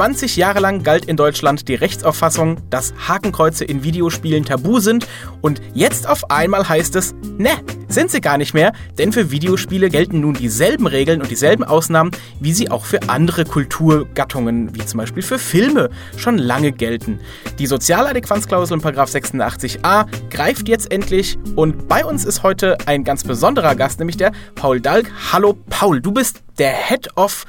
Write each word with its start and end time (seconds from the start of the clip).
20 0.00 0.36
Jahre 0.36 0.60
lang 0.60 0.82
galt 0.82 1.04
in 1.04 1.18
Deutschland 1.18 1.68
die 1.68 1.74
Rechtsauffassung, 1.74 2.56
dass 2.70 2.94
Hakenkreuze 3.06 3.66
in 3.66 3.84
Videospielen 3.84 4.46
tabu 4.46 4.80
sind 4.80 5.06
und 5.42 5.60
jetzt 5.74 6.08
auf 6.08 6.30
einmal 6.30 6.66
heißt 6.66 6.96
es, 6.96 7.14
ne, 7.36 7.50
sind 7.88 8.10
sie 8.10 8.22
gar 8.22 8.38
nicht 8.38 8.54
mehr, 8.54 8.72
denn 8.96 9.12
für 9.12 9.30
Videospiele 9.30 9.90
gelten 9.90 10.20
nun 10.20 10.32
dieselben 10.32 10.86
Regeln 10.86 11.20
und 11.20 11.30
dieselben 11.30 11.64
Ausnahmen, 11.64 12.12
wie 12.40 12.54
sie 12.54 12.70
auch 12.70 12.86
für 12.86 13.10
andere 13.10 13.44
Kulturgattungen, 13.44 14.74
wie 14.74 14.86
zum 14.86 14.96
Beispiel 14.96 15.22
für 15.22 15.38
Filme, 15.38 15.90
schon 16.16 16.38
lange 16.38 16.72
gelten. 16.72 17.20
Die 17.58 17.66
Sozialadäquanzklausel 17.66 18.78
in 18.78 18.82
86a 18.82 20.06
greift 20.30 20.66
jetzt 20.66 20.90
endlich 20.90 21.36
und 21.56 21.88
bei 21.88 22.06
uns 22.06 22.24
ist 22.24 22.42
heute 22.42 22.78
ein 22.86 23.04
ganz 23.04 23.22
besonderer 23.22 23.74
Gast, 23.74 23.98
nämlich 23.98 24.16
der 24.16 24.32
Paul 24.54 24.80
Dalk. 24.80 25.12
Hallo 25.30 25.58
Paul, 25.68 26.00
du 26.00 26.10
bist 26.10 26.42
der 26.58 26.72
Head 26.72 27.18
of 27.18 27.44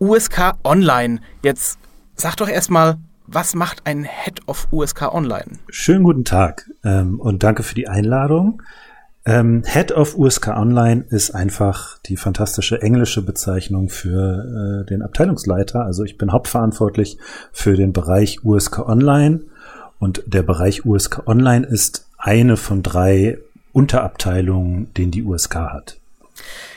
USK 0.00 0.54
Online. 0.64 1.20
Jetzt 1.44 1.78
sag 2.14 2.36
doch 2.36 2.48
erstmal, 2.48 2.96
was 3.26 3.54
macht 3.54 3.86
ein 3.86 4.04
Head 4.04 4.46
of 4.46 4.68
USK 4.72 5.14
Online? 5.14 5.58
Schönen 5.68 6.04
guten 6.04 6.24
Tag 6.24 6.70
ähm, 6.84 7.20
und 7.20 7.42
danke 7.42 7.62
für 7.62 7.74
die 7.74 7.88
Einladung. 7.88 8.62
Ähm, 9.24 9.62
Head 9.64 9.92
of 9.92 10.16
USK 10.16 10.48
Online 10.48 11.04
ist 11.08 11.30
einfach 11.30 11.98
die 12.06 12.16
fantastische 12.16 12.82
englische 12.82 13.22
Bezeichnung 13.22 13.88
für 13.88 14.82
äh, 14.82 14.86
den 14.88 15.02
Abteilungsleiter. 15.02 15.84
Also 15.84 16.02
ich 16.02 16.18
bin 16.18 16.32
hauptverantwortlich 16.32 17.18
für 17.52 17.76
den 17.76 17.92
Bereich 17.92 18.44
USK 18.44 18.80
Online 18.80 19.42
und 20.00 20.24
der 20.26 20.42
Bereich 20.42 20.84
USK 20.84 21.28
Online 21.28 21.64
ist 21.64 22.06
eine 22.18 22.56
von 22.56 22.82
drei 22.82 23.38
Unterabteilungen, 23.72 24.92
den 24.94 25.12
die 25.12 25.22
USK 25.22 25.54
hat. 25.54 25.96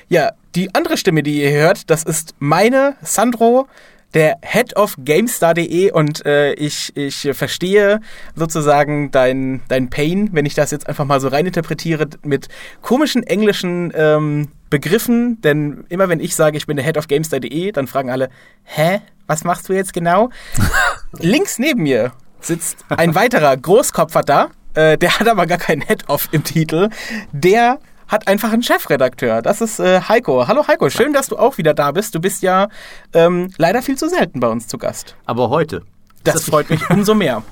Ja, 0.07 0.33
die 0.53 0.73
andere 0.75 0.97
Stimme, 0.97 1.23
die 1.23 1.41
ihr 1.41 1.51
hört, 1.51 1.89
das 1.89 2.03
ist 2.03 2.35
meine, 2.37 2.95
Sandro, 3.01 3.67
der 4.15 4.37
Head 4.41 4.77
of 4.77 4.95
GameStar.de 5.03 5.91
und 5.91 6.25
äh, 6.25 6.53
ich, 6.53 6.95
ich 6.95 7.29
verstehe 7.33 7.99
sozusagen 8.33 9.11
dein, 9.11 9.61
dein 9.67 9.89
Pain, 9.89 10.29
wenn 10.31 10.45
ich 10.45 10.55
das 10.55 10.71
jetzt 10.71 10.87
einfach 10.87 11.05
mal 11.05 11.19
so 11.19 11.27
reininterpretiere, 11.27 12.07
mit 12.23 12.47
komischen 12.81 13.23
englischen 13.23 13.91
ähm, 13.93 14.47
Begriffen, 14.69 15.41
denn 15.41 15.85
immer 15.89 16.09
wenn 16.09 16.21
ich 16.21 16.35
sage, 16.35 16.57
ich 16.57 16.65
bin 16.65 16.77
der 16.77 16.85
Head 16.85 16.97
of 16.97 17.07
GameStar.de, 17.07 17.71
dann 17.73 17.87
fragen 17.87 18.09
alle, 18.09 18.29
hä, 18.63 19.01
was 19.27 19.43
machst 19.43 19.67
du 19.69 19.73
jetzt 19.73 19.93
genau? 19.93 20.29
Links 21.19 21.59
neben 21.59 21.83
mir 21.83 22.13
sitzt 22.39 22.85
ein 22.89 23.15
weiterer 23.15 23.55
Großkopfer 23.57 24.21
da, 24.21 24.49
äh, 24.75 24.97
der 24.97 25.19
hat 25.19 25.27
aber 25.27 25.45
gar 25.45 25.57
keinen 25.57 25.81
Head 25.81 26.09
of 26.09 26.29
im 26.31 26.43
Titel, 26.43 26.89
der 27.33 27.79
hat 28.07 28.27
einfach 28.27 28.51
einen 28.51 28.63
Chefredakteur. 28.63 29.41
Das 29.41 29.61
ist 29.61 29.79
äh, 29.79 30.01
Heiko. 30.01 30.47
Hallo 30.47 30.67
Heiko, 30.67 30.89
schön, 30.89 31.13
dass 31.13 31.27
du 31.27 31.37
auch 31.37 31.57
wieder 31.57 31.73
da 31.73 31.91
bist. 31.91 32.15
Du 32.15 32.19
bist 32.19 32.41
ja 32.41 32.69
ähm, 33.13 33.51
leider 33.57 33.81
viel 33.81 33.97
zu 33.97 34.09
selten 34.09 34.39
bei 34.39 34.47
uns 34.47 34.67
zu 34.67 34.77
Gast. 34.77 35.15
Aber 35.25 35.49
heute. 35.49 35.83
Das, 36.23 36.35
das 36.35 36.43
freut 36.45 36.69
mich 36.69 36.89
umso 36.89 37.13
mehr. 37.13 37.43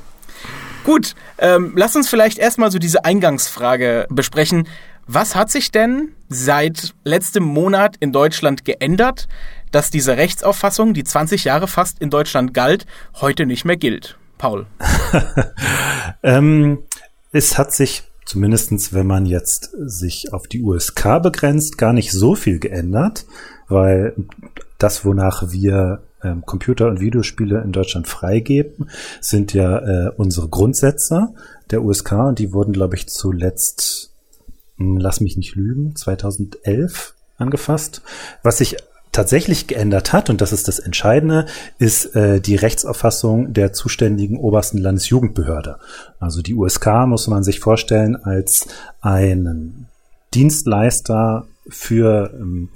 Gut, 0.83 1.15
ähm, 1.37 1.73
lass 1.75 1.95
uns 1.95 2.09
vielleicht 2.09 2.37
erstmal 2.37 2.69
so 2.71 2.79
diese 2.79 3.05
Eingangsfrage 3.05 4.05
besprechen. 4.09 4.67
Was 5.07 5.35
hat 5.35 5.49
sich 5.49 5.71
denn 5.71 6.13
seit 6.29 6.93
letztem 7.03 7.43
Monat 7.43 7.95
in 7.99 8.11
Deutschland 8.11 8.65
geändert, 8.65 9.27
dass 9.71 9.89
diese 9.89 10.17
Rechtsauffassung, 10.17 10.93
die 10.93 11.03
20 11.03 11.45
Jahre 11.45 11.67
fast 11.67 11.99
in 11.99 12.09
Deutschland 12.09 12.53
galt, 12.53 12.85
heute 13.21 13.45
nicht 13.45 13.65
mehr 13.65 13.77
gilt? 13.77 14.17
Paul. 14.37 14.65
ähm, 16.23 16.83
es 17.31 17.57
hat 17.57 17.73
sich 17.73 18.03
zumindestens 18.25 18.93
wenn 18.93 19.07
man 19.07 19.25
jetzt 19.25 19.71
sich 19.77 20.33
auf 20.33 20.47
die 20.47 20.61
USK 20.61 21.21
begrenzt, 21.21 21.77
gar 21.77 21.93
nicht 21.93 22.11
so 22.11 22.35
viel 22.35 22.59
geändert, 22.59 23.25
weil 23.67 24.15
das, 24.77 25.05
wonach 25.05 25.51
wir 25.51 26.03
ähm, 26.23 26.45
Computer- 26.45 26.87
und 26.87 26.99
Videospiele 26.99 27.61
in 27.61 27.71
Deutschland 27.71 28.07
freigeben, 28.07 28.89
sind 29.21 29.53
ja 29.53 29.79
äh, 29.79 30.11
unsere 30.15 30.49
Grundsätze 30.49 31.33
der 31.71 31.83
USK 31.83 32.13
und 32.13 32.39
die 32.39 32.53
wurden, 32.53 32.73
glaube 32.73 32.95
ich, 32.95 33.07
zuletzt, 33.07 34.13
mh, 34.77 34.85
hm, 34.85 34.97
lass 34.97 35.21
mich 35.21 35.37
nicht 35.37 35.55
lügen, 35.55 35.95
2011 35.95 37.15
angefasst. 37.37 38.01
Was 38.41 38.57
sich 38.57 38.77
tatsächlich 39.13 39.67
geändert 39.67 40.11
hat, 40.11 40.29
und 40.29 40.41
das 40.41 40.51
ist 40.51 40.67
das 40.67 40.79
Entscheidende, 40.79 41.45
ist 41.77 42.15
äh, 42.15 42.41
die 42.41 42.55
Rechtsauffassung 42.55 43.53
der 43.53 43.71
zuständigen 43.71 44.37
obersten 44.37 44.77
Landesjugendbehörde. 44.77 45.77
Also 46.19 46.41
die 46.41 46.55
USK 46.55 47.05
muss 47.07 47.27
man 47.27 47.43
sich 47.43 47.61
vorstellen 47.61 48.17
als 48.17 48.67
einen 48.99 49.87
Dienstleister 50.33 51.47
für 51.69 52.33
ähm, 52.33 52.69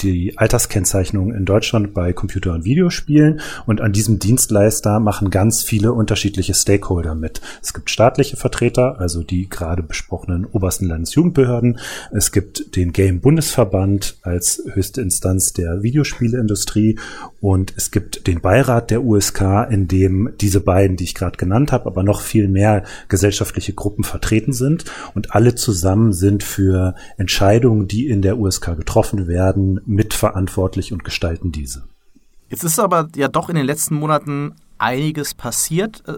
die 0.00 0.36
Alterskennzeichnung 0.36 1.32
in 1.32 1.44
Deutschland 1.44 1.94
bei 1.94 2.12
Computer- 2.12 2.52
und 2.52 2.64
Videospielen 2.64 3.40
und 3.66 3.80
an 3.80 3.92
diesem 3.92 4.18
Dienstleister 4.18 5.00
machen 5.00 5.30
ganz 5.30 5.62
viele 5.62 5.92
unterschiedliche 5.92 6.54
Stakeholder 6.54 7.14
mit. 7.14 7.40
Es 7.62 7.72
gibt 7.72 7.90
staatliche 7.90 8.36
Vertreter, 8.36 9.00
also 9.00 9.22
die 9.22 9.48
gerade 9.48 9.82
besprochenen 9.82 10.46
obersten 10.46 10.86
Landesjugendbehörden. 10.86 11.78
Es 12.12 12.32
gibt 12.32 12.76
den 12.76 12.92
Game 12.92 13.20
Bundesverband 13.20 14.18
als 14.22 14.62
höchste 14.72 15.00
Instanz 15.00 15.52
der 15.52 15.82
Videospieleindustrie 15.82 16.98
und 17.40 17.72
es 17.76 17.90
gibt 17.90 18.26
den 18.26 18.40
Beirat 18.40 18.90
der 18.90 19.04
USK, 19.04 19.68
in 19.70 19.86
dem 19.88 20.32
diese 20.40 20.60
beiden, 20.60 20.96
die 20.96 21.04
ich 21.04 21.14
gerade 21.14 21.36
genannt 21.36 21.72
habe, 21.72 21.86
aber 21.86 22.02
noch 22.02 22.20
viel 22.20 22.48
mehr 22.48 22.82
gesellschaftliche 23.08 23.74
Gruppen 23.74 24.04
vertreten 24.04 24.52
sind 24.52 24.84
und 25.14 25.34
alle 25.34 25.54
zusammen 25.54 26.12
sind 26.12 26.42
für 26.42 26.94
Entscheidungen, 27.16 27.86
die 27.86 28.08
in 28.08 28.22
der 28.22 28.38
USK 28.38 28.76
getroffen 28.76 29.28
werden, 29.28 29.80
mitverantwortlich 29.86 30.92
und 30.92 31.04
gestalten 31.04 31.52
diese. 31.52 31.84
Jetzt 32.48 32.64
ist 32.64 32.78
aber 32.78 33.08
ja 33.16 33.28
doch 33.28 33.48
in 33.48 33.56
den 33.56 33.66
letzten 33.66 33.96
Monaten 33.96 34.54
einiges 34.78 35.34
passiert, 35.34 36.02
äh, 36.06 36.14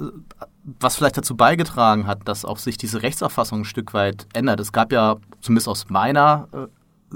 was 0.81 0.97
vielleicht 0.97 1.17
dazu 1.17 1.37
beigetragen 1.37 2.07
hat, 2.07 2.27
dass 2.27 2.45
auch 2.45 2.59
sich 2.59 2.77
diese 2.77 3.03
Rechtsauffassung 3.03 3.61
ein 3.61 3.65
Stück 3.65 3.95
weit 3.95 4.27
ändert. 4.35 4.61
Es 4.61 4.73
gab 4.73 4.93
ja 4.93 5.17
zumindest 5.41 5.69
aus 5.69 5.89
meiner 5.89 6.49
äh, 6.53 6.67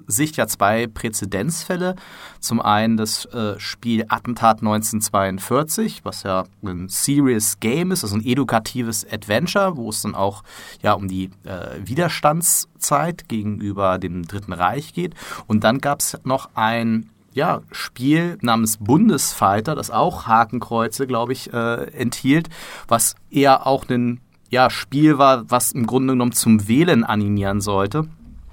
Sicht 0.07 0.37
ja 0.37 0.47
zwei 0.47 0.87
Präzedenzfälle. 0.87 1.97
Zum 2.39 2.61
einen 2.61 2.97
das 2.97 3.25
äh, 3.27 3.59
Spiel 3.59 4.05
Attentat 4.09 4.59
1942, 4.59 6.05
was 6.05 6.23
ja 6.23 6.45
ein 6.65 6.89
Serious 6.89 7.61
Game 7.61 7.91
ist, 7.91 8.05
also 8.05 8.17
ein 8.17 8.25
edukatives 8.25 9.07
Adventure, 9.11 9.77
wo 9.77 9.91
es 9.91 10.03
dann 10.03 10.15
auch 10.15 10.43
ja 10.83 10.93
um 10.93 11.09
die 11.09 11.31
äh, 11.45 11.79
Widerstandszeit 11.85 13.29
gegenüber 13.29 13.99
dem 13.99 14.27
Dritten 14.27 14.53
Reich 14.53 14.95
geht. 14.95 15.15
Und 15.47 15.65
dann 15.65 15.79
gab 15.79 16.01
es 16.01 16.19
noch 16.25 16.51
ein 16.55 17.11
ja, 17.33 17.61
Spiel 17.71 18.39
namens 18.41 18.79
Bundesfighter, 18.79 19.75
das 19.75 19.91
auch 19.91 20.27
Hakenkreuze, 20.27 21.07
glaube 21.07 21.33
ich, 21.33 21.53
äh, 21.53 21.85
enthielt, 21.93 22.49
was 22.89 23.15
eher 23.31 23.67
auch 23.67 23.89
ein 23.89 24.21
ja, 24.49 24.69
Spiel 24.69 25.17
war, 25.19 25.49
was 25.49 25.71
im 25.71 25.87
Grunde 25.87 26.15
genommen 26.15 26.33
zum 26.33 26.67
Wählen 26.67 27.05
animieren 27.05 27.61
sollte 27.61 28.09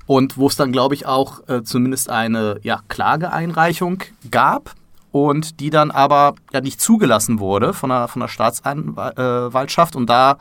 und 0.07 0.37
wo 0.37 0.47
es 0.47 0.55
dann, 0.55 0.71
glaube 0.71 0.95
ich, 0.95 1.05
auch 1.05 1.47
äh, 1.47 1.63
zumindest 1.63 2.09
eine 2.09 2.59
ja, 2.63 2.79
Klageeinreichung 2.87 4.03
gab 4.31 4.73
und 5.11 5.59
die 5.59 5.69
dann 5.69 5.91
aber 5.91 6.33
ja 6.51 6.61
nicht 6.61 6.81
zugelassen 6.81 7.39
wurde 7.39 7.73
von 7.73 7.89
der, 7.89 8.07
von 8.07 8.21
der 8.21 8.29
Staatsanwaltschaft. 8.29 9.95
Und 9.95 10.09
da 10.09 10.37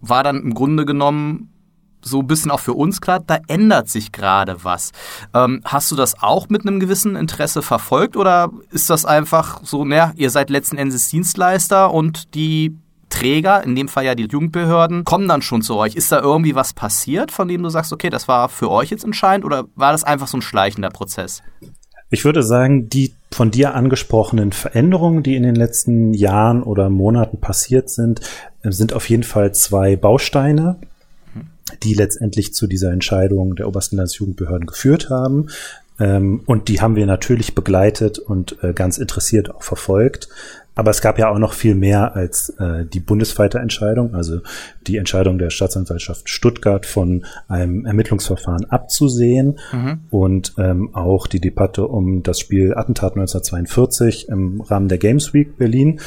war 0.00 0.24
dann 0.24 0.42
im 0.42 0.54
Grunde 0.54 0.84
genommen 0.84 1.52
so 2.00 2.20
ein 2.20 2.26
bisschen 2.26 2.50
auch 2.50 2.60
für 2.60 2.74
uns 2.74 3.00
klar, 3.00 3.20
da 3.20 3.38
ändert 3.48 3.88
sich 3.88 4.12
gerade 4.12 4.64
was. 4.64 4.92
Ähm, 5.34 5.60
hast 5.64 5.90
du 5.90 5.96
das 5.96 6.22
auch 6.22 6.48
mit 6.48 6.62
einem 6.62 6.80
gewissen 6.80 7.16
Interesse 7.16 7.60
verfolgt 7.60 8.16
oder 8.16 8.50
ist 8.70 8.88
das 8.88 9.04
einfach 9.04 9.60
so, 9.64 9.84
naja, 9.84 10.12
ihr 10.16 10.30
seid 10.30 10.48
letzten 10.48 10.78
Endes 10.78 11.08
Dienstleister 11.08 11.92
und 11.92 12.34
die 12.34 12.76
Träger, 13.18 13.64
in 13.64 13.74
dem 13.74 13.88
Fall 13.88 14.04
ja 14.04 14.14
die 14.14 14.26
Jugendbehörden, 14.26 15.04
kommen 15.04 15.28
dann 15.28 15.42
schon 15.42 15.62
zu 15.62 15.76
euch. 15.76 15.94
Ist 15.94 16.12
da 16.12 16.20
irgendwie 16.20 16.54
was 16.54 16.72
passiert, 16.72 17.32
von 17.32 17.48
dem 17.48 17.62
du 17.62 17.68
sagst, 17.68 17.92
okay, 17.92 18.10
das 18.10 18.28
war 18.28 18.48
für 18.48 18.70
euch 18.70 18.90
jetzt 18.90 19.04
entscheidend 19.04 19.44
oder 19.44 19.64
war 19.74 19.92
das 19.92 20.04
einfach 20.04 20.28
so 20.28 20.38
ein 20.38 20.42
schleichender 20.42 20.90
Prozess? 20.90 21.42
Ich 22.10 22.24
würde 22.24 22.42
sagen, 22.42 22.88
die 22.88 23.14
von 23.30 23.50
dir 23.50 23.74
angesprochenen 23.74 24.52
Veränderungen, 24.52 25.22
die 25.22 25.36
in 25.36 25.42
den 25.42 25.56
letzten 25.56 26.14
Jahren 26.14 26.62
oder 26.62 26.88
Monaten 26.88 27.40
passiert 27.40 27.90
sind, 27.90 28.20
äh, 28.62 28.70
sind 28.70 28.92
auf 28.92 29.08
jeden 29.10 29.24
Fall 29.24 29.52
zwei 29.52 29.96
Bausteine, 29.96 30.76
die 31.82 31.94
letztendlich 31.94 32.54
zu 32.54 32.66
dieser 32.66 32.92
Entscheidung 32.92 33.56
der 33.56 33.68
obersten 33.68 33.96
Landesjugendbehörden 33.96 34.66
geführt 34.66 35.10
haben. 35.10 35.48
Ähm, 36.00 36.42
und 36.46 36.68
die 36.68 36.80
haben 36.80 36.96
wir 36.96 37.06
natürlich 37.06 37.54
begleitet 37.54 38.18
und 38.18 38.62
äh, 38.62 38.72
ganz 38.72 38.98
interessiert 38.98 39.54
auch 39.54 39.62
verfolgt. 39.62 40.28
Aber 40.78 40.92
es 40.92 41.00
gab 41.00 41.18
ja 41.18 41.28
auch 41.28 41.40
noch 41.40 41.54
viel 41.54 41.74
mehr 41.74 42.14
als 42.14 42.50
äh, 42.60 42.86
die 42.86 43.00
Bundesweiterentscheidung, 43.00 44.14
also 44.14 44.38
die 44.86 44.96
Entscheidung 44.96 45.36
der 45.36 45.50
Staatsanwaltschaft 45.50 46.28
Stuttgart 46.30 46.86
von 46.86 47.26
einem 47.48 47.84
Ermittlungsverfahren 47.84 48.66
abzusehen 48.66 49.58
mhm. 49.72 50.02
und 50.10 50.54
ähm, 50.56 50.94
auch 50.94 51.26
die 51.26 51.40
Debatte 51.40 51.88
um 51.88 52.22
das 52.22 52.38
Spiel 52.38 52.74
Attentat 52.74 53.16
1942 53.16 54.28
im 54.28 54.60
Rahmen 54.60 54.86
der 54.86 54.98
Games 54.98 55.34
Week 55.34 55.58
Berlin. 55.58 55.98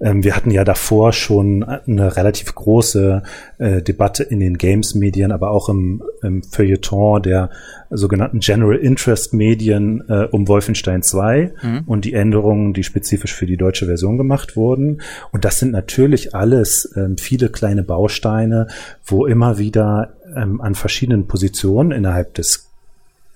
Ähm, 0.00 0.22
wir 0.22 0.36
hatten 0.36 0.52
ja 0.52 0.62
davor 0.62 1.12
schon 1.12 1.64
eine 1.64 2.16
relativ 2.16 2.54
große 2.54 3.24
äh, 3.58 3.82
Debatte 3.82 4.22
in 4.22 4.38
den 4.38 4.58
Games-Medien, 4.58 5.32
aber 5.32 5.50
auch 5.50 5.68
im, 5.68 6.04
im 6.22 6.44
Feuilleton 6.44 7.20
der 7.20 7.50
sogenannten 7.90 8.38
General 8.40 8.76
Interest 8.76 9.34
Medien 9.34 10.02
äh, 10.08 10.28
um 10.30 10.48
Wolfenstein 10.48 11.02
2 11.02 11.52
mhm. 11.62 11.82
und 11.86 12.04
die 12.04 12.14
Änderungen, 12.14 12.72
die 12.72 12.84
spezifisch 12.84 13.34
für 13.34 13.46
die 13.46 13.56
deutsche 13.56 13.86
Version 13.86 14.16
gemacht 14.16 14.56
wurden. 14.56 15.02
Und 15.32 15.44
das 15.44 15.58
sind 15.58 15.72
natürlich 15.72 16.34
alles 16.34 16.92
ähm, 16.96 17.18
viele 17.18 17.48
kleine 17.48 17.82
Bausteine, 17.82 18.68
wo 19.04 19.26
immer 19.26 19.58
wieder 19.58 20.14
ähm, 20.36 20.60
an 20.60 20.74
verschiedenen 20.74 21.26
Positionen 21.26 21.90
innerhalb 21.90 22.34
des 22.34 22.68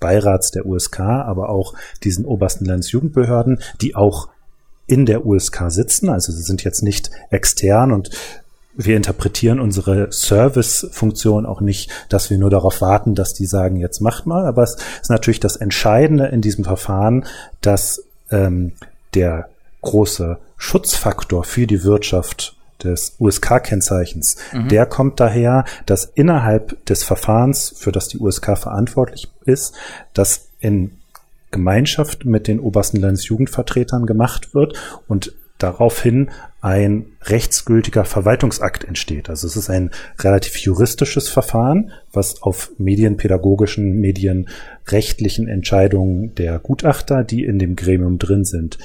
Beirats 0.01 0.51
der 0.51 0.67
USK, 0.67 1.01
aber 1.01 1.49
auch 1.49 1.75
diesen 2.03 2.25
obersten 2.25 2.65
Landesjugendbehörden, 2.65 3.61
die 3.81 3.95
auch 3.95 4.29
in 4.87 5.07
der 5.07 5.25
USK 5.27 5.65
sitzen. 5.69 6.09
Also 6.09 6.33
sie 6.33 6.43
sind 6.43 6.63
jetzt 6.63 6.83
nicht 6.83 7.11
extern 7.31 7.91
und 7.91 8.11
wir 8.77 8.97
interpretieren 8.97 9.61
unsere 9.61 10.11
Service-Funktion 10.13 11.47
auch 11.47 11.61
nicht, 11.61 11.91
dass 12.09 12.31
wir 12.31 12.39
nur 12.39 12.51
darauf 12.51 12.81
warten, 12.81 13.15
dass 13.15 13.35
die 13.35 13.47
sagen, 13.47 13.77
jetzt 13.77 14.01
macht 14.01 14.27
mal. 14.27 14.47
Aber 14.47 14.63
es 14.63 14.77
ist 15.01 15.11
natürlich 15.11 15.41
das 15.41 15.57
Entscheidende 15.57 16.27
in 16.27 16.41
diesem 16.41 16.65
Verfahren, 16.65 17.25
dass 17.61 18.05
ähm, 18.31 18.73
der 19.15 19.49
große 19.83 20.39
Schutzfaktor 20.57 21.45
für 21.45 21.67
die 21.67 21.85
Wirtschaft 21.85 22.57
des 22.83 23.17
USK-Kennzeichens, 23.19 24.37
mhm. 24.53 24.69
der 24.69 24.87
kommt 24.87 25.21
daher, 25.21 25.65
dass 25.87 26.05
innerhalb 26.05 26.85
des 26.87 27.05
Verfahrens, 27.05 27.75
für 27.77 27.93
das 27.93 28.09
die 28.09 28.19
USK 28.19 28.59
verantwortlich 28.59 29.31
ist, 29.45 29.75
dass 30.13 30.49
in 30.61 30.99
Gemeinschaft 31.51 32.25
mit 32.25 32.49
den 32.49 32.59
obersten 32.59 32.99
Landesjugendvertretern 32.99 34.07
gemacht 34.07 34.55
wird 34.55 34.77
und 35.07 35.33
daraufhin 35.65 36.31
ein 36.61 37.07
rechtsgültiger 37.23 38.05
Verwaltungsakt 38.05 38.85
entsteht. 38.85 39.31
Also 39.31 39.47
es 39.47 39.57
ist 39.57 39.71
ein 39.71 39.91
relativ 40.19 40.59
juristisches 40.59 41.29
Verfahren, 41.29 41.91
was 42.13 42.43
auf 42.43 42.71
medienpädagogischen, 42.77 43.99
medienrechtlichen 43.99 45.49
Entscheidungen 45.49 46.35
der 46.35 46.59
Gutachter, 46.59 47.25
die 47.25 47.45
in 47.45 47.59
dem 47.59 47.77
Gremium 47.77 48.19
drin 48.19 48.45
sind, 48.45 48.79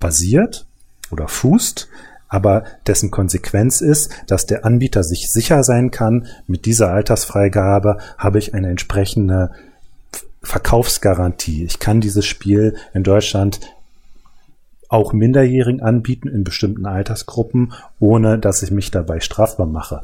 basiert 0.00 0.66
oder 1.10 1.28
fußt, 1.28 1.88
aber 2.28 2.64
dessen 2.86 3.12
Konsequenz 3.12 3.80
ist, 3.80 4.10
dass 4.26 4.46
der 4.46 4.64
Anbieter 4.64 5.04
sich 5.04 5.30
sicher 5.30 5.62
sein 5.62 5.92
kann, 5.92 6.26
mit 6.48 6.66
dieser 6.66 6.92
Altersfreigabe 6.92 7.98
habe 8.18 8.40
ich 8.40 8.54
eine 8.54 8.70
entsprechende 8.70 9.52
Verkaufsgarantie. 10.42 11.64
Ich 11.64 11.78
kann 11.78 12.00
dieses 12.00 12.26
Spiel 12.26 12.76
in 12.92 13.04
Deutschland 13.04 13.60
auch 14.88 15.12
Minderjährigen 15.12 15.80
anbieten 15.80 16.28
in 16.28 16.44
bestimmten 16.44 16.86
Altersgruppen, 16.86 17.72
ohne 17.98 18.38
dass 18.38 18.62
ich 18.62 18.70
mich 18.70 18.90
dabei 18.90 19.20
strafbar 19.20 19.66
mache. 19.66 20.02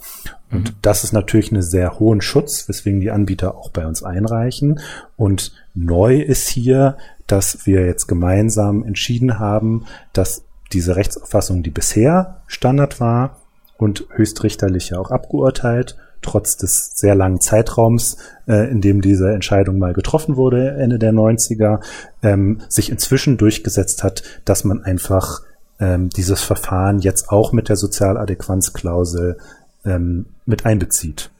Und 0.50 0.70
mhm. 0.70 0.76
das 0.82 1.04
ist 1.04 1.12
natürlich 1.12 1.52
einen 1.52 1.62
sehr 1.62 1.98
hohen 1.98 2.20
Schutz, 2.20 2.68
weswegen 2.68 3.00
die 3.00 3.10
Anbieter 3.10 3.56
auch 3.56 3.70
bei 3.70 3.86
uns 3.86 4.02
einreichen. 4.02 4.80
Und 5.16 5.52
neu 5.74 6.20
ist 6.20 6.48
hier, 6.48 6.96
dass 7.26 7.66
wir 7.66 7.86
jetzt 7.86 8.06
gemeinsam 8.06 8.84
entschieden 8.84 9.38
haben, 9.38 9.84
dass 10.12 10.44
diese 10.72 10.96
Rechtsauffassung, 10.96 11.62
die 11.62 11.70
bisher 11.70 12.42
Standard 12.46 13.00
war 13.00 13.38
und 13.76 14.06
höchstrichterlich 14.10 14.90
ja 14.90 14.98
auch 14.98 15.10
abgeurteilt, 15.10 15.96
trotz 16.22 16.56
des 16.56 16.92
sehr 16.94 17.14
langen 17.14 17.40
Zeitraums, 17.40 18.16
äh, 18.46 18.70
in 18.70 18.80
dem 18.80 19.00
diese 19.00 19.32
Entscheidung 19.32 19.78
mal 19.78 19.92
getroffen 19.92 20.36
wurde, 20.36 20.72
Ende 20.72 20.98
der 20.98 21.12
90er, 21.12 21.80
ähm, 22.22 22.60
sich 22.68 22.90
inzwischen 22.90 23.36
durchgesetzt 23.36 24.02
hat, 24.02 24.22
dass 24.44 24.64
man 24.64 24.82
einfach 24.82 25.42
ähm, 25.80 26.10
dieses 26.10 26.42
Verfahren 26.42 27.00
jetzt 27.00 27.30
auch 27.30 27.52
mit 27.52 27.68
der 27.68 27.76
Sozialadäquanzklausel 27.76 29.38
ähm, 29.84 30.26
mit 30.46 30.64
einbezieht. 30.64 31.30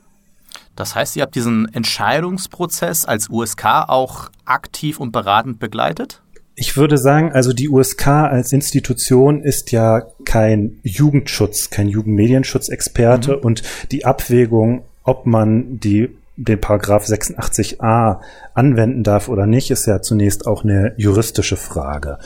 Das 0.75 0.95
heißt, 0.95 1.17
ihr 1.17 1.23
habt 1.23 1.35
diesen 1.35 1.73
Entscheidungsprozess 1.73 3.05
als 3.05 3.29
USK 3.29 3.65
auch 3.89 4.31
aktiv 4.45 5.01
und 5.01 5.13
beratend 5.13 5.59
begleitet? 5.59 6.22
Ich 6.55 6.77
würde 6.77 6.99
sagen, 6.99 7.33
also 7.33 7.53
die 7.53 7.69
USK 7.69 8.07
als 8.09 8.53
Institution 8.53 9.43
ist 9.43 9.73
ja 9.73 10.03
kein 10.25 10.81
Jugendschutz, 10.83 11.71
kein 11.71 11.89
Jugendmedienschutzexperte 11.89 13.37
mhm. 13.37 13.43
und 13.43 13.63
die 13.91 14.05
Abwägung, 14.05 14.83
ob 15.03 15.27
man 15.27 15.81
die 15.81 16.11
den 16.37 16.61
Paragraph 16.61 17.05
86a 17.05 18.21
anwenden 18.55 19.03
darf 19.03 19.29
oder 19.29 19.47
nicht, 19.47 19.71
ist 19.71 19.87
ja 19.87 20.01
zunächst 20.01 20.47
auch 20.47 20.65
eine 20.65 20.95
juristische 20.97 21.57
Frage. 21.57 22.19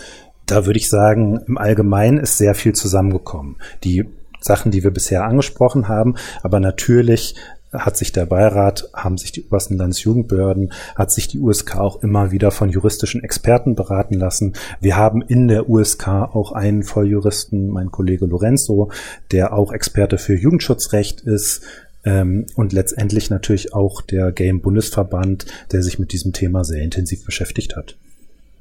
Da 0.47 0.65
würde 0.65 0.79
ich 0.79 0.89
sagen, 0.89 1.41
im 1.47 1.59
Allgemeinen 1.59 2.19
ist 2.19 2.39
sehr 2.39 2.55
viel 2.55 2.73
zusammengekommen. 2.73 3.57
Die 3.83 4.05
Sachen, 4.41 4.71
die 4.71 4.85
wir 4.85 4.93
bisher 4.93 5.25
angesprochen 5.25 5.89
haben, 5.89 6.15
aber 6.43 6.61
natürlich 6.61 7.35
hat 7.73 7.97
sich 7.97 8.13
der 8.13 8.27
Beirat, 8.27 8.89
haben 8.95 9.19
sich 9.19 9.33
die 9.33 9.45
obersten 9.45 9.77
Landesjugendbehörden, 9.77 10.73
hat 10.95 11.11
sich 11.11 11.29
die 11.29 11.39
USK 11.39 11.77
auch 11.77 12.03
immer 12.03 12.31
wieder 12.31 12.51
von 12.51 12.71
juristischen 12.71 13.23
Experten 13.23 13.75
beraten 13.75 14.15
lassen. 14.15 14.55
Wir 14.81 14.97
haben 14.97 15.23
in 15.23 15.49
der 15.49 15.69
USK 15.69 16.09
auch 16.09 16.53
einen 16.53 16.83
Volljuristen, 16.83 17.69
mein 17.69 17.91
Kollege 17.91 18.27
Lorenzo, 18.27 18.91
der 19.33 19.53
auch 19.53 19.73
Experte 19.73 20.19
für 20.19 20.37
Jugendschutzrecht 20.37 21.23
ist 21.23 21.63
ähm, 22.05 22.47
und 22.55 22.73
letztendlich 22.73 23.31
natürlich 23.31 23.75
auch 23.75 24.01
der 24.01 24.33
Game 24.33 24.61
Bundesverband, 24.61 25.47
der 25.73 25.83
sich 25.83 25.99
mit 25.99 26.13
diesem 26.13 26.33
Thema 26.33 26.65
sehr 26.65 26.83
intensiv 26.83 27.25
beschäftigt 27.25 27.77
hat. 27.77 27.97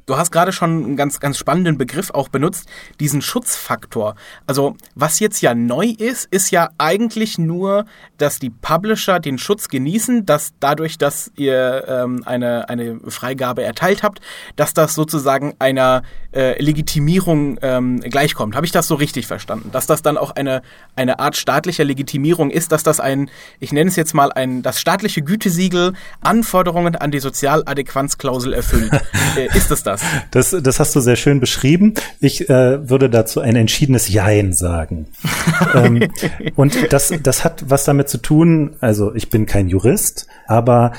Du 0.05 0.17
hast 0.17 0.31
gerade 0.31 0.51
schon 0.51 0.83
einen 0.83 0.95
ganz, 0.95 1.19
ganz 1.19 1.37
spannenden 1.37 1.79
Begriff 1.79 2.11
auch 2.11 2.29
benutzt, 2.29 2.67
diesen 2.99 3.23
Schutzfaktor. 3.23 4.15
Also 4.45 4.75
was 4.93 5.19
jetzt 5.19 5.41
ja 5.41 5.55
neu 5.55 5.87
ist, 5.97 6.27
ist 6.29 6.51
ja 6.51 6.69
eigentlich 6.77 7.39
nur, 7.39 7.85
dass 8.19 8.37
die 8.37 8.51
Publisher 8.51 9.19
den 9.19 9.39
Schutz 9.39 9.67
genießen, 9.67 10.25
dass 10.27 10.53
dadurch, 10.59 10.99
dass 10.99 11.31
ihr 11.35 11.85
ähm, 11.87 12.21
eine, 12.25 12.69
eine 12.69 12.99
Freigabe 13.07 13.63
erteilt 13.63 14.03
habt, 14.03 14.21
dass 14.55 14.75
das 14.75 14.93
sozusagen 14.93 15.55
einer 15.57 16.03
äh, 16.33 16.61
Legitimierung 16.61 17.57
ähm, 17.63 17.99
gleichkommt. 18.01 18.55
Habe 18.55 18.67
ich 18.67 18.71
das 18.71 18.87
so 18.87 18.95
richtig 18.95 19.25
verstanden? 19.25 19.71
Dass 19.71 19.87
das 19.87 20.03
dann 20.03 20.17
auch 20.17 20.31
eine, 20.35 20.61
eine 20.95 21.17
Art 21.17 21.35
staatlicher 21.35 21.83
Legitimierung 21.83 22.51
ist, 22.51 22.71
dass 22.71 22.83
das 22.83 22.99
ein, 22.99 23.31
ich 23.59 23.73
nenne 23.73 23.89
es 23.89 23.95
jetzt 23.95 24.13
mal 24.13 24.31
ein, 24.31 24.61
das 24.61 24.79
staatliche 24.79 25.23
Gütesiegel 25.23 25.93
Anforderungen 26.21 26.95
an 26.95 27.09
die 27.09 27.19
Sozialadäquanzklausel 27.19 28.53
erfüllt. 28.53 28.91
äh, 29.35 29.47
ist 29.57 29.71
es 29.71 29.81
das? 29.81 29.94
Das? 30.31 30.51
Das, 30.51 30.63
das 30.63 30.79
hast 30.79 30.95
du 30.95 30.99
sehr 30.99 31.15
schön 31.15 31.39
beschrieben. 31.39 31.93
Ich 32.19 32.49
äh, 32.49 32.89
würde 32.89 33.09
dazu 33.09 33.41
ein 33.41 33.55
entschiedenes 33.55 34.07
Jein 34.09 34.53
sagen. 34.53 35.07
ähm, 35.73 36.09
und 36.55 36.91
das, 36.91 37.13
das 37.21 37.43
hat 37.43 37.69
was 37.69 37.85
damit 37.85 38.09
zu 38.09 38.17
tun, 38.17 38.75
also 38.81 39.13
ich 39.15 39.29
bin 39.29 39.45
kein 39.45 39.67
Jurist, 39.69 40.27
aber 40.47 40.93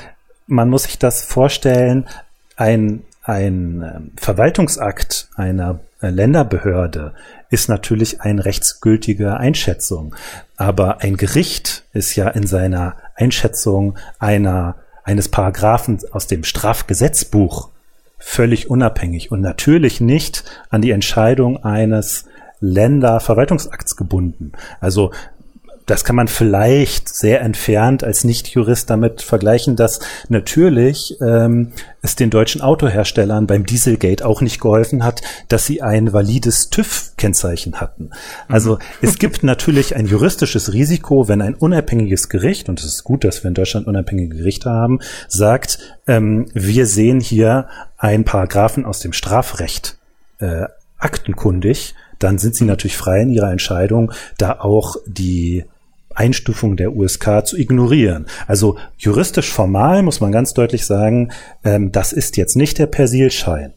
man 0.47 0.69
muss 0.69 0.83
sich 0.83 0.97
das 0.97 1.21
vorstellen, 1.21 2.05
ein, 2.55 3.03
ein 3.23 3.83
ähm, 3.83 4.11
Verwaltungsakt 4.15 5.29
einer 5.35 5.79
äh, 6.01 6.09
Länderbehörde 6.09 7.13
ist 7.49 7.69
natürlich 7.69 8.21
eine 8.21 8.45
rechtsgültige 8.45 9.37
Einschätzung. 9.37 10.15
Aber 10.55 11.01
ein 11.01 11.17
Gericht 11.17 11.85
ist 11.93 12.15
ja 12.15 12.29
in 12.29 12.45
seiner 12.45 12.95
Einschätzung 13.15 13.97
einer, 14.19 14.75
eines 15.03 15.29
Paragraphen 15.29 15.99
aus 16.11 16.27
dem 16.27 16.43
Strafgesetzbuch 16.43 17.69
völlig 18.17 18.69
unabhängig 18.69 19.31
und 19.31 19.41
natürlich 19.41 20.01
nicht 20.01 20.43
an 20.69 20.81
die 20.81 20.91
Entscheidung 20.91 21.63
eines 21.63 22.25
Länderverwaltungsakts 22.59 23.95
gebunden. 23.95 24.53
Also 24.79 25.11
das 25.87 26.03
kann 26.03 26.17
man 26.17 26.27
vielleicht 26.27 27.09
sehr 27.09 27.41
entfernt 27.41 28.03
als 28.03 28.25
Nicht-Jurist 28.25 28.89
damit 28.89 29.21
vergleichen, 29.21 29.77
dass 29.77 30.01
natürlich 30.27 31.17
ähm, 31.21 31.71
es 32.01 32.17
den 32.17 32.29
deutschen 32.29 32.61
Autoherstellern 32.61 33.47
beim 33.47 33.65
Dieselgate 33.65 34.25
auch 34.25 34.41
nicht 34.41 34.59
geholfen 34.59 35.05
hat, 35.05 35.21
dass 35.47 35.65
sie 35.65 35.81
ein 35.81 36.11
valides 36.11 36.69
TÜV-Kennzeichen 36.69 37.79
hatten. 37.79 38.11
Also 38.49 38.75
mhm. 38.75 38.79
es 39.01 39.17
gibt 39.17 39.43
natürlich 39.43 39.95
ein 39.95 40.07
juristisches 40.07 40.73
Risiko, 40.73 41.29
wenn 41.29 41.41
ein 41.41 41.55
unabhängiges 41.55 42.27
Gericht, 42.27 42.67
und 42.67 42.81
es 42.81 42.85
ist 42.85 43.03
gut, 43.05 43.23
dass 43.23 43.43
wir 43.43 43.47
in 43.47 43.55
Deutschland 43.55 43.87
unabhängige 43.87 44.35
Gerichte 44.35 44.69
haben, 44.69 44.99
sagt, 45.29 45.79
ähm, 46.05 46.47
wir 46.53 46.85
sehen 46.85 47.21
hier 47.21 47.69
einen 47.97 48.25
Paragraphen 48.25 48.85
aus 48.85 48.99
dem 48.99 49.13
Strafrecht 49.13 49.97
äh, 50.39 50.65
aktenkundig, 50.97 51.95
dann 52.19 52.39
sind 52.39 52.55
sie 52.55 52.65
natürlich 52.65 52.97
frei 52.97 53.21
in 53.21 53.29
ihrer 53.29 53.51
Entscheidung, 53.51 54.11
da 54.37 54.59
auch 54.59 54.97
die 55.05 55.63
Einstufung 56.17 56.75
der 56.75 56.95
USK 56.95 57.45
zu 57.45 57.57
ignorieren. 57.57 58.25
Also 58.47 58.77
juristisch 58.97 59.51
formal 59.51 60.01
muss 60.03 60.19
man 60.19 60.31
ganz 60.31 60.53
deutlich 60.53 60.85
sagen, 60.85 61.31
ähm, 61.63 61.91
das 61.91 62.11
ist 62.11 62.37
jetzt 62.37 62.55
nicht 62.55 62.79
der 62.79 62.87
Persilschein. 62.87 63.73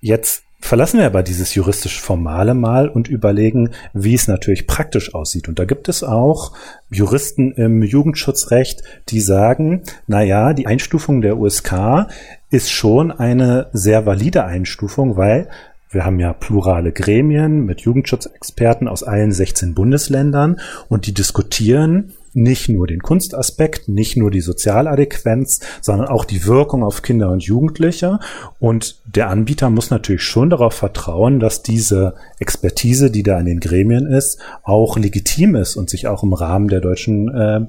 Jetzt 0.00 0.42
verlassen 0.60 0.98
wir 0.98 1.06
aber 1.06 1.22
dieses 1.22 1.54
juristisch 1.54 2.00
Formale 2.00 2.54
mal 2.54 2.88
und 2.88 3.08
überlegen, 3.08 3.70
wie 3.92 4.14
es 4.14 4.28
natürlich 4.28 4.66
praktisch 4.66 5.14
aussieht. 5.14 5.48
Und 5.48 5.58
da 5.58 5.64
gibt 5.64 5.88
es 5.88 6.04
auch 6.04 6.52
Juristen 6.90 7.52
im 7.52 7.82
Jugendschutzrecht, 7.82 8.82
die 9.08 9.20
sagen, 9.20 9.82
na 10.06 10.22
ja, 10.22 10.52
die 10.52 10.66
Einstufung 10.66 11.20
der 11.20 11.38
USK 11.38 12.06
ist 12.50 12.70
schon 12.70 13.10
eine 13.10 13.68
sehr 13.72 14.06
valide 14.06 14.44
Einstufung, 14.44 15.16
weil 15.16 15.48
wir 15.92 16.04
haben 16.04 16.18
ja 16.18 16.32
plurale 16.32 16.92
Gremien 16.92 17.64
mit 17.64 17.82
Jugendschutzexperten 17.82 18.88
aus 18.88 19.02
allen 19.02 19.32
16 19.32 19.74
Bundesländern 19.74 20.58
und 20.88 21.06
die 21.06 21.14
diskutieren 21.14 22.14
nicht 22.34 22.68
nur 22.68 22.86
den 22.86 23.00
Kunstaspekt, 23.00 23.88
nicht 23.88 24.16
nur 24.16 24.30
die 24.30 24.40
Sozialadäquenz, 24.40 25.60
sondern 25.80 26.08
auch 26.08 26.24
die 26.24 26.46
Wirkung 26.46 26.82
auf 26.82 27.02
Kinder 27.02 27.30
und 27.30 27.42
Jugendliche. 27.42 28.20
Und 28.58 29.00
der 29.04 29.28
Anbieter 29.28 29.70
muss 29.70 29.90
natürlich 29.90 30.22
schon 30.22 30.48
darauf 30.48 30.74
vertrauen, 30.74 31.40
dass 31.40 31.62
diese 31.62 32.14
Expertise, 32.38 33.10
die 33.10 33.22
da 33.22 33.38
in 33.38 33.46
den 33.46 33.60
Gremien 33.60 34.06
ist, 34.06 34.38
auch 34.62 34.96
legitim 34.96 35.54
ist 35.56 35.76
und 35.76 35.90
sich 35.90 36.06
auch 36.06 36.22
im 36.22 36.32
Rahmen 36.32 36.68
der 36.68 36.80
deutschen 36.80 37.28
äh, 37.28 37.60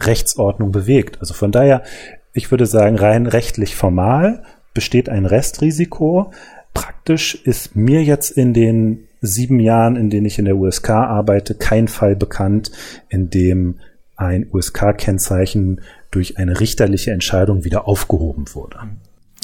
Rechtsordnung 0.00 0.72
bewegt. 0.72 1.18
Also 1.20 1.34
von 1.34 1.50
daher, 1.50 1.82
ich 2.32 2.50
würde 2.50 2.66
sagen, 2.66 2.96
rein 2.96 3.26
rechtlich 3.26 3.74
formal 3.74 4.44
besteht 4.74 5.08
ein 5.08 5.26
Restrisiko. 5.26 6.30
Praktisch 6.74 7.34
ist 7.34 7.76
mir 7.76 8.02
jetzt 8.02 8.30
in 8.30 8.54
den 8.54 9.08
sieben 9.20 9.60
Jahren, 9.60 9.96
in 9.96 10.10
denen 10.10 10.26
ich 10.26 10.38
in 10.38 10.44
der 10.44 10.56
USK 10.56 10.90
arbeite, 10.90 11.54
kein 11.54 11.88
Fall 11.88 12.16
bekannt, 12.16 12.72
in 13.08 13.30
dem 13.30 13.78
ein 14.16 14.46
USK-Kennzeichen 14.50 15.80
durch 16.10 16.38
eine 16.38 16.60
richterliche 16.60 17.12
Entscheidung 17.12 17.64
wieder 17.64 17.88
aufgehoben 17.88 18.46
wurde. 18.54 18.78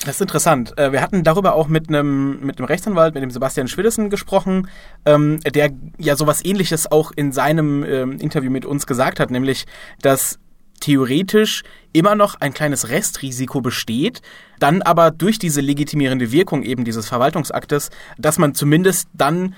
Das 0.05 0.17
ist 0.17 0.21
interessant. 0.21 0.79
Äh, 0.79 0.93
wir 0.93 1.03
hatten 1.03 1.25
darüber 1.25 1.55
auch 1.55 1.67
mit 1.67 1.89
einem 1.89 2.41
mit 2.41 2.59
einem 2.59 2.67
Rechtsanwalt, 2.67 3.15
mit 3.15 3.23
dem 3.23 3.31
Sebastian 3.31 3.67
Schwiddessen 3.67 4.11
gesprochen, 4.11 4.69
ähm, 5.05 5.41
der 5.41 5.71
ja 5.99 6.15
sowas 6.15 6.45
ähnliches 6.45 6.91
auch 6.91 7.11
in 7.15 7.33
seinem 7.33 7.85
ähm, 7.85 8.13
Interview 8.19 8.51
mit 8.51 8.65
uns 8.65 8.87
gesagt 8.87 9.19
hat, 9.19 9.31
nämlich, 9.31 9.67
dass 10.01 10.39
theoretisch 10.81 11.63
immer 11.93 12.15
noch 12.15 12.37
ein 12.41 12.53
kleines 12.53 12.89
Restrisiko 12.89 13.61
besteht, 13.61 14.23
dann 14.59 14.83
aber 14.83 15.11
durch 15.11 15.39
diese 15.39 15.61
legitimierende 15.61 16.33
Wirkung 16.33 16.63
eben 16.63 16.85
dieses 16.85 17.09
Verwaltungsaktes, 17.09 17.91
dass 18.19 18.39
man 18.39 18.55
zumindest 18.55 19.09
dann 19.15 19.55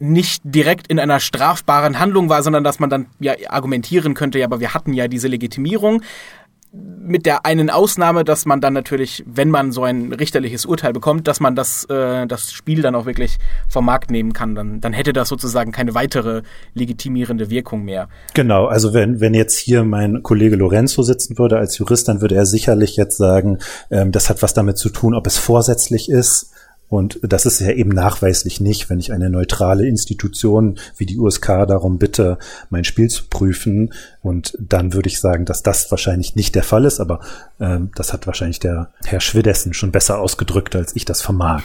nicht 0.00 0.42
direkt 0.44 0.86
in 0.86 0.98
einer 0.98 1.20
strafbaren 1.20 1.98
Handlung 1.98 2.30
war, 2.30 2.42
sondern 2.42 2.64
dass 2.64 2.78
man 2.78 2.88
dann 2.88 3.06
ja 3.20 3.34
argumentieren 3.48 4.14
könnte, 4.14 4.38
ja, 4.38 4.46
aber 4.46 4.58
wir 4.58 4.72
hatten 4.72 4.94
ja 4.94 5.08
diese 5.08 5.28
Legitimierung 5.28 6.02
mit 6.72 7.26
der 7.26 7.44
einen 7.46 7.68
Ausnahme, 7.68 8.22
dass 8.22 8.46
man 8.46 8.60
dann 8.60 8.72
natürlich, 8.72 9.24
wenn 9.26 9.50
man 9.50 9.72
so 9.72 9.82
ein 9.82 10.12
richterliches 10.12 10.66
Urteil 10.66 10.92
bekommt, 10.92 11.26
dass 11.26 11.40
man 11.40 11.56
das, 11.56 11.84
äh, 11.86 12.28
das 12.28 12.52
Spiel 12.52 12.80
dann 12.80 12.94
auch 12.94 13.06
wirklich 13.06 13.38
vom 13.68 13.86
Markt 13.86 14.10
nehmen 14.10 14.32
kann. 14.32 14.54
Dann, 14.54 14.80
dann 14.80 14.92
hätte 14.92 15.12
das 15.12 15.28
sozusagen 15.28 15.72
keine 15.72 15.94
weitere 15.94 16.42
legitimierende 16.74 17.50
Wirkung 17.50 17.84
mehr. 17.84 18.08
Genau, 18.34 18.66
also 18.66 18.94
wenn, 18.94 19.20
wenn 19.20 19.34
jetzt 19.34 19.58
hier 19.58 19.82
mein 19.82 20.22
Kollege 20.22 20.54
Lorenzo 20.54 21.02
sitzen 21.02 21.38
würde 21.38 21.58
als 21.58 21.76
Jurist, 21.76 22.06
dann 22.06 22.20
würde 22.20 22.36
er 22.36 22.46
sicherlich 22.46 22.96
jetzt 22.96 23.16
sagen, 23.16 23.58
ähm, 23.90 24.12
das 24.12 24.30
hat 24.30 24.42
was 24.42 24.54
damit 24.54 24.78
zu 24.78 24.90
tun, 24.90 25.14
ob 25.14 25.26
es 25.26 25.38
vorsätzlich 25.38 26.08
ist 26.08 26.52
und 26.90 27.20
das 27.22 27.46
ist 27.46 27.60
ja 27.60 27.70
eben 27.70 27.90
nachweislich 27.90 28.60
nicht, 28.60 28.90
wenn 28.90 28.98
ich 28.98 29.12
eine 29.12 29.30
neutrale 29.30 29.86
Institution 29.86 30.76
wie 30.96 31.06
die 31.06 31.18
USK 31.18 31.46
darum 31.68 31.98
bitte, 31.98 32.36
mein 32.68 32.82
Spiel 32.82 33.08
zu 33.08 33.28
prüfen. 33.30 33.94
Und 34.22 34.58
dann 34.58 34.92
würde 34.92 35.08
ich 35.08 35.20
sagen, 35.20 35.44
dass 35.44 35.62
das 35.62 35.88
wahrscheinlich 35.92 36.34
nicht 36.34 36.56
der 36.56 36.64
Fall 36.64 36.84
ist, 36.84 36.98
aber 36.98 37.20
ähm, 37.60 37.92
das 37.94 38.12
hat 38.12 38.26
wahrscheinlich 38.26 38.58
der 38.58 38.90
Herr 39.04 39.20
Schwidessen 39.20 39.72
schon 39.72 39.92
besser 39.92 40.18
ausgedrückt, 40.18 40.74
als 40.74 40.96
ich 40.96 41.04
das 41.04 41.22
vermag. 41.22 41.62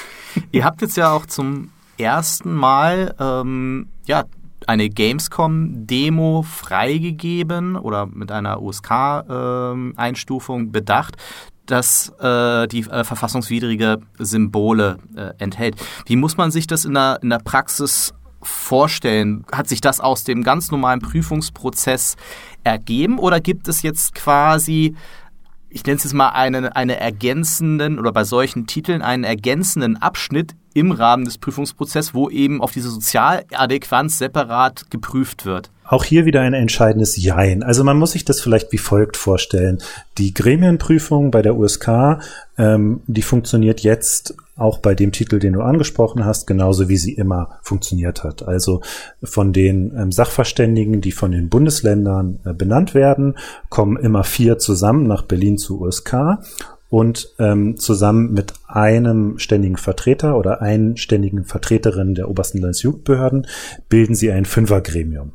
Ihr 0.52 0.66
habt 0.66 0.82
jetzt 0.82 0.98
ja 0.98 1.10
auch 1.10 1.24
zum 1.24 1.70
ersten 1.96 2.52
Mal 2.52 3.14
ähm, 3.18 3.88
ja 4.04 4.24
eine 4.66 4.90
Gamescom-Demo 4.90 6.42
freigegeben 6.42 7.76
oder 7.76 8.04
mit 8.04 8.30
einer 8.30 8.60
USK-Einstufung 8.60 10.60
ähm, 10.60 10.72
bedacht 10.72 11.16
das 11.66 12.12
äh, 12.20 12.66
die 12.68 12.80
äh, 12.80 13.04
verfassungswidrige 13.04 13.98
Symbole 14.18 14.98
äh, 15.16 15.30
enthält. 15.38 15.76
Wie 16.06 16.16
muss 16.16 16.36
man 16.36 16.50
sich 16.50 16.66
das 16.66 16.84
in 16.84 16.94
der, 16.94 17.18
in 17.22 17.30
der 17.30 17.38
Praxis 17.38 18.14
vorstellen? 18.42 19.44
Hat 19.52 19.68
sich 19.68 19.80
das 19.80 20.00
aus 20.00 20.24
dem 20.24 20.42
ganz 20.42 20.70
normalen 20.70 21.00
Prüfungsprozess 21.00 22.16
ergeben 22.64 23.18
oder 23.18 23.40
gibt 23.40 23.68
es 23.68 23.82
jetzt 23.82 24.14
quasi 24.14 24.96
ich 25.68 25.84
nenne 25.84 25.96
es 25.96 26.04
jetzt 26.04 26.14
mal 26.14 26.30
einen 26.30 26.66
eine 26.66 26.98
ergänzenden 26.98 27.98
oder 27.98 28.12
bei 28.12 28.24
solchen 28.24 28.66
Titeln 28.66 29.02
einen 29.02 29.24
ergänzenden 29.24 29.96
Abschnitt 29.96 30.54
im 30.74 30.92
Rahmen 30.92 31.24
des 31.24 31.38
Prüfungsprozesses, 31.38 32.14
wo 32.14 32.28
eben 32.28 32.60
auf 32.60 32.72
diese 32.72 32.90
Sozialadäquanz 32.90 34.18
separat 34.18 34.90
geprüft 34.90 35.46
wird. 35.46 35.70
Auch 35.84 36.04
hier 36.04 36.26
wieder 36.26 36.40
ein 36.40 36.52
entscheidendes 36.52 37.16
Jein. 37.16 37.62
Also 37.62 37.84
man 37.84 37.96
muss 37.96 38.12
sich 38.12 38.24
das 38.24 38.40
vielleicht 38.40 38.72
wie 38.72 38.78
folgt 38.78 39.16
vorstellen. 39.16 39.78
Die 40.18 40.34
Gremienprüfung 40.34 41.30
bei 41.30 41.42
der 41.42 41.56
USK, 41.56 42.18
ähm, 42.58 43.00
die 43.06 43.22
funktioniert 43.22 43.80
jetzt 43.80 44.34
auch 44.56 44.78
bei 44.78 44.94
dem 44.94 45.12
Titel, 45.12 45.38
den 45.38 45.52
du 45.52 45.60
angesprochen 45.60 46.24
hast, 46.24 46.46
genauso 46.46 46.88
wie 46.88 46.96
sie 46.96 47.12
immer 47.12 47.58
funktioniert 47.62 48.24
hat. 48.24 48.46
Also 48.46 48.80
von 49.22 49.52
den 49.52 49.94
ähm, 49.96 50.12
Sachverständigen, 50.12 51.00
die 51.00 51.12
von 51.12 51.30
den 51.30 51.48
Bundesländern 51.48 52.40
äh, 52.44 52.54
benannt 52.54 52.94
werden, 52.94 53.36
kommen 53.68 53.96
immer 53.98 54.24
vier 54.24 54.58
zusammen 54.58 55.06
nach 55.06 55.22
Berlin 55.22 55.58
zur 55.58 55.82
USK 55.82 56.38
und 56.88 57.34
ähm, 57.38 57.78
zusammen 57.78 58.32
mit 58.32 58.54
einem 58.66 59.38
ständigen 59.38 59.76
Vertreter 59.76 60.38
oder 60.38 60.62
einen 60.62 60.96
ständigen 60.96 61.44
Vertreterin 61.44 62.14
der 62.14 62.30
obersten 62.30 62.58
Landesjugendbehörden 62.58 63.46
bilden 63.88 64.14
sie 64.14 64.30
ein 64.30 64.44
Fünfergremium. 64.44 65.32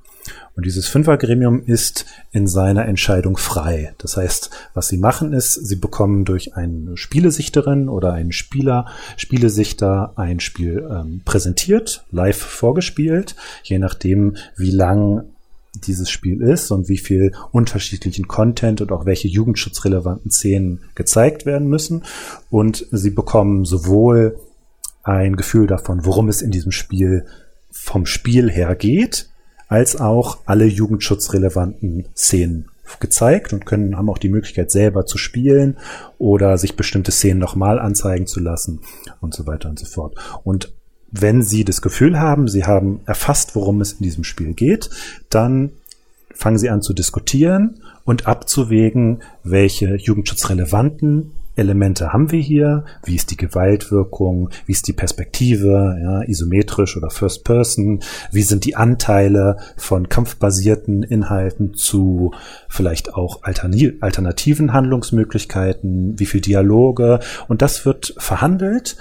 Und 0.55 0.65
dieses 0.65 0.87
Fünfergremium 0.87 1.63
ist 1.65 2.05
in 2.31 2.47
seiner 2.47 2.85
Entscheidung 2.85 3.37
frei. 3.37 3.93
Das 3.97 4.17
heißt, 4.17 4.49
was 4.73 4.87
sie 4.89 4.97
machen 4.97 5.33
ist, 5.33 5.53
sie 5.53 5.77
bekommen 5.77 6.25
durch 6.25 6.55
eine 6.55 6.97
Spielesichterin 6.97 7.89
oder 7.89 8.13
einen 8.13 8.31
Spieler, 8.31 8.87
Spielesichter 9.17 10.13
ein 10.17 10.39
Spiel 10.39 10.87
ähm, 10.91 11.21
präsentiert, 11.25 12.05
live 12.11 12.37
vorgespielt, 12.37 13.35
je 13.63 13.79
nachdem, 13.79 14.35
wie 14.57 14.71
lang 14.71 15.23
dieses 15.73 16.09
Spiel 16.09 16.41
ist 16.41 16.69
und 16.71 16.89
wie 16.89 16.97
viel 16.97 17.31
unterschiedlichen 17.51 18.27
Content 18.27 18.81
und 18.81 18.91
auch 18.91 19.05
welche 19.05 19.29
jugendschutzrelevanten 19.29 20.29
Szenen 20.29 20.81
gezeigt 20.95 21.45
werden 21.45 21.67
müssen. 21.67 22.03
Und 22.49 22.85
sie 22.91 23.11
bekommen 23.11 23.63
sowohl 23.63 24.37
ein 25.03 25.37
Gefühl 25.37 25.67
davon, 25.67 26.05
worum 26.05 26.27
es 26.29 26.41
in 26.41 26.51
diesem 26.51 26.71
Spiel 26.71 27.25
vom 27.71 28.05
Spiel 28.05 28.51
her 28.51 28.75
geht, 28.75 29.30
als 29.71 30.01
auch 30.01 30.39
alle 30.45 30.65
jugendschutzrelevanten 30.65 32.05
Szenen 32.13 32.65
gezeigt 32.99 33.53
und 33.53 33.65
können, 33.65 33.95
haben 33.95 34.09
auch 34.09 34.17
die 34.17 34.27
Möglichkeit 34.27 34.69
selber 34.69 35.05
zu 35.05 35.17
spielen 35.17 35.77
oder 36.17 36.57
sich 36.57 36.75
bestimmte 36.75 37.13
Szenen 37.13 37.39
nochmal 37.39 37.79
anzeigen 37.79 38.27
zu 38.27 38.41
lassen 38.41 38.81
und 39.21 39.33
so 39.33 39.47
weiter 39.47 39.69
und 39.69 39.79
so 39.79 39.85
fort. 39.85 40.15
Und 40.43 40.73
wenn 41.09 41.41
Sie 41.41 41.63
das 41.63 41.81
Gefühl 41.81 42.19
haben, 42.19 42.49
Sie 42.49 42.65
haben 42.65 42.99
erfasst, 43.05 43.55
worum 43.55 43.79
es 43.79 43.93
in 43.93 44.03
diesem 44.03 44.25
Spiel 44.25 44.53
geht, 44.53 44.89
dann 45.29 45.71
fangen 46.33 46.57
Sie 46.57 46.69
an 46.69 46.81
zu 46.81 46.91
diskutieren 46.91 47.81
und 48.03 48.27
abzuwägen, 48.27 49.21
welche 49.45 49.95
jugendschutzrelevanten 49.95 51.31
Elemente 51.55 52.13
haben 52.13 52.31
wir 52.31 52.39
hier? 52.39 52.85
Wie 53.03 53.15
ist 53.15 53.31
die 53.31 53.37
Gewaltwirkung? 53.37 54.49
Wie 54.65 54.71
ist 54.71 54.87
die 54.87 54.93
Perspektive? 54.93 55.97
Ja, 56.01 56.21
isometrisch 56.23 56.97
oder 56.97 57.09
First 57.09 57.43
Person? 57.43 58.01
Wie 58.31 58.43
sind 58.43 58.65
die 58.65 58.75
Anteile 58.75 59.57
von 59.77 60.09
kampfbasierten 60.09 61.03
Inhalten 61.03 61.73
zu 61.73 62.33
vielleicht 62.69 63.13
auch 63.13 63.43
alternativen 63.43 64.73
Handlungsmöglichkeiten? 64.73 66.19
Wie 66.19 66.25
viel 66.25 66.41
Dialoge? 66.41 67.19
Und 67.47 67.61
das 67.61 67.85
wird 67.85 68.15
verhandelt 68.17 68.97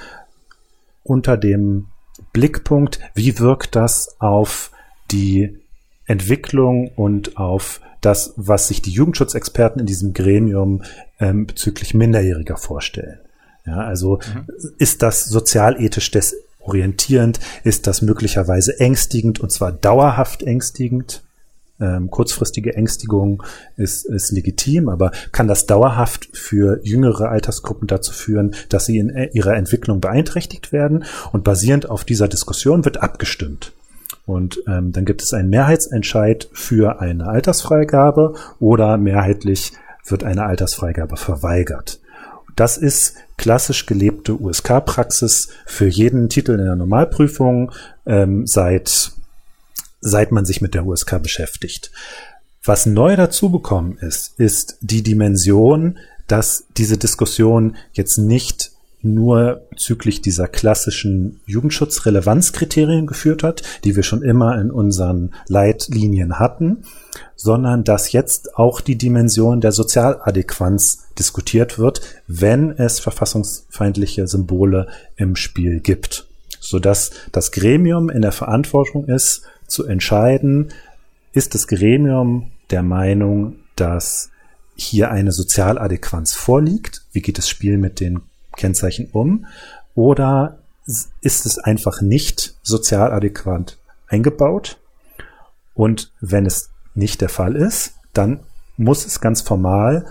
unter 1.02 1.36
dem 1.36 1.86
Blickpunkt, 2.32 3.00
wie 3.14 3.38
wirkt 3.38 3.76
das 3.76 4.16
auf 4.20 4.70
die 5.10 5.58
Entwicklung 6.06 6.88
und 6.88 7.36
auf 7.36 7.80
das, 8.00 8.32
was 8.36 8.68
sich 8.68 8.82
die 8.82 8.90
Jugendschutzexperten 8.90 9.80
in 9.80 9.86
diesem 9.86 10.12
Gremium 10.12 10.82
ähm, 11.18 11.46
bezüglich 11.46 11.94
Minderjähriger 11.94 12.56
vorstellen. 12.56 13.20
Ja, 13.66 13.78
also 13.78 14.18
mhm. 14.34 14.46
ist 14.78 15.02
das 15.02 15.26
sozialethisch 15.26 16.10
desorientierend? 16.10 17.40
Ist 17.62 17.86
das 17.86 18.02
möglicherweise 18.02 18.80
ängstigend 18.80 19.40
und 19.40 19.52
zwar 19.52 19.72
dauerhaft 19.72 20.42
ängstigend? 20.42 21.22
Ähm, 21.78 22.10
kurzfristige 22.10 22.74
Ängstigung 22.74 23.42
ist, 23.76 24.04
ist 24.04 24.32
legitim, 24.32 24.90
aber 24.90 25.12
kann 25.32 25.48
das 25.48 25.64
dauerhaft 25.64 26.28
für 26.34 26.78
jüngere 26.82 27.30
Altersgruppen 27.30 27.88
dazu 27.88 28.12
führen, 28.12 28.54
dass 28.68 28.84
sie 28.84 28.98
in 28.98 29.08
äh, 29.08 29.30
ihrer 29.32 29.56
Entwicklung 29.56 29.98
beeinträchtigt 30.00 30.72
werden? 30.72 31.04
Und 31.32 31.42
basierend 31.42 31.88
auf 31.88 32.04
dieser 32.04 32.28
Diskussion 32.28 32.84
wird 32.84 32.98
abgestimmt. 33.02 33.72
Und 34.30 34.62
ähm, 34.68 34.92
dann 34.92 35.04
gibt 35.04 35.22
es 35.22 35.34
einen 35.34 35.50
Mehrheitsentscheid 35.50 36.48
für 36.52 37.00
eine 37.00 37.26
Altersfreigabe 37.26 38.34
oder 38.60 38.96
mehrheitlich 38.96 39.72
wird 40.06 40.22
eine 40.22 40.44
Altersfreigabe 40.44 41.16
verweigert. 41.16 42.00
Das 42.54 42.76
ist 42.76 43.16
klassisch 43.36 43.86
gelebte 43.86 44.40
USK-Praxis 44.40 45.48
für 45.66 45.88
jeden 45.88 46.28
Titel 46.28 46.52
in 46.52 46.64
der 46.64 46.76
Normalprüfung 46.76 47.72
ähm, 48.06 48.46
seit, 48.46 49.10
seit 50.00 50.30
man 50.30 50.44
sich 50.44 50.60
mit 50.60 50.74
der 50.74 50.86
USK 50.86 51.20
beschäftigt. 51.20 51.90
Was 52.62 52.86
neu 52.86 53.16
dazu 53.16 53.50
bekommen 53.50 53.98
ist, 53.98 54.38
ist 54.38 54.78
die 54.80 55.02
Dimension, 55.02 55.98
dass 56.28 56.66
diese 56.76 56.98
Diskussion 56.98 57.76
jetzt 57.92 58.16
nicht 58.16 58.70
nur 59.02 59.66
züglich 59.76 60.20
dieser 60.20 60.46
klassischen 60.46 61.40
Jugendschutzrelevanzkriterien 61.46 63.06
geführt 63.06 63.42
hat, 63.42 63.62
die 63.84 63.96
wir 63.96 64.02
schon 64.02 64.22
immer 64.22 64.60
in 64.60 64.70
unseren 64.70 65.32
Leitlinien 65.48 66.38
hatten, 66.38 66.84
sondern 67.36 67.84
dass 67.84 68.12
jetzt 68.12 68.56
auch 68.56 68.80
die 68.80 68.96
Dimension 68.96 69.60
der 69.60 69.72
Sozialadäquanz 69.72 71.06
diskutiert 71.18 71.78
wird, 71.78 72.02
wenn 72.26 72.70
es 72.70 73.00
verfassungsfeindliche 73.00 74.26
Symbole 74.26 74.88
im 75.16 75.36
Spiel 75.36 75.80
gibt, 75.80 76.26
sodass 76.60 77.12
das 77.32 77.52
Gremium 77.52 78.10
in 78.10 78.22
der 78.22 78.32
Verantwortung 78.32 79.06
ist, 79.06 79.42
zu 79.66 79.86
entscheiden, 79.86 80.72
ist 81.32 81.54
das 81.54 81.68
Gremium 81.68 82.50
der 82.70 82.82
Meinung, 82.82 83.56
dass 83.76 84.30
hier 84.74 85.10
eine 85.10 85.32
Sozialadäquanz 85.32 86.34
vorliegt? 86.34 87.02
Wie 87.12 87.22
geht 87.22 87.38
das 87.38 87.48
Spiel 87.48 87.78
mit 87.78 88.00
den 88.00 88.20
Kennzeichen 88.60 89.08
um? 89.12 89.46
Oder 89.94 90.58
ist 91.20 91.46
es 91.46 91.58
einfach 91.58 92.00
nicht 92.00 92.56
sozial 92.62 93.12
adäquat 93.12 93.78
eingebaut? 94.06 94.78
Und 95.74 96.12
wenn 96.20 96.46
es 96.46 96.70
nicht 96.94 97.20
der 97.20 97.28
Fall 97.28 97.56
ist, 97.56 97.94
dann 98.12 98.40
muss 98.76 99.06
es 99.06 99.20
ganz 99.20 99.40
formal, 99.40 100.06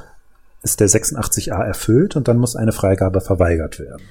ist 0.62 0.80
der 0.80 0.90
86a 0.90 1.64
erfüllt 1.64 2.16
und 2.16 2.28
dann 2.28 2.38
muss 2.38 2.56
eine 2.56 2.72
Freigabe 2.72 3.22
verweigert 3.22 3.80
werden. 3.80 4.04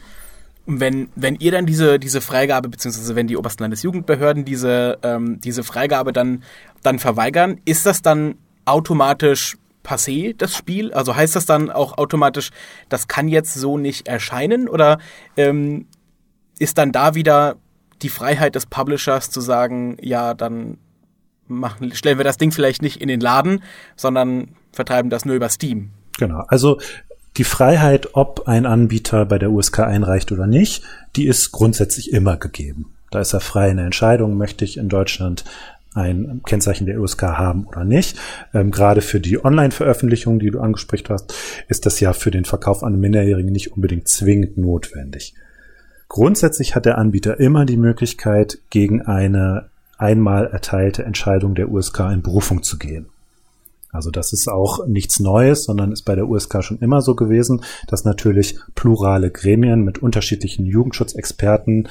Und 0.67 0.81
wenn, 0.81 1.09
wenn 1.15 1.37
ihr 1.37 1.53
dann 1.53 1.65
diese, 1.65 1.99
diese 1.99 2.21
Freigabe, 2.21 2.69
beziehungsweise 2.69 3.17
wenn 3.17 3.27
die 3.27 3.37
obersten 3.37 3.63
Landesjugendbehörden 3.63 4.45
diese, 4.45 4.99
ähm, 5.03 5.41
diese 5.41 5.65
Freigabe 5.65 6.13
dann, 6.13 6.43
dann 6.83 6.99
verweigern, 6.99 7.61
ist 7.65 7.87
das 7.87 8.03
dann 8.03 8.35
automatisch 8.67 9.57
passé, 9.89 10.35
das 10.37 10.55
Spiel? 10.55 10.93
Also 10.93 11.17
heißt 11.17 11.35
das 11.35 11.47
dann 11.47 11.71
auch 11.71 11.97
automatisch, 11.97 12.51
das 12.89 13.09
kann 13.09 13.29
jetzt 13.29 13.55
so 13.55 13.79
nicht 13.79 14.09
erscheinen? 14.09 14.69
Oder 14.69 14.99
ähm, 15.37 15.87
ist 16.59 16.79
dann 16.79 16.93
da 16.93 17.15
wieder 17.15 17.57
die 18.03 18.09
Freiheit 18.09 18.55
des 18.55 18.67
Publishers 18.67 19.31
zu 19.31 19.41
sagen, 19.41 19.97
ja, 20.01 20.35
dann 20.35 20.79
machen, 21.47 21.95
stellen 21.95 22.19
wir 22.19 22.25
das 22.25 22.37
Ding 22.37 22.53
vielleicht 22.53 22.83
nicht 22.83 23.01
in 23.01 23.09
den 23.09 23.21
Laden, 23.21 23.63
sondern 23.97 24.51
vertreiben 24.73 25.11
das 25.11 25.25
nur 25.25 25.35
über 25.35 25.49
Steam? 25.49 25.91
Genau. 26.19 26.45
Also 26.49 26.79
die 27.37 27.45
Freiheit, 27.45 28.15
ob 28.15 28.49
ein 28.49 28.67
Anbieter 28.67 29.25
bei 29.25 29.39
der 29.39 29.51
USK 29.51 29.81
einreicht 29.81 30.33
oder 30.33 30.47
nicht, 30.47 30.83
die 31.17 31.27
ist 31.27 31.53
grundsätzlich 31.53 32.13
immer 32.13 32.37
gegeben. 32.37 32.95
Da 33.11 33.21
ist 33.21 33.33
er 33.33 33.41
frei 33.41 33.71
in 33.71 33.77
der 33.77 33.87
Entscheidung, 33.87 34.37
möchte 34.37 34.65
ich 34.65 34.77
in 34.77 34.89
Deutschland 34.89 35.45
ein 35.95 36.43
Kennzeichen 36.47 36.87
der 36.87 37.01
USK 37.01 37.23
haben 37.23 37.67
oder 37.67 37.85
nicht. 37.85 38.19
Ähm, 38.55 38.71
gerade 38.71 39.01
für 39.01 39.21
die 39.21 39.43
Online-Veröffentlichung, 39.45 40.39
die 40.39 40.51
du 40.51 40.61
angesprochen 40.61 41.09
hast, 41.09 41.35
ist 41.69 41.87
das 41.87 42.01
ja 42.01 42.13
für 42.13 42.31
den 42.31 42.45
Verkauf 42.45 42.83
an 42.83 43.01
Minderjährigen 43.01 43.53
nicht 43.53 43.73
unbedingt 43.73 44.09
zwingend 44.09 44.59
notwendig. 44.59 45.35
Grundsätzlich 46.09 46.75
hat 46.75 46.87
der 46.87 46.99
Anbieter 46.99 47.39
immer 47.39 47.67
die 47.67 47.77
Möglichkeit, 47.77 48.59
gegen 48.71 49.03
eine 49.03 49.69
einmal 49.99 50.47
erteilte 50.47 51.05
Entscheidung 51.05 51.55
der 51.55 51.71
USK 51.71 52.01
in 52.13 52.23
Berufung 52.23 52.63
zu 52.63 52.79
gehen. 52.79 53.07
Also 53.91 54.11
das 54.11 54.33
ist 54.33 54.49
auch 54.49 54.87
nichts 54.87 55.19
Neues, 55.19 55.65
sondern 55.65 55.93
ist 55.93 56.03
bei 56.03 56.15
der 56.15 56.29
USK 56.29 56.63
schon 56.63 56.79
immer 56.79 57.03
so 57.03 57.15
gewesen, 57.15 57.63
dass 57.87 58.05
natürlich 58.05 58.59
plurale 58.75 59.31
Gremien 59.31 59.83
mit 59.83 59.99
unterschiedlichen 59.99 60.67
Jugendschutzexperten 60.67 61.89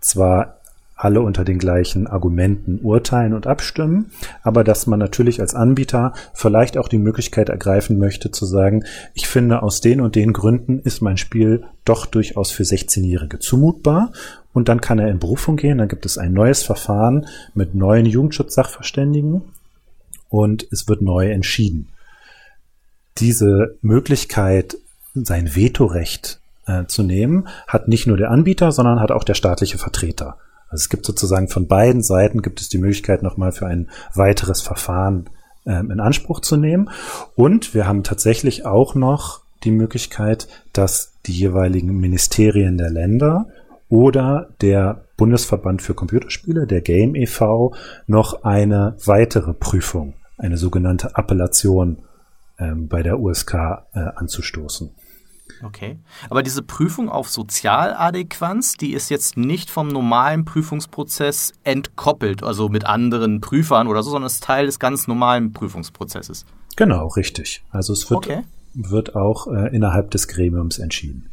zwar 0.00 0.57
alle 0.98 1.20
unter 1.20 1.44
den 1.44 1.58
gleichen 1.58 2.08
Argumenten 2.08 2.80
urteilen 2.82 3.32
und 3.32 3.46
abstimmen, 3.46 4.10
aber 4.42 4.64
dass 4.64 4.88
man 4.88 4.98
natürlich 4.98 5.40
als 5.40 5.54
Anbieter 5.54 6.12
vielleicht 6.34 6.76
auch 6.76 6.88
die 6.88 6.98
Möglichkeit 6.98 7.48
ergreifen 7.48 7.98
möchte 7.98 8.32
zu 8.32 8.44
sagen, 8.44 8.84
ich 9.14 9.28
finde 9.28 9.62
aus 9.62 9.80
den 9.80 10.00
und 10.00 10.16
den 10.16 10.32
Gründen 10.32 10.80
ist 10.80 11.00
mein 11.00 11.16
Spiel 11.16 11.64
doch 11.84 12.04
durchaus 12.04 12.50
für 12.50 12.64
16-Jährige 12.64 13.38
zumutbar 13.38 14.12
und 14.52 14.68
dann 14.68 14.80
kann 14.80 14.98
er 14.98 15.08
in 15.08 15.20
Berufung 15.20 15.56
gehen, 15.56 15.78
dann 15.78 15.88
gibt 15.88 16.04
es 16.04 16.18
ein 16.18 16.32
neues 16.32 16.64
Verfahren 16.64 17.26
mit 17.54 17.76
neuen 17.76 18.04
Jugendschutzsachverständigen 18.04 19.42
und 20.28 20.66
es 20.72 20.88
wird 20.88 21.00
neu 21.00 21.30
entschieden. 21.30 21.88
Diese 23.18 23.76
Möglichkeit, 23.82 24.76
sein 25.14 25.54
Vetorecht 25.54 26.40
äh, 26.66 26.86
zu 26.86 27.04
nehmen, 27.04 27.46
hat 27.68 27.86
nicht 27.86 28.08
nur 28.08 28.16
der 28.16 28.32
Anbieter, 28.32 28.72
sondern 28.72 29.00
hat 29.00 29.12
auch 29.12 29.24
der 29.24 29.34
staatliche 29.34 29.78
Vertreter. 29.78 30.38
Also 30.70 30.82
es 30.82 30.88
gibt 30.88 31.06
sozusagen 31.06 31.48
von 31.48 31.66
beiden 31.66 32.02
Seiten 32.02 32.42
gibt 32.42 32.60
es 32.60 32.68
die 32.68 32.78
Möglichkeit 32.78 33.22
nochmal 33.22 33.52
für 33.52 33.66
ein 33.66 33.88
weiteres 34.14 34.60
Verfahren 34.60 35.30
ähm, 35.66 35.90
in 35.90 36.00
Anspruch 36.00 36.40
zu 36.40 36.56
nehmen. 36.56 36.90
Und 37.34 37.74
wir 37.74 37.86
haben 37.86 38.02
tatsächlich 38.02 38.66
auch 38.66 38.94
noch 38.94 39.40
die 39.64 39.70
Möglichkeit, 39.70 40.48
dass 40.72 41.12
die 41.26 41.32
jeweiligen 41.32 41.98
Ministerien 41.98 42.78
der 42.78 42.90
Länder 42.90 43.46
oder 43.88 44.48
der 44.60 45.04
Bundesverband 45.16 45.82
für 45.82 45.94
Computerspiele, 45.94 46.66
der 46.66 46.80
Game 46.80 47.14
e.V., 47.14 47.74
noch 48.06 48.44
eine 48.44 48.96
weitere 49.04 49.52
Prüfung, 49.52 50.14
eine 50.36 50.56
sogenannte 50.56 51.16
Appellation 51.16 51.98
ähm, 52.58 52.88
bei 52.88 53.02
der 53.02 53.18
USK 53.18 53.54
äh, 53.54 54.00
anzustoßen. 54.14 54.90
Okay. 55.62 55.98
Aber 56.30 56.42
diese 56.42 56.62
Prüfung 56.62 57.08
auf 57.08 57.28
Sozialadäquanz, 57.28 58.76
die 58.76 58.92
ist 58.92 59.10
jetzt 59.10 59.36
nicht 59.36 59.70
vom 59.70 59.88
normalen 59.88 60.44
Prüfungsprozess 60.44 61.52
entkoppelt, 61.64 62.42
also 62.42 62.68
mit 62.68 62.84
anderen 62.84 63.40
Prüfern 63.40 63.86
oder 63.86 64.02
so, 64.02 64.10
sondern 64.10 64.26
ist 64.26 64.42
Teil 64.42 64.66
des 64.66 64.78
ganz 64.78 65.08
normalen 65.08 65.52
Prüfungsprozesses. 65.52 66.44
Genau, 66.76 67.08
richtig. 67.08 67.64
Also 67.70 67.92
es 67.92 68.08
wird, 68.10 68.18
okay. 68.18 68.42
wird 68.74 69.16
auch 69.16 69.48
äh, 69.48 69.74
innerhalb 69.74 70.10
des 70.10 70.28
Gremiums 70.28 70.78
entschieden. 70.78 71.30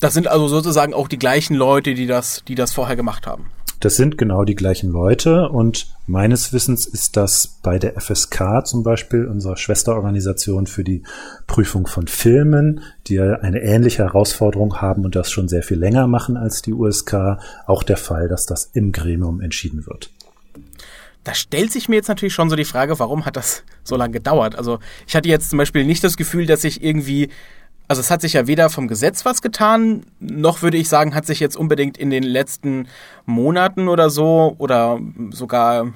Das 0.00 0.14
sind 0.14 0.28
also 0.28 0.48
sozusagen 0.48 0.94
auch 0.94 1.08
die 1.08 1.18
gleichen 1.18 1.54
Leute, 1.54 1.94
die 1.94 2.06
das, 2.06 2.42
die 2.46 2.54
das 2.54 2.72
vorher 2.72 2.96
gemacht 2.96 3.26
haben. 3.26 3.46
Das 3.80 3.94
sind 3.94 4.18
genau 4.18 4.42
die 4.42 4.56
gleichen 4.56 4.90
Leute 4.90 5.48
und 5.50 5.94
meines 6.08 6.52
Wissens 6.52 6.84
ist 6.84 7.16
das 7.16 7.60
bei 7.62 7.78
der 7.78 8.00
FSK 8.00 8.66
zum 8.66 8.82
Beispiel, 8.82 9.26
unserer 9.26 9.56
Schwesterorganisation 9.56 10.66
für 10.66 10.82
die 10.82 11.04
Prüfung 11.46 11.86
von 11.86 12.08
Filmen, 12.08 12.80
die 13.06 13.20
eine 13.20 13.62
ähnliche 13.62 14.02
Herausforderung 14.02 14.80
haben 14.80 15.04
und 15.04 15.14
das 15.14 15.30
schon 15.30 15.46
sehr 15.46 15.62
viel 15.62 15.78
länger 15.78 16.08
machen 16.08 16.36
als 16.36 16.60
die 16.60 16.72
USK, 16.72 17.38
auch 17.66 17.84
der 17.84 17.96
Fall, 17.96 18.28
dass 18.28 18.46
das 18.46 18.68
im 18.72 18.90
Gremium 18.90 19.40
entschieden 19.40 19.86
wird. 19.86 20.10
Da 21.22 21.34
stellt 21.34 21.70
sich 21.70 21.88
mir 21.88 21.96
jetzt 21.96 22.08
natürlich 22.08 22.34
schon 22.34 22.50
so 22.50 22.56
die 22.56 22.64
Frage, 22.64 22.98
warum 22.98 23.26
hat 23.26 23.36
das 23.36 23.62
so 23.84 23.94
lange 23.94 24.14
gedauert? 24.14 24.56
Also 24.56 24.80
ich 25.06 25.14
hatte 25.14 25.28
jetzt 25.28 25.50
zum 25.50 25.58
Beispiel 25.58 25.84
nicht 25.84 26.02
das 26.02 26.16
Gefühl, 26.16 26.46
dass 26.46 26.64
ich 26.64 26.82
irgendwie 26.82 27.28
also 27.88 28.00
es 28.00 28.10
hat 28.10 28.20
sich 28.20 28.34
ja 28.34 28.46
weder 28.46 28.68
vom 28.68 28.86
Gesetz 28.86 29.24
was 29.24 29.42
getan, 29.42 30.04
noch 30.20 30.62
würde 30.62 30.76
ich 30.76 30.88
sagen, 30.88 31.14
hat 31.14 31.26
sich 31.26 31.40
jetzt 31.40 31.56
unbedingt 31.56 31.96
in 31.96 32.10
den 32.10 32.22
letzten 32.22 32.86
Monaten 33.24 33.88
oder 33.88 34.10
so 34.10 34.54
oder 34.58 35.00
sogar 35.30 35.92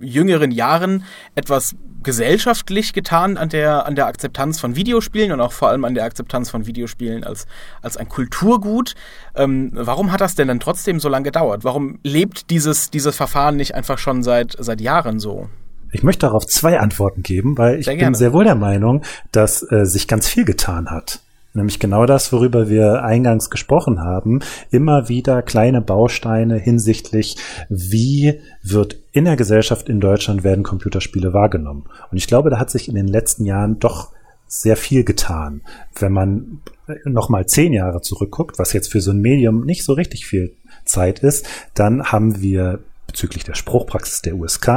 jüngeren 0.00 0.50
Jahren 0.50 1.04
etwas 1.36 1.76
gesellschaftlich 2.02 2.92
getan 2.92 3.36
an 3.36 3.48
der, 3.48 3.86
an 3.86 3.94
der 3.94 4.06
Akzeptanz 4.06 4.60
von 4.60 4.76
Videospielen 4.76 5.32
und 5.32 5.40
auch 5.40 5.52
vor 5.52 5.68
allem 5.68 5.84
an 5.84 5.94
der 5.94 6.04
Akzeptanz 6.04 6.50
von 6.50 6.66
Videospielen 6.66 7.24
als, 7.24 7.46
als 7.82 7.96
ein 7.96 8.08
Kulturgut. 8.08 8.94
Ähm, 9.34 9.70
warum 9.74 10.12
hat 10.12 10.20
das 10.20 10.34
denn 10.34 10.48
dann 10.48 10.60
trotzdem 10.60 11.00
so 11.00 11.08
lange 11.08 11.24
gedauert? 11.24 11.64
Warum 11.64 11.98
lebt 12.02 12.50
dieses, 12.50 12.90
dieses 12.90 13.16
Verfahren 13.16 13.56
nicht 13.56 13.74
einfach 13.74 13.98
schon 13.98 14.22
seit, 14.22 14.56
seit 14.58 14.80
Jahren 14.80 15.18
so? 15.18 15.48
Ich 15.90 16.02
möchte 16.02 16.26
darauf 16.26 16.46
zwei 16.46 16.78
Antworten 16.78 17.22
geben, 17.22 17.56
weil 17.56 17.78
ich 17.78 17.86
sehr 17.86 17.96
bin 17.96 18.14
sehr 18.14 18.32
wohl 18.32 18.44
der 18.44 18.54
Meinung, 18.54 19.02
dass 19.32 19.62
äh, 19.70 19.84
sich 19.84 20.06
ganz 20.06 20.28
viel 20.28 20.44
getan 20.44 20.90
hat. 20.90 21.20
Nämlich 21.58 21.78
genau 21.78 22.06
das, 22.06 22.32
worüber 22.32 22.68
wir 22.68 23.04
eingangs 23.04 23.50
gesprochen 23.50 24.00
haben. 24.00 24.40
Immer 24.70 25.08
wieder 25.08 25.42
kleine 25.42 25.80
Bausteine 25.80 26.56
hinsichtlich, 26.56 27.36
wie 27.68 28.40
wird 28.62 28.96
in 29.12 29.24
der 29.24 29.36
Gesellschaft 29.36 29.88
in 29.88 30.00
Deutschland 30.00 30.44
werden 30.44 30.64
Computerspiele 30.64 31.32
wahrgenommen. 31.32 31.84
Und 32.10 32.16
ich 32.16 32.26
glaube, 32.26 32.50
da 32.50 32.58
hat 32.58 32.70
sich 32.70 32.88
in 32.88 32.94
den 32.94 33.08
letzten 33.08 33.44
Jahren 33.44 33.78
doch 33.78 34.12
sehr 34.46 34.76
viel 34.76 35.04
getan. 35.04 35.60
Wenn 35.98 36.12
man 36.12 36.60
nochmal 37.04 37.46
zehn 37.46 37.72
Jahre 37.72 38.00
zurückguckt, 38.00 38.58
was 38.58 38.72
jetzt 38.72 38.90
für 38.90 39.00
so 39.00 39.10
ein 39.10 39.20
Medium 39.20 39.64
nicht 39.64 39.84
so 39.84 39.92
richtig 39.92 40.26
viel 40.26 40.54
Zeit 40.84 41.18
ist, 41.18 41.46
dann 41.74 42.04
haben 42.04 42.40
wir 42.40 42.80
bezüglich 43.18 43.42
der 43.42 43.54
Spruchpraxis 43.54 44.22
der 44.22 44.36
USK, 44.36 44.68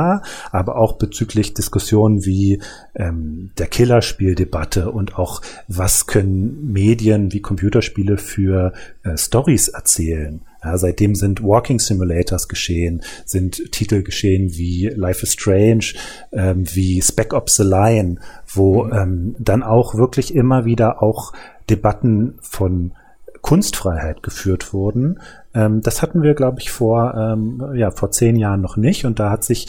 aber 0.52 0.76
auch 0.76 0.94
bezüglich 0.94 1.54
Diskussionen 1.54 2.26
wie 2.26 2.60
ähm, 2.96 3.52
der 3.60 3.68
Killerspieldebatte 3.68 4.90
und 4.90 5.16
auch 5.20 5.44
was 5.68 6.08
können 6.08 6.72
Medien 6.72 7.32
wie 7.34 7.42
Computerspiele 7.42 8.18
für 8.18 8.74
äh, 9.04 9.16
Stories 9.16 9.68
erzählen. 9.68 10.42
Ja, 10.64 10.76
seitdem 10.80 11.14
sind 11.14 11.44
Walking 11.44 11.78
Simulators 11.78 12.48
geschehen, 12.48 13.04
sind 13.26 13.72
Titel 13.72 14.02
geschehen 14.02 14.58
wie 14.58 14.88
Life 14.88 15.22
is 15.22 15.34
Strange, 15.34 15.94
ähm, 16.32 16.64
wie 16.74 17.00
Spec 17.04 17.34
Ops 17.36 17.58
the 17.58 17.64
Line, 17.64 18.16
wo 18.48 18.86
mhm. 18.86 18.94
ähm, 18.94 19.36
dann 19.38 19.62
auch 19.62 19.94
wirklich 19.94 20.34
immer 20.34 20.66
wieder 20.66 21.04
auch 21.04 21.34
Debatten 21.70 22.40
von 22.42 22.94
Kunstfreiheit 23.42 24.24
geführt 24.24 24.74
wurden. 24.74 25.20
Ähm, 25.54 25.82
das 25.82 26.02
hatten 26.02 26.24
wir, 26.24 26.34
glaube 26.34 26.60
ich, 26.60 26.72
vor, 26.72 27.14
ähm, 27.16 27.74
ja, 27.76 27.92
vor 27.92 28.12
zehn 28.12 28.36
Jahren 28.36 28.62
noch 28.62 28.78
nicht 28.78 29.06
und 29.06 29.20
da 29.20 29.30
hat 29.30 29.44
sich 29.44 29.68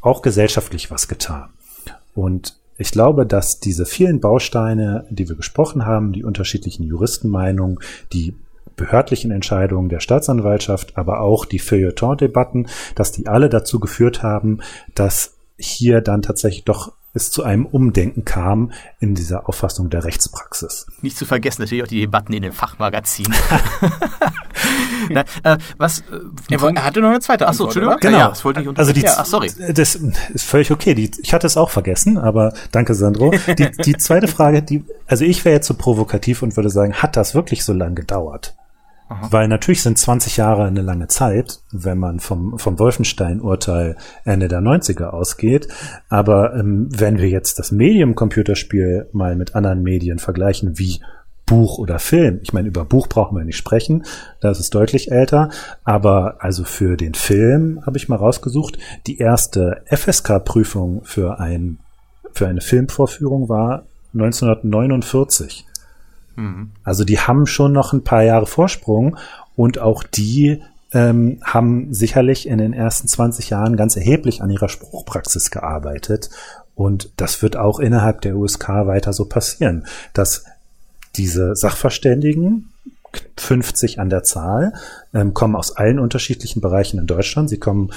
auch 0.00 0.22
gesellschaftlich 0.22 0.90
was 0.90 1.08
getan. 1.08 1.48
Und 2.14 2.56
ich 2.78 2.90
glaube, 2.90 3.26
dass 3.26 3.58
diese 3.58 3.86
vielen 3.86 4.20
Bausteine, 4.20 5.06
die 5.10 5.28
wir 5.28 5.36
gesprochen 5.36 5.86
haben, 5.86 6.12
die 6.12 6.24
unterschiedlichen 6.24 6.84
Juristenmeinungen, 6.84 7.78
die 8.12 8.34
behördlichen 8.76 9.30
Entscheidungen 9.30 9.88
der 9.88 10.00
Staatsanwaltschaft, 10.00 10.98
aber 10.98 11.20
auch 11.20 11.46
die 11.46 11.58
Feuilleton-Debatten, 11.58 12.68
dass 12.94 13.12
die 13.12 13.26
alle 13.26 13.48
dazu 13.48 13.80
geführt 13.80 14.22
haben, 14.22 14.58
dass 14.94 15.34
hier 15.58 16.02
dann 16.02 16.20
tatsächlich 16.20 16.64
doch 16.64 16.92
es 17.16 17.30
zu 17.30 17.42
einem 17.42 17.66
Umdenken 17.66 18.24
kam 18.24 18.72
in 19.00 19.14
dieser 19.14 19.48
Auffassung 19.48 19.90
der 19.90 20.04
Rechtspraxis. 20.04 20.86
Nicht 21.02 21.16
zu 21.16 21.24
vergessen 21.24 21.62
natürlich 21.62 21.82
auch 21.82 21.88
die 21.88 22.00
Debatten 22.00 22.32
in 22.32 22.42
den 22.42 22.52
Fachmagazinen. 22.52 23.34
Na, 25.10 25.24
äh, 25.42 25.58
was, 25.78 26.00
äh, 26.00 26.54
er 26.54 26.84
hatte 26.84 27.00
noch 27.00 27.08
eine 27.08 27.20
zweite 27.20 27.46
Antwort, 27.46 27.68
Achso, 27.70 27.80
Entschuldigung. 27.80 27.96
Genau. 28.00 28.18
Ja, 28.18 28.28
das 28.28 28.44
wollte 28.44 28.60
ich 28.60 28.78
also 28.78 28.92
die, 28.92 29.00
ja, 29.00 29.14
ach, 29.16 29.26
sorry. 29.26 29.50
Das 29.74 29.94
ist 29.94 30.44
völlig 30.44 30.70
okay. 30.70 30.94
Die, 30.94 31.10
ich 31.22 31.32
hatte 31.32 31.46
es 31.46 31.56
auch 31.56 31.70
vergessen, 31.70 32.18
aber 32.18 32.52
danke, 32.72 32.94
Sandro. 32.94 33.30
Die, 33.30 33.70
die 33.70 33.96
zweite 33.96 34.28
Frage, 34.28 34.62
die, 34.62 34.84
also 35.06 35.24
ich 35.24 35.44
wäre 35.44 35.54
jetzt 35.54 35.66
so 35.66 35.74
provokativ 35.74 36.42
und 36.42 36.56
würde 36.56 36.70
sagen, 36.70 36.94
hat 36.94 37.16
das 37.16 37.34
wirklich 37.34 37.64
so 37.64 37.72
lange 37.72 37.94
gedauert? 37.94 38.54
Aha. 39.08 39.28
Weil 39.30 39.48
natürlich 39.48 39.82
sind 39.82 39.98
20 39.98 40.36
Jahre 40.36 40.64
eine 40.64 40.82
lange 40.82 41.06
Zeit, 41.06 41.60
wenn 41.70 41.98
man 41.98 42.18
vom, 42.18 42.58
vom 42.58 42.78
Wolfenstein-Urteil 42.78 43.96
Ende 44.24 44.48
der 44.48 44.60
90er 44.60 45.06
ausgeht. 45.06 45.68
Aber 46.08 46.54
ähm, 46.54 46.88
wenn 46.90 47.18
wir 47.18 47.28
jetzt 47.28 47.58
das 47.58 47.70
Medium-Computerspiel 47.70 49.08
mal 49.12 49.36
mit 49.36 49.54
anderen 49.54 49.82
Medien 49.82 50.18
vergleichen, 50.18 50.78
wie 50.78 51.00
Buch 51.46 51.78
oder 51.78 52.00
Film. 52.00 52.40
Ich 52.42 52.52
meine, 52.52 52.66
über 52.66 52.84
Buch 52.84 53.06
brauchen 53.06 53.38
wir 53.38 53.44
nicht 53.44 53.56
sprechen, 53.56 54.04
das 54.40 54.58
ist 54.58 54.74
deutlich 54.74 55.12
älter. 55.12 55.50
Aber 55.84 56.42
also 56.42 56.64
für 56.64 56.96
den 56.96 57.14
Film 57.14 57.80
habe 57.86 57.96
ich 57.96 58.08
mal 58.08 58.16
rausgesucht, 58.16 58.78
die 59.06 59.18
erste 59.18 59.82
FSK-Prüfung 59.86 61.04
für 61.04 61.38
ein 61.38 61.78
für 62.32 62.48
eine 62.48 62.60
Filmvorführung 62.60 63.48
war 63.48 63.86
1949. 64.12 65.64
Mhm. 66.36 66.70
Also 66.84 67.04
die 67.04 67.18
haben 67.18 67.46
schon 67.46 67.72
noch 67.72 67.92
ein 67.92 68.04
paar 68.04 68.22
Jahre 68.22 68.46
Vorsprung 68.46 69.16
und 69.56 69.78
auch 69.78 70.02
die 70.02 70.62
ähm, 70.92 71.40
haben 71.42 71.92
sicherlich 71.92 72.48
in 72.48 72.58
den 72.58 72.72
ersten 72.72 73.08
20 73.08 73.50
Jahren 73.50 73.76
ganz 73.76 73.96
erheblich 73.96 74.42
an 74.42 74.50
ihrer 74.50 74.68
Spruchpraxis 74.68 75.50
gearbeitet. 75.50 76.30
Und 76.74 77.10
das 77.16 77.42
wird 77.42 77.56
auch 77.56 77.80
innerhalb 77.80 78.20
der 78.20 78.36
USK 78.36 78.68
weiter 78.68 79.12
so 79.12 79.24
passieren, 79.24 79.86
dass 80.12 80.44
diese 81.16 81.56
Sachverständigen, 81.56 82.70
50 83.36 83.98
an 83.98 84.10
der 84.10 84.24
Zahl, 84.24 84.74
ähm, 85.14 85.32
kommen 85.32 85.56
aus 85.56 85.74
allen 85.76 85.98
unterschiedlichen 85.98 86.60
Bereichen 86.60 86.98
in 86.98 87.06
Deutschland. 87.06 87.48
Sie 87.48 87.58
kommen, 87.58 87.90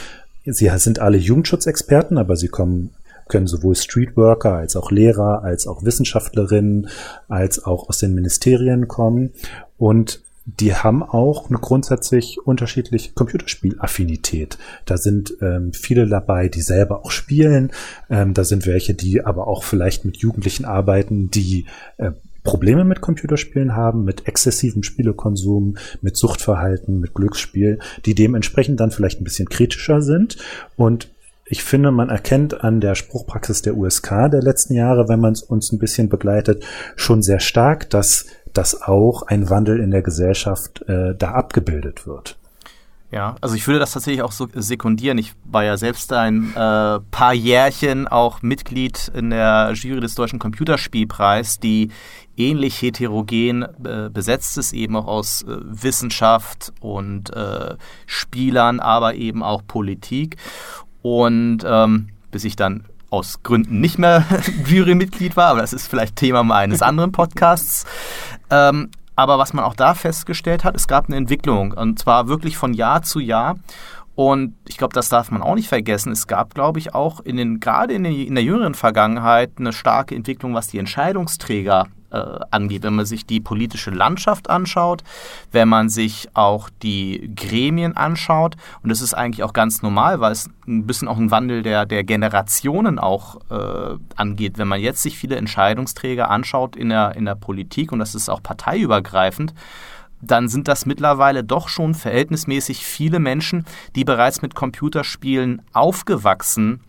sie 0.45 0.69
sind 0.77 0.99
alle 0.99 1.17
Jugendschutzexperten, 1.17 2.17
aber 2.17 2.37
sie 2.37 2.47
kommen 2.47 2.91
können 3.29 3.47
sowohl 3.47 3.75
Streetworker 3.75 4.55
als 4.55 4.75
auch 4.75 4.91
Lehrer, 4.91 5.43
als 5.43 5.67
auch 5.67 5.85
Wissenschaftlerinnen, 5.85 6.89
als 7.29 7.63
auch 7.63 7.87
aus 7.87 7.99
den 7.99 8.13
Ministerien 8.13 8.89
kommen. 8.89 9.31
Und 9.77 10.21
die 10.45 10.73
haben 10.73 11.03
auch 11.03 11.49
eine 11.49 11.59
grundsätzlich 11.59 12.39
unterschiedliche 12.43 13.13
Computerspielaffinität. 13.13 14.57
Da 14.85 14.97
sind 14.97 15.35
ähm, 15.41 15.73
viele 15.73 16.07
dabei, 16.07 16.49
die 16.49 16.61
selber 16.61 17.05
auch 17.05 17.11
spielen. 17.11 17.71
Ähm, 18.09 18.33
da 18.33 18.43
sind 18.43 18.65
welche, 18.65 18.95
die 18.95 19.23
aber 19.23 19.47
auch 19.47 19.63
vielleicht 19.63 20.05
mit 20.05 20.17
Jugendlichen 20.17 20.65
arbeiten, 20.65 21.29
die 21.29 21.65
äh, 21.97 22.11
Probleme 22.43 22.83
mit 22.83 23.01
Computerspielen 23.01 23.75
haben, 23.75 24.05
mit 24.05 24.27
exzessivem 24.27 24.81
Spielekonsum, 24.81 25.77
mit 26.01 26.17
Suchtverhalten, 26.17 26.99
mit 26.99 27.13
Glücksspiel, 27.13 27.79
die 28.05 28.15
dementsprechend 28.15 28.79
dann 28.79 28.91
vielleicht 28.91 29.21
ein 29.21 29.25
bisschen 29.25 29.49
kritischer 29.49 30.01
sind 30.01 30.37
und 30.75 31.09
ich 31.49 31.63
finde, 31.63 31.91
man 31.91 32.09
erkennt 32.09 32.63
an 32.63 32.79
der 32.79 32.95
Spruchpraxis 32.95 33.61
der 33.61 33.75
USK 33.75 34.29
der 34.31 34.41
letzten 34.41 34.73
Jahre, 34.75 35.09
wenn 35.09 35.19
man 35.19 35.35
uns 35.47 35.71
ein 35.71 35.79
bisschen 35.79 36.07
begleitet, 36.07 36.63
schon 36.95 37.21
sehr 37.21 37.39
stark, 37.39 37.89
dass 37.89 38.25
dass 38.53 38.81
auch 38.81 39.23
ein 39.23 39.49
Wandel 39.49 39.79
in 39.79 39.91
der 39.91 40.01
Gesellschaft 40.01 40.81
äh, 40.87 41.15
da 41.15 41.31
abgebildet 41.31 42.07
wird. 42.07 42.37
Ja, 43.11 43.35
also 43.41 43.55
ich 43.55 43.65
würde 43.65 43.79
das 43.79 43.93
tatsächlich 43.93 44.21
auch 44.21 44.31
so 44.31 44.47
sekundieren. 44.53 45.17
Ich 45.17 45.33
war 45.43 45.63
ja 45.63 45.77
selbst 45.77 46.13
ein 46.13 46.51
äh, 46.51 46.99
paar 46.99 47.33
Jährchen 47.33 48.07
auch 48.07 48.43
Mitglied 48.43 49.11
in 49.15 49.31
der 49.31 49.71
Jury 49.73 49.99
des 49.99 50.13
Deutschen 50.13 50.37
Computerspielpreis, 50.37 51.59
die 51.59 51.89
ähnlich 52.37 52.79
heterogen 52.79 53.63
äh, 53.63 54.09
besetzt 54.13 54.59
ist, 54.59 54.73
eben 54.73 54.95
auch 54.95 55.07
aus 55.07 55.41
äh, 55.41 55.57
Wissenschaft 55.63 56.71
und 56.81 57.35
äh, 57.35 57.77
Spielern, 58.05 58.79
aber 58.79 59.15
eben 59.15 59.41
auch 59.41 59.63
Politik. 59.65 60.37
Und 61.01 61.59
ähm, 61.65 62.09
bis 62.31 62.43
ich 62.43 62.55
dann 62.55 62.85
aus 63.09 63.41
Gründen 63.43 63.79
nicht 63.79 63.97
mehr 63.97 64.25
Jurymitglied 64.65 65.35
war, 65.35 65.51
aber 65.51 65.61
das 65.61 65.73
ist 65.73 65.87
vielleicht 65.87 66.15
Thema 66.15 66.43
eines 66.55 66.81
anderen 66.81 67.11
Podcasts. 67.11 67.85
Ähm, 68.49 68.89
aber 69.15 69.37
was 69.37 69.51
man 69.51 69.65
auch 69.65 69.73
da 69.73 69.95
festgestellt 69.95 70.63
hat, 70.63 70.75
es 70.75 70.87
gab 70.87 71.07
eine 71.07 71.17
Entwicklung 71.17 71.73
und 71.73 71.99
zwar 71.99 72.27
wirklich 72.27 72.57
von 72.57 72.73
Jahr 72.73 73.01
zu 73.01 73.19
Jahr. 73.19 73.57
Und 74.19 74.53
ich 74.67 74.77
glaube, 74.77 74.93
das 74.93 75.07
darf 75.07 75.31
man 75.31 75.41
auch 75.41 75.55
nicht 75.55 75.69
vergessen. 75.69 76.11
Es 76.11 76.27
gab, 76.27 76.53
glaube 76.53 76.77
ich, 76.77 76.93
auch 76.93 77.21
in 77.21 77.37
den, 77.37 77.61
gerade 77.61 77.93
in, 77.93 78.03
den, 78.03 78.13
in 78.13 78.35
der 78.35 78.43
jüngeren 78.43 78.73
Vergangenheit 78.73 79.51
eine 79.57 79.71
starke 79.71 80.13
Entwicklung, 80.13 80.53
was 80.53 80.67
die 80.67 80.77
Entscheidungsträger 80.77 81.87
äh, 82.11 82.39
angeht. 82.51 82.83
Wenn 82.83 82.95
man 82.95 83.05
sich 83.05 83.25
die 83.25 83.39
politische 83.39 83.91
Landschaft 83.91 84.49
anschaut, 84.49 85.05
wenn 85.53 85.69
man 85.69 85.87
sich 85.87 86.27
auch 86.33 86.69
die 86.83 87.31
Gremien 87.33 87.95
anschaut, 87.95 88.57
und 88.83 88.89
das 88.89 88.99
ist 88.99 89.13
eigentlich 89.13 89.43
auch 89.43 89.53
ganz 89.53 89.83
normal, 89.83 90.19
weil 90.19 90.33
es 90.33 90.49
ein 90.67 90.85
bisschen 90.85 91.07
auch 91.07 91.17
ein 91.17 91.31
Wandel 91.31 91.63
der, 91.63 91.85
der 91.85 92.03
Generationen 92.03 92.99
auch 92.99 93.37
äh, 93.49 93.95
angeht. 94.17 94.57
Wenn 94.57 94.67
man 94.67 94.81
jetzt 94.81 95.01
sich 95.01 95.17
viele 95.17 95.37
Entscheidungsträger 95.37 96.29
anschaut 96.29 96.75
in 96.75 96.89
der, 96.89 97.15
in 97.15 97.23
der 97.23 97.35
Politik, 97.35 97.93
und 97.93 97.99
das 97.99 98.15
ist 98.15 98.27
auch 98.27 98.43
parteiübergreifend, 98.43 99.53
dann 100.21 100.49
sind 100.49 100.67
das 100.67 100.85
mittlerweile 100.85 101.43
doch 101.43 101.69
schon 101.69 101.93
verhältnismäßig 101.93 102.85
viele 102.85 103.19
Menschen, 103.19 103.65
die 103.95 104.03
bereits 104.03 104.41
mit 104.41 104.55
Computerspielen 104.55 105.61
aufgewachsen 105.73 106.81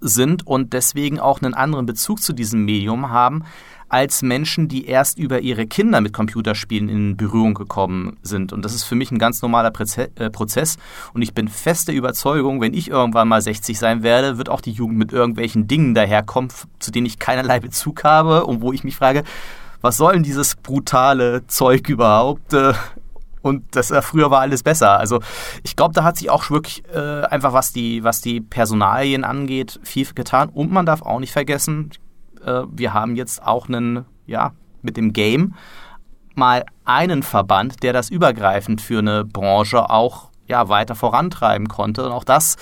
sind 0.00 0.46
und 0.46 0.72
deswegen 0.72 1.20
auch 1.20 1.42
einen 1.42 1.54
anderen 1.54 1.86
Bezug 1.86 2.22
zu 2.22 2.32
diesem 2.32 2.64
Medium 2.64 3.10
haben, 3.10 3.44
als 3.90 4.22
Menschen, 4.22 4.68
die 4.68 4.86
erst 4.86 5.18
über 5.18 5.40
ihre 5.40 5.66
Kinder 5.66 6.00
mit 6.00 6.12
Computerspielen 6.12 6.88
in 6.88 7.16
Berührung 7.16 7.54
gekommen 7.54 8.18
sind. 8.22 8.52
Und 8.52 8.64
das 8.64 8.72
ist 8.72 8.84
für 8.84 8.94
mich 8.94 9.10
ein 9.10 9.18
ganz 9.18 9.42
normaler 9.42 9.72
äh, 9.96 10.30
Prozess. 10.30 10.78
Und 11.12 11.22
ich 11.22 11.34
bin 11.34 11.48
fest 11.48 11.88
der 11.88 11.96
Überzeugung, 11.96 12.60
wenn 12.60 12.72
ich 12.72 12.88
irgendwann 12.88 13.26
mal 13.26 13.42
60 13.42 13.78
sein 13.78 14.04
werde, 14.04 14.38
wird 14.38 14.48
auch 14.48 14.60
die 14.60 14.70
Jugend 14.70 14.96
mit 14.96 15.12
irgendwelchen 15.12 15.66
Dingen 15.66 15.94
daherkommen, 15.94 16.52
zu 16.78 16.92
denen 16.92 17.06
ich 17.06 17.18
keinerlei 17.18 17.58
Bezug 17.58 18.04
habe 18.04 18.46
und 18.46 18.62
wo 18.62 18.72
ich 18.72 18.84
mich 18.84 18.94
frage, 18.94 19.24
was 19.80 19.96
soll 19.96 20.14
denn 20.14 20.22
dieses 20.22 20.56
brutale 20.56 21.46
Zeug 21.46 21.88
überhaupt? 21.88 22.52
Äh, 22.52 22.74
und 23.42 23.64
das 23.74 23.90
äh, 23.90 24.02
früher 24.02 24.30
war 24.30 24.40
alles 24.40 24.62
besser. 24.62 24.98
Also 24.98 25.20
ich 25.62 25.76
glaube, 25.76 25.94
da 25.94 26.04
hat 26.04 26.16
sich 26.16 26.30
auch 26.30 26.50
wirklich 26.50 26.82
äh, 26.94 27.22
einfach 27.24 27.52
was 27.52 27.72
die 27.72 28.04
was 28.04 28.20
die 28.20 28.40
Personalien 28.40 29.24
angeht 29.24 29.80
viel 29.82 30.06
getan. 30.14 30.48
Und 30.50 30.70
man 30.70 30.86
darf 30.86 31.02
auch 31.02 31.20
nicht 31.20 31.32
vergessen, 31.32 31.90
äh, 32.44 32.62
wir 32.70 32.92
haben 32.94 33.16
jetzt 33.16 33.42
auch 33.42 33.68
einen, 33.68 34.04
ja, 34.26 34.52
mit 34.82 34.96
dem 34.96 35.12
Game 35.12 35.54
mal 36.34 36.64
einen 36.84 37.22
Verband, 37.22 37.82
der 37.82 37.92
das 37.92 38.10
übergreifend 38.10 38.80
für 38.80 38.98
eine 38.98 39.24
Branche 39.24 39.90
auch 39.90 40.29
ja, 40.50 40.68
weiter 40.68 40.94
vorantreiben 40.94 41.68
konnte. 41.68 42.04
Und 42.04 42.12
auch 42.12 42.24
das 42.24 42.56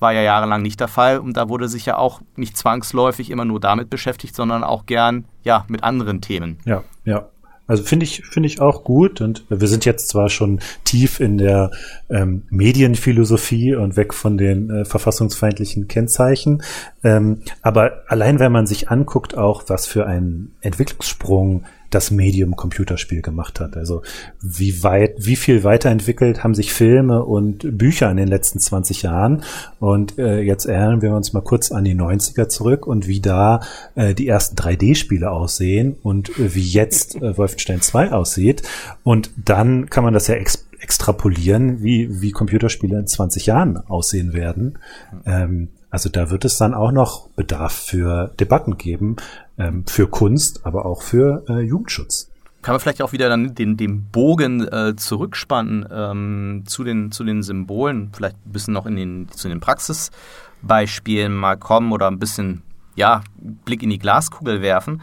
war 0.00 0.12
ja 0.12 0.22
jahrelang 0.22 0.62
nicht 0.62 0.80
der 0.80 0.88
Fall. 0.88 1.18
Und 1.18 1.36
da 1.36 1.48
wurde 1.48 1.68
sich 1.68 1.86
ja 1.86 1.96
auch 1.98 2.20
nicht 2.36 2.56
zwangsläufig 2.56 3.30
immer 3.30 3.44
nur 3.44 3.60
damit 3.60 3.90
beschäftigt, 3.90 4.34
sondern 4.34 4.64
auch 4.64 4.86
gern 4.86 5.26
ja, 5.44 5.64
mit 5.68 5.84
anderen 5.84 6.20
Themen. 6.20 6.58
Ja, 6.64 6.82
ja. 7.04 7.28
Also 7.66 7.82
finde 7.82 8.04
ich, 8.04 8.22
finde 8.26 8.46
ich 8.46 8.60
auch 8.60 8.84
gut 8.84 9.22
und 9.22 9.44
wir 9.48 9.68
sind 9.68 9.86
jetzt 9.86 10.08
zwar 10.08 10.28
schon 10.28 10.60
tief 10.84 11.18
in 11.18 11.38
der 11.38 11.70
ähm, 12.10 12.42
Medienphilosophie 12.50 13.74
und 13.74 13.96
weg 13.96 14.12
von 14.12 14.36
den 14.36 14.68
äh, 14.68 14.84
verfassungsfeindlichen 14.84 15.88
Kennzeichen, 15.88 16.62
ähm, 17.02 17.40
aber 17.62 18.02
allein 18.06 18.38
wenn 18.38 18.52
man 18.52 18.66
sich 18.66 18.90
anguckt 18.90 19.38
auch, 19.38 19.64
was 19.68 19.86
für 19.86 20.06
ein 20.06 20.52
Entwicklungssprung 20.60 21.64
das 21.94 22.10
Medium 22.10 22.56
Computerspiel 22.56 23.22
gemacht 23.22 23.60
hat. 23.60 23.76
Also 23.76 24.02
wie 24.40 24.82
weit, 24.82 25.14
wie 25.18 25.36
viel 25.36 25.64
weiterentwickelt 25.64 26.42
haben 26.42 26.54
sich 26.54 26.72
Filme 26.72 27.24
und 27.24 27.78
Bücher 27.78 28.10
in 28.10 28.16
den 28.16 28.28
letzten 28.28 28.58
20 28.58 29.02
Jahren. 29.02 29.42
Und 29.78 30.18
äh, 30.18 30.40
jetzt 30.40 30.66
erinnern 30.66 31.02
wir 31.02 31.14
uns 31.14 31.32
mal 31.32 31.42
kurz 31.42 31.70
an 31.72 31.84
die 31.84 31.94
90er 31.94 32.48
zurück 32.48 32.86
und 32.86 33.06
wie 33.06 33.20
da 33.20 33.60
äh, 33.94 34.14
die 34.14 34.28
ersten 34.28 34.56
3D-Spiele 34.56 35.30
aussehen 35.30 35.96
und 36.02 36.30
äh, 36.38 36.54
wie 36.54 36.62
jetzt 36.62 37.16
äh, 37.16 37.36
Wolfenstein 37.36 37.80
2 37.80 38.12
aussieht. 38.12 38.62
Und 39.02 39.30
dann 39.36 39.88
kann 39.88 40.04
man 40.04 40.14
das 40.14 40.26
ja 40.26 40.34
ex 40.34 40.64
extrapolieren, 40.84 41.82
wie, 41.82 42.20
wie 42.20 42.30
Computerspiele 42.30 42.98
in 42.98 43.06
20 43.06 43.46
Jahren 43.46 43.78
aussehen 43.88 44.34
werden. 44.34 44.78
Ähm, 45.24 45.68
also 45.94 46.08
da 46.08 46.28
wird 46.28 46.44
es 46.44 46.58
dann 46.58 46.74
auch 46.74 46.90
noch 46.90 47.28
Bedarf 47.36 47.72
für 47.72 48.32
Debatten 48.40 48.78
geben, 48.78 49.14
ähm, 49.58 49.86
für 49.86 50.08
Kunst, 50.08 50.66
aber 50.66 50.86
auch 50.86 51.02
für 51.02 51.44
äh, 51.48 51.60
Jugendschutz. 51.60 52.32
Kann 52.62 52.72
man 52.72 52.80
vielleicht 52.80 53.00
auch 53.00 53.12
wieder 53.12 53.28
dann 53.28 53.54
den, 53.54 53.76
den 53.76 54.10
Bogen 54.10 54.66
äh, 54.66 54.96
zurückspannen 54.96 55.86
ähm, 55.92 56.64
zu, 56.66 56.82
den, 56.82 57.12
zu 57.12 57.22
den 57.22 57.44
Symbolen, 57.44 58.10
vielleicht 58.12 58.34
ein 58.44 58.50
bisschen 58.50 58.74
noch 58.74 58.86
in 58.86 58.96
den, 58.96 59.28
zu 59.28 59.48
den 59.48 59.60
Praxisbeispielen 59.60 61.32
mal 61.32 61.56
kommen 61.56 61.92
oder 61.92 62.08
ein 62.08 62.18
bisschen 62.18 62.62
ja, 62.96 63.22
Blick 63.64 63.84
in 63.84 63.90
die 63.90 64.00
Glaskugel 64.00 64.62
werfen, 64.62 65.00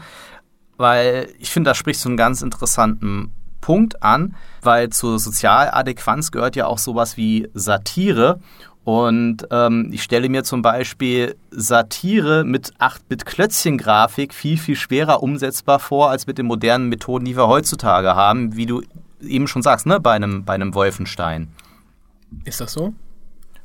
weil 0.76 1.28
ich 1.38 1.48
finde, 1.48 1.70
da 1.70 1.74
spricht 1.74 2.00
so 2.00 2.10
einen 2.10 2.18
ganz 2.18 2.42
interessanten 2.42 3.32
Punkt 3.62 4.02
an, 4.02 4.36
weil 4.60 4.90
zur 4.90 5.18
Sozialadäquanz 5.18 6.32
gehört 6.32 6.54
ja 6.54 6.66
auch 6.66 6.76
sowas 6.76 7.16
wie 7.16 7.48
Satire. 7.54 8.40
Und 8.84 9.46
ähm, 9.50 9.90
ich 9.92 10.02
stelle 10.02 10.28
mir 10.28 10.42
zum 10.42 10.60
Beispiel 10.62 11.36
Satire 11.50 12.44
mit 12.44 12.74
8-Bit-Klötzchen-Grafik 12.80 14.34
viel, 14.34 14.58
viel 14.58 14.74
schwerer 14.74 15.22
umsetzbar 15.22 15.78
vor, 15.78 16.10
als 16.10 16.26
mit 16.26 16.38
den 16.38 16.46
modernen 16.46 16.88
Methoden, 16.88 17.24
die 17.24 17.36
wir 17.36 17.46
heutzutage 17.46 18.16
haben, 18.16 18.56
wie 18.56 18.66
du 18.66 18.82
eben 19.20 19.46
schon 19.46 19.62
sagst, 19.62 19.86
ne, 19.86 20.00
bei 20.00 20.12
einem, 20.12 20.44
bei 20.44 20.54
einem 20.54 20.74
Wolfenstein. 20.74 21.48
Ist 22.44 22.60
das 22.60 22.72
so? 22.72 22.92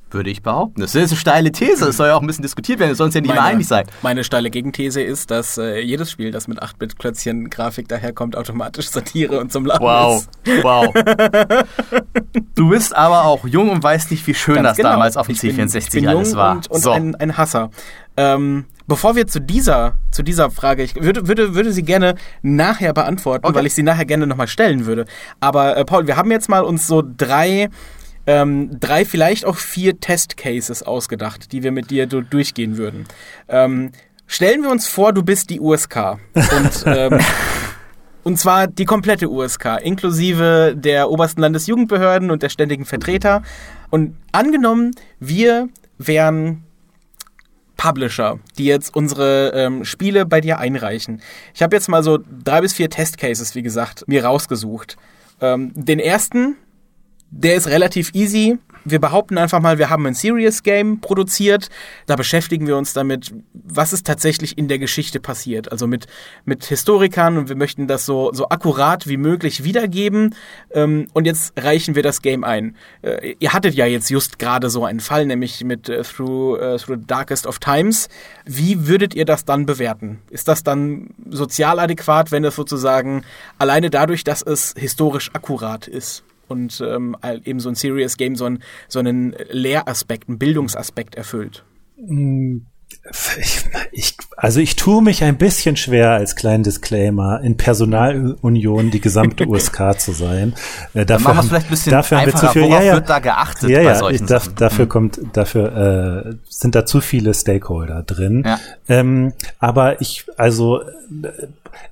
Würde 0.09 0.29
ich 0.29 0.41
behaupten. 0.41 0.79
Das 0.79 0.95
ist 0.95 1.11
eine 1.11 1.19
steile 1.19 1.51
These. 1.51 1.85
Das 1.85 1.97
soll 1.97 2.07
ja 2.07 2.15
auch 2.15 2.21
ein 2.21 2.27
bisschen 2.27 2.41
diskutiert 2.41 2.79
werden. 2.79 2.95
Sonst 2.95 3.13
ja 3.15 3.19
nicht 3.21 3.27
meine, 3.27 3.41
mehr 3.41 3.49
einig 3.49 3.67
sein. 3.67 3.85
Meine 4.01 4.23
steile 4.23 4.49
Gegenthese 4.49 5.01
ist, 5.01 5.31
dass 5.31 5.57
äh, 5.57 5.79
jedes 5.81 6.09
Spiel, 6.09 6.31
das 6.31 6.47
mit 6.47 6.63
8-Bit-Klötzchen-Grafik 6.63 7.89
daherkommt, 7.89 8.37
automatisch 8.37 8.89
Satire 8.89 9.39
und 9.39 9.51
zum 9.51 9.65
Lachen 9.65 9.83
wow. 9.83 10.25
ist. 10.45 10.63
Wow. 10.63 10.93
du 12.55 12.69
bist 12.69 12.95
aber 12.95 13.25
auch 13.25 13.45
jung 13.45 13.69
und 13.69 13.83
weißt 13.83 14.11
nicht, 14.11 14.25
wie 14.27 14.33
schön 14.33 14.55
Ganz 14.55 14.69
das 14.69 14.77
genau. 14.77 14.91
damals 14.91 15.17
auf 15.17 15.27
dem 15.27 15.35
Ich 15.35 15.41
bin- 15.41 15.67
C64 15.67 15.77
ich 15.77 15.89
bin 15.89 16.07
alles 16.07 16.35
war. 16.35 16.55
Und, 16.55 16.71
und 16.71 16.81
so. 16.81 16.91
ein, 16.91 17.15
ein 17.15 17.37
Hasser. 17.37 17.69
Ähm, 18.15 18.65
bevor 18.87 19.15
wir 19.15 19.27
zu 19.27 19.39
dieser, 19.41 19.95
zu 20.11 20.23
dieser 20.23 20.49
Frage, 20.49 20.83
ich 20.83 20.95
würde, 20.95 21.27
würde, 21.27 21.53
würde 21.53 21.71
sie 21.71 21.83
gerne 21.83 22.15
nachher 22.41 22.93
beantworten, 22.93 23.45
Okay. 23.45 23.55
weil 23.55 23.65
ich 23.65 23.75
sie 23.75 23.83
nachher 23.83 24.05
gerne 24.05 24.25
nochmal 24.25 24.47
stellen 24.47 24.85
würde. 24.85 25.05
Aber 25.39 25.77
äh, 25.77 25.85
Paul, 25.85 26.07
wir 26.07 26.15
haben 26.17 26.31
jetzt 26.31 26.49
mal 26.49 26.63
uns 26.63 26.87
so 26.87 27.03
drei, 27.05 27.69
ähm, 28.27 28.79
drei, 28.79 29.05
vielleicht 29.05 29.45
auch 29.45 29.55
vier 29.55 29.99
Testcases 29.99 30.83
ausgedacht, 30.83 31.51
die 31.51 31.63
wir 31.63 31.71
mit 31.71 31.89
dir 31.89 32.05
du- 32.05 32.21
durchgehen 32.21 32.77
würden. 32.77 33.05
Ähm, 33.47 33.91
stellen 34.27 34.61
wir 34.61 34.69
uns 34.69 34.87
vor, 34.87 35.13
du 35.13 35.23
bist 35.23 35.49
die 35.49 35.59
USK. 35.59 36.19
Und 36.35 36.83
ähm, 36.85 37.19
und 38.23 38.37
zwar 38.37 38.67
die 38.67 38.83
komplette 38.83 39.29
USK, 39.29 39.79
inklusive 39.81 40.75
der 40.75 41.09
obersten 41.09 41.39
Landesjugendbehörden 41.39 42.29
und 42.29 42.43
der 42.43 42.49
ständigen 42.49 42.83
Vertreter. 42.83 43.41
Und 43.89 44.17
angenommen, 44.33 44.91
wir 45.19 45.69
wären 45.97 46.63
Publisher, 47.77 48.39
die 48.57 48.65
jetzt 48.65 48.93
unsere 48.93 49.51
ähm, 49.55 49.85
Spiele 49.85 50.25
bei 50.25 50.41
dir 50.41 50.57
einreichen. 50.57 51.21
Ich 51.53 51.63
habe 51.63 51.75
jetzt 51.75 51.87
mal 51.87 52.03
so 52.03 52.19
drei 52.43 52.59
bis 52.59 52.73
vier 52.73 52.89
Testcases, 52.89 53.55
wie 53.55 53.61
gesagt, 53.61 54.03
mir 54.07 54.25
rausgesucht. 54.25 54.97
Ähm, 55.39 55.71
den 55.75 55.99
ersten, 55.99 56.57
der 57.29 57.55
ist 57.55 57.67
relativ 57.67 58.13
easy. 58.13 58.57
Wir 58.89 58.99
behaupten 58.99 59.37
einfach 59.37 59.59
mal, 59.59 59.77
wir 59.77 59.89
haben 59.89 60.05
ein 60.05 60.13
Serious 60.13 60.63
Game 60.63 61.01
produziert. 61.01 61.67
Da 62.05 62.15
beschäftigen 62.15 62.67
wir 62.67 62.77
uns 62.77 62.93
damit, 62.93 63.33
was 63.53 63.91
ist 63.91 64.05
tatsächlich 64.05 64.57
in 64.57 64.69
der 64.69 64.79
Geschichte 64.79 65.19
passiert. 65.19 65.73
Also 65.73 65.87
mit, 65.87 66.07
mit 66.45 66.63
Historikern 66.63 67.37
und 67.37 67.49
wir 67.49 67.57
möchten 67.57 67.87
das 67.87 68.05
so, 68.05 68.31
so 68.31 68.47
akkurat 68.47 69.05
wie 69.05 69.17
möglich 69.17 69.65
wiedergeben. 69.65 70.35
Ähm, 70.71 71.07
und 71.11 71.25
jetzt 71.25 71.51
reichen 71.57 71.95
wir 71.95 72.03
das 72.03 72.21
Game 72.21 72.45
ein. 72.45 72.77
Äh, 73.01 73.35
ihr 73.39 73.51
hattet 73.51 73.75
ja 73.75 73.85
jetzt 73.85 74.09
just 74.09 74.39
gerade 74.39 74.69
so 74.69 74.85
einen 74.85 75.01
Fall, 75.01 75.25
nämlich 75.25 75.65
mit 75.65 75.89
äh, 75.89 76.03
Through, 76.03 76.57
äh, 76.57 76.77
Through 76.77 76.99
the 77.01 77.07
Darkest 77.07 77.45
of 77.45 77.59
Times. 77.59 78.07
Wie 78.45 78.87
würdet 78.87 79.13
ihr 79.15 79.25
das 79.25 79.43
dann 79.43 79.65
bewerten? 79.65 80.19
Ist 80.29 80.47
das 80.47 80.63
dann 80.63 81.09
sozial 81.29 81.79
adäquat, 81.79 82.31
wenn 82.31 82.45
es 82.45 82.55
sozusagen 82.55 83.25
alleine 83.57 83.89
dadurch, 83.89 84.23
dass 84.23 84.43
es 84.43 84.73
historisch 84.77 85.31
akkurat 85.33 85.89
ist? 85.89 86.23
Und 86.47 86.81
ähm, 86.85 87.15
eben 87.45 87.59
so 87.59 87.69
ein 87.69 87.75
Serious 87.75 88.17
Game 88.17 88.35
so, 88.35 88.45
ein, 88.45 88.63
so 88.87 88.99
einen 88.99 89.35
Lehraspekt, 89.49 90.29
einen 90.29 90.39
Bildungsaspekt 90.39 91.15
erfüllt. 91.15 91.63
Ich, 91.97 92.61
ich, 93.91 94.17
also 94.35 94.59
ich 94.59 94.75
tue 94.75 95.01
mich 95.01 95.23
ein 95.23 95.37
bisschen 95.37 95.77
schwer 95.77 96.11
als 96.11 96.35
kleinen 96.35 96.63
Disclaimer 96.63 97.41
in 97.41 97.55
Personalunion 97.55 98.91
die 98.91 98.99
gesamte 98.99 99.45
USK 99.47 99.99
zu 99.99 100.11
sein. 100.11 100.53
Äh, 100.93 101.07
wir 101.07 101.15
es 101.15 101.47
vielleicht 101.47 101.67
ein 101.67 101.69
bisschen 101.69 101.91
dafür 101.91 102.19
haben 102.19 102.25
wir 102.25 102.35
zu 102.35 102.47
viel, 102.49 102.67
ja, 102.67 102.81
ja, 102.81 102.93
wird 102.95 103.09
da 103.09 103.19
geachtet 103.19 103.69
ja, 103.69 103.81
ja, 103.81 104.09
ich, 104.09 104.25
Sachen? 104.25 104.55
dafür 104.55 104.85
Hm. 104.85 104.89
kommt, 104.89 105.19
dafür 105.33 106.25
äh, 106.27 106.35
sind 106.49 106.75
da 106.75 106.85
zu 106.85 106.99
viele 106.99 107.33
Stakeholder 107.33 108.03
drin. 108.03 108.43
Ja. 108.45 108.59
Ähm, 108.89 109.33
aber 109.59 110.01
ich, 110.01 110.25
also 110.37 110.81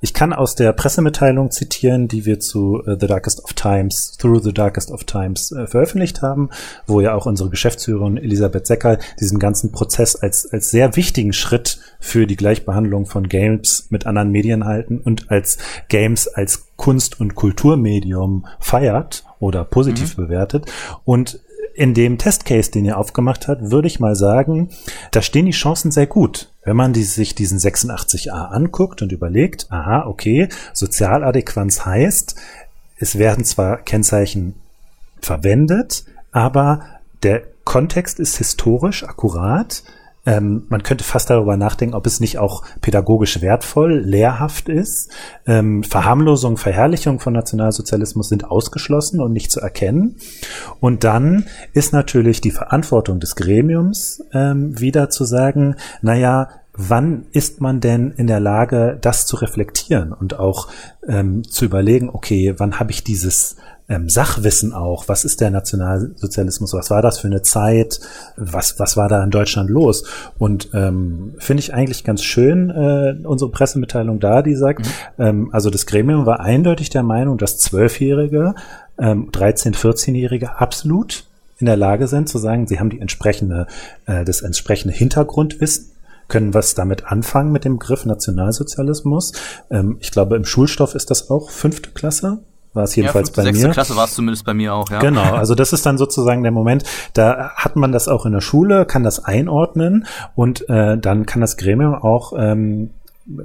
ich 0.01 0.13
kann 0.13 0.33
aus 0.33 0.55
der 0.55 0.73
Pressemitteilung 0.73 1.51
zitieren, 1.51 2.07
die 2.07 2.25
wir 2.25 2.39
zu 2.39 2.83
äh, 2.85 2.97
The 2.99 3.07
Darkest 3.07 3.43
of 3.43 3.53
Times, 3.53 4.17
Through 4.17 4.43
the 4.43 4.53
Darkest 4.53 4.91
of 4.91 5.03
Times 5.03 5.51
äh, 5.51 5.67
veröffentlicht 5.67 6.21
haben, 6.21 6.49
wo 6.87 7.01
ja 7.01 7.13
auch 7.13 7.25
unsere 7.25 7.49
Geschäftsführerin 7.49 8.17
Elisabeth 8.17 8.67
Secker 8.67 8.97
diesen 9.19 9.39
ganzen 9.39 9.71
Prozess 9.71 10.15
als, 10.15 10.51
als 10.51 10.69
sehr 10.69 10.84
wichtigen 10.93 11.33
Schritt 11.33 11.79
für 11.99 12.27
die 12.27 12.35
Gleichbehandlung 12.35 13.05
von 13.05 13.27
Games 13.27 13.87
mit 13.89 14.05
anderen 14.05 14.31
Medien 14.31 14.65
halten 14.65 14.99
und 14.99 15.31
als 15.31 15.57
Games 15.87 16.27
als 16.27 16.67
Kunst- 16.75 17.19
und 17.19 17.35
Kulturmedium 17.35 18.45
feiert 18.59 19.23
oder 19.39 19.63
positiv 19.63 20.15
bewertet. 20.15 20.71
Und 21.03 21.39
in 21.75 21.93
dem 21.93 22.17
Testcase, 22.17 22.71
den 22.71 22.85
ihr 22.85 22.97
aufgemacht 22.97 23.47
habt, 23.47 23.69
würde 23.71 23.87
ich 23.87 23.99
mal 23.99 24.15
sagen, 24.15 24.69
da 25.11 25.21
stehen 25.21 25.45
die 25.45 25.51
Chancen 25.51 25.91
sehr 25.91 26.07
gut. 26.07 26.51
Wenn 26.63 26.77
man 26.77 26.93
die, 26.93 27.03
sich 27.03 27.35
diesen 27.35 27.59
86a 27.59 28.29
anguckt 28.29 29.01
und 29.01 29.11
überlegt, 29.11 29.67
aha, 29.69 30.05
okay, 30.07 30.47
Sozialadäquanz 30.73 31.85
heißt, 31.85 32.35
es 32.97 33.17
werden 33.17 33.43
zwar 33.43 33.77
Kennzeichen 33.77 34.55
verwendet, 35.19 36.05
aber 36.31 36.81
der 37.23 37.43
Kontext 37.65 38.19
ist 38.19 38.37
historisch 38.37 39.03
akkurat. 39.03 39.83
Ähm, 40.25 40.63
man 40.69 40.83
könnte 40.83 41.03
fast 41.03 41.29
darüber 41.29 41.57
nachdenken, 41.57 41.95
ob 41.95 42.07
es 42.07 42.19
nicht 42.19 42.37
auch 42.37 42.63
pädagogisch 42.81 43.41
wertvoll, 43.41 43.99
lehrhaft 43.99 44.69
ist. 44.69 45.11
Ähm, 45.45 45.83
Verharmlosung, 45.83 46.57
Verherrlichung 46.57 47.19
von 47.19 47.33
Nationalsozialismus 47.33 48.29
sind 48.29 48.45
ausgeschlossen 48.45 49.21
und 49.21 49.33
nicht 49.33 49.51
zu 49.51 49.59
erkennen. 49.59 50.15
Und 50.79 51.03
dann 51.03 51.45
ist 51.73 51.93
natürlich 51.93 52.41
die 52.41 52.51
Verantwortung 52.51 53.19
des 53.19 53.35
Gremiums 53.35 54.23
ähm, 54.33 54.79
wieder 54.79 55.09
zu 55.09 55.25
sagen, 55.25 55.75
naja, 56.01 56.49
wann 56.77 57.25
ist 57.31 57.61
man 57.61 57.79
denn 57.79 58.11
in 58.11 58.27
der 58.27 58.39
Lage, 58.39 58.97
das 58.99 59.25
zu 59.25 59.37
reflektieren 59.37 60.11
und 60.11 60.39
auch 60.39 60.67
ähm, 61.07 61.43
zu 61.43 61.65
überlegen, 61.65 62.09
okay, 62.09 62.55
wann 62.57 62.79
habe 62.79 62.91
ich 62.91 63.03
dieses 63.03 63.55
ähm, 63.87 64.09
Sachwissen 64.09 64.73
auch, 64.73 65.07
was 65.07 65.25
ist 65.25 65.41
der 65.41 65.51
Nationalsozialismus, 65.51 66.73
was 66.73 66.89
war 66.89 67.01
das 67.01 67.19
für 67.19 67.27
eine 67.27 67.41
Zeit, 67.41 67.99
was, 68.35 68.79
was 68.79 68.97
war 68.97 69.09
da 69.09 69.23
in 69.23 69.31
Deutschland 69.31 69.69
los? 69.69 70.03
Und 70.37 70.69
ähm, 70.73 71.35
finde 71.37 71.61
ich 71.61 71.73
eigentlich 71.73 72.03
ganz 72.03 72.23
schön, 72.23 72.69
äh, 72.69 73.15
unsere 73.25 73.51
Pressemitteilung 73.51 74.19
da, 74.19 74.41
die 74.41 74.55
sagt, 74.55 74.87
ähm, 75.19 75.49
also 75.51 75.69
das 75.69 75.85
Gremium 75.85 76.25
war 76.25 76.39
eindeutig 76.39 76.89
der 76.89 77.03
Meinung, 77.03 77.37
dass 77.37 77.57
Zwölfjährige, 77.57 78.55
ähm, 78.97 79.29
13-, 79.31 79.75
14-Jährige 79.75 80.59
absolut 80.59 81.25
in 81.57 81.67
der 81.67 81.77
Lage 81.77 82.07
sind 82.07 82.27
zu 82.27 82.37
sagen, 82.37 82.67
sie 82.67 82.79
haben 82.79 82.89
die 82.89 82.99
entsprechende, 82.99 83.67
äh, 84.05 84.25
das 84.25 84.41
entsprechende 84.41 84.93
Hintergrundwissen 84.93 85.91
können 86.27 86.55
was 86.55 86.73
damit 86.73 87.05
anfangen 87.05 87.51
mit 87.51 87.65
dem 87.65 87.77
Begriff 87.77 88.05
Nationalsozialismus. 88.05 89.33
Ähm, 89.69 89.97
ich 89.99 90.11
glaube, 90.11 90.35
im 90.35 90.45
Schulstoff 90.45 90.95
ist 90.95 91.11
das 91.11 91.29
auch 91.29 91.51
fünfte 91.51 91.91
Klasse. 91.91 92.39
War 92.75 92.83
es 92.83 92.95
jedenfalls 92.95 93.29
ja, 93.29 93.33
bei 93.37 93.43
sechste 93.43 93.67
mir. 93.67 93.73
Klasse 93.73 93.95
war 93.95 94.03
es 94.03 94.13
zumindest 94.13 94.45
bei 94.45 94.53
mir 94.53 94.73
auch, 94.73 94.89
ja. 94.91 94.99
Genau, 94.99 95.33
also 95.33 95.55
das 95.55 95.71
ist 95.71 95.85
dann 95.85 95.97
sozusagen 95.97 96.43
der 96.43 96.51
Moment, 96.51 96.83
da 97.13 97.51
hat 97.55 97.77
man 97.77 97.93
das 97.93 98.09
auch 98.09 98.25
in 98.25 98.33
der 98.33 98.41
Schule, 98.41 98.85
kann 98.85 99.01
das 99.01 99.23
einordnen 99.23 100.05
und 100.35 100.67
äh, 100.69 100.97
dann 100.97 101.25
kann 101.25 101.39
das 101.39 101.55
Gremium 101.55 101.95
auch 101.95 102.33
ähm, 102.37 102.89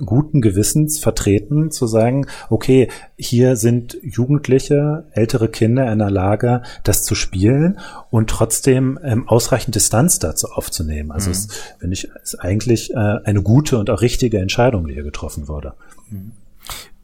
guten 0.05 0.41
Gewissens 0.41 0.99
vertreten, 0.99 1.71
zu 1.71 1.87
sagen, 1.87 2.27
okay, 2.51 2.89
hier 3.17 3.55
sind 3.55 3.97
Jugendliche, 4.03 5.05
ältere 5.13 5.49
Kinder 5.49 5.91
in 5.91 6.01
der 6.01 6.11
Lage, 6.11 6.63
das 6.83 7.05
zu 7.05 7.15
spielen 7.15 7.79
und 8.11 8.29
trotzdem 8.29 8.99
ähm, 9.03 9.29
ausreichend 9.29 9.77
Distanz 9.77 10.19
dazu 10.19 10.49
aufzunehmen. 10.49 11.13
Also 11.13 11.31
es 11.31 11.49
finde 11.79 11.95
ich 11.95 12.09
ist 12.23 12.35
eigentlich 12.41 12.93
äh, 12.93 12.97
eine 12.97 13.43
gute 13.43 13.79
und 13.79 13.91
auch 13.91 14.03
richtige 14.03 14.39
Entscheidung, 14.39 14.87
die 14.87 14.95
hier 14.95 15.05
getroffen 15.05 15.49
wurde. 15.49 15.75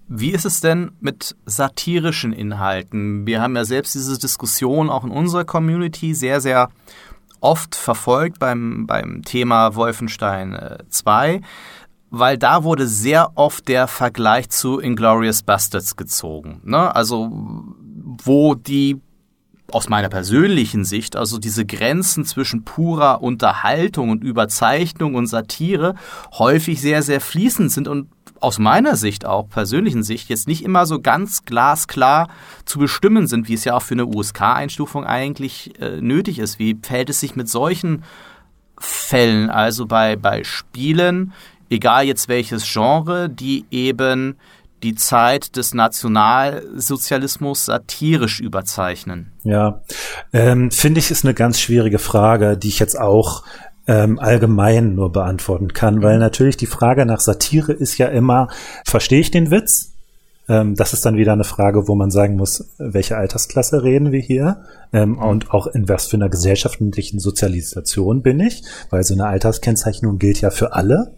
Wie 0.09 0.31
ist 0.31 0.45
es 0.45 0.61
denn 0.61 0.93
mit 1.01 1.35
satirischen 1.47 2.33
Inhalten? 2.33 3.27
Wir 3.27 3.43
haben 3.43 3.57
ja 3.57 3.65
selbst 3.65 3.95
diese 3.95 4.19
Diskussion 4.19 4.89
auch 4.89 5.05
in 5.05 5.11
unserer 5.11 5.45
Community 5.45 6.15
sehr, 6.15 6.41
sehr 6.41 6.69
oft 7.41 7.75
verfolgt 7.75 8.39
beim, 8.39 8.87
beim 8.87 9.23
Thema 9.23 9.75
Wolfenstein 9.75 10.55
äh, 10.55 10.79
2, 10.89 11.41
weil 12.11 12.39
da 12.39 12.63
wurde 12.63 12.87
sehr 12.87 13.33
oft 13.35 13.67
der 13.69 13.89
Vergleich 13.89 14.49
zu 14.49 14.79
Inglorious 14.79 15.43
Bastards 15.43 15.97
gezogen. 15.97 16.61
Ne? 16.65 16.95
Also 16.95 17.31
wo 18.23 18.55
die 18.55 19.01
aus 19.73 19.89
meiner 19.89 20.09
persönlichen 20.09 20.85
Sicht, 20.85 21.17
also 21.17 21.39
diese 21.39 21.67
Grenzen 21.67 22.25
zwischen 22.25 22.65
purer 22.65 23.23
Unterhaltung 23.23 24.11
und 24.11 24.23
Überzeichnung 24.23 25.17
und 25.17 25.27
Satire 25.27 25.97
häufig 26.39 26.81
sehr, 26.81 27.03
sehr 27.03 27.21
fließend 27.21 27.73
sind 27.73 27.89
und 27.89 28.09
aus 28.41 28.59
meiner 28.59 28.97
Sicht 28.97 29.25
auch, 29.25 29.49
persönlichen 29.49 30.03
Sicht, 30.03 30.29
jetzt 30.29 30.49
nicht 30.49 30.65
immer 30.65 30.87
so 30.87 31.01
ganz 31.01 31.45
glasklar 31.45 32.29
zu 32.65 32.79
bestimmen 32.79 33.27
sind, 33.27 33.49
wie 33.49 33.55
es 33.55 33.65
ja 33.65 33.75
auch 33.75 33.83
für 33.83 33.95
eine 33.95 34.07
USK-Einstufung 34.07 35.05
eigentlich 35.05 35.81
äh, 35.81 36.01
nötig 36.01 36.39
ist. 36.39 36.59
Wie 36.59 36.77
verhält 36.81 37.11
es 37.11 37.21
sich 37.21 37.37
mit 37.37 37.49
solchen 37.49 38.05
Fällen, 38.79 39.51
also 39.51 39.87
bei, 39.87 40.17
bei 40.17 40.45
Spielen, 40.45 41.33
egal 41.71 42.05
jetzt 42.05 42.29
welches 42.29 42.71
Genre, 42.71 43.31
die 43.31 43.65
eben 43.71 44.37
die 44.83 44.95
Zeit 44.95 45.57
des 45.57 45.75
Nationalsozialismus 45.75 47.65
satirisch 47.65 48.41
überzeichnen? 48.41 49.33
Ja, 49.43 49.83
ähm, 50.33 50.71
finde 50.71 51.01
ich, 51.01 51.11
ist 51.11 51.25
eine 51.25 51.35
ganz 51.35 51.59
schwierige 51.59 51.99
Frage, 51.99 52.57
die 52.59 52.69
ich 52.69 52.79
jetzt 52.79 52.99
auch 52.99 53.43
ähm, 53.87 54.19
allgemein 54.19 54.95
nur 54.95 55.13
beantworten 55.13 55.73
kann, 55.73 56.03
weil 56.03 56.19
natürlich 56.19 56.57
die 56.57 56.67
Frage 56.67 57.07
nach 57.07 57.21
Satire 57.21 57.73
ist 57.73 57.99
ja 57.99 58.09
immer, 58.09 58.49
verstehe 58.85 59.21
ich 59.21 59.31
den 59.31 59.51
Witz? 59.51 59.93
Ähm, 60.49 60.75
das 60.75 60.93
ist 60.93 61.05
dann 61.05 61.17
wieder 61.17 61.33
eine 61.33 61.45
Frage, 61.45 61.89
wo 61.89 61.95
man 61.95 62.11
sagen 62.11 62.37
muss, 62.37 62.69
welche 62.79 63.17
Altersklasse 63.17 63.83
reden 63.83 64.13
wir 64.13 64.21
hier 64.21 64.63
ähm, 64.93 65.19
und 65.19 65.51
auch 65.51 65.67
in 65.67 65.89
was 65.89 66.07
für 66.07 66.17
einer 66.17 66.29
gesellschaftlichen 66.29 67.19
Sozialisation 67.19 68.23
bin 68.23 68.41
ich, 68.41 68.63
weil 68.91 69.03
so 69.03 69.15
eine 69.15 69.27
Alterskennzeichnung 69.27 70.19
gilt 70.19 70.41
ja 70.41 70.51
für 70.51 70.73
alle 70.73 71.13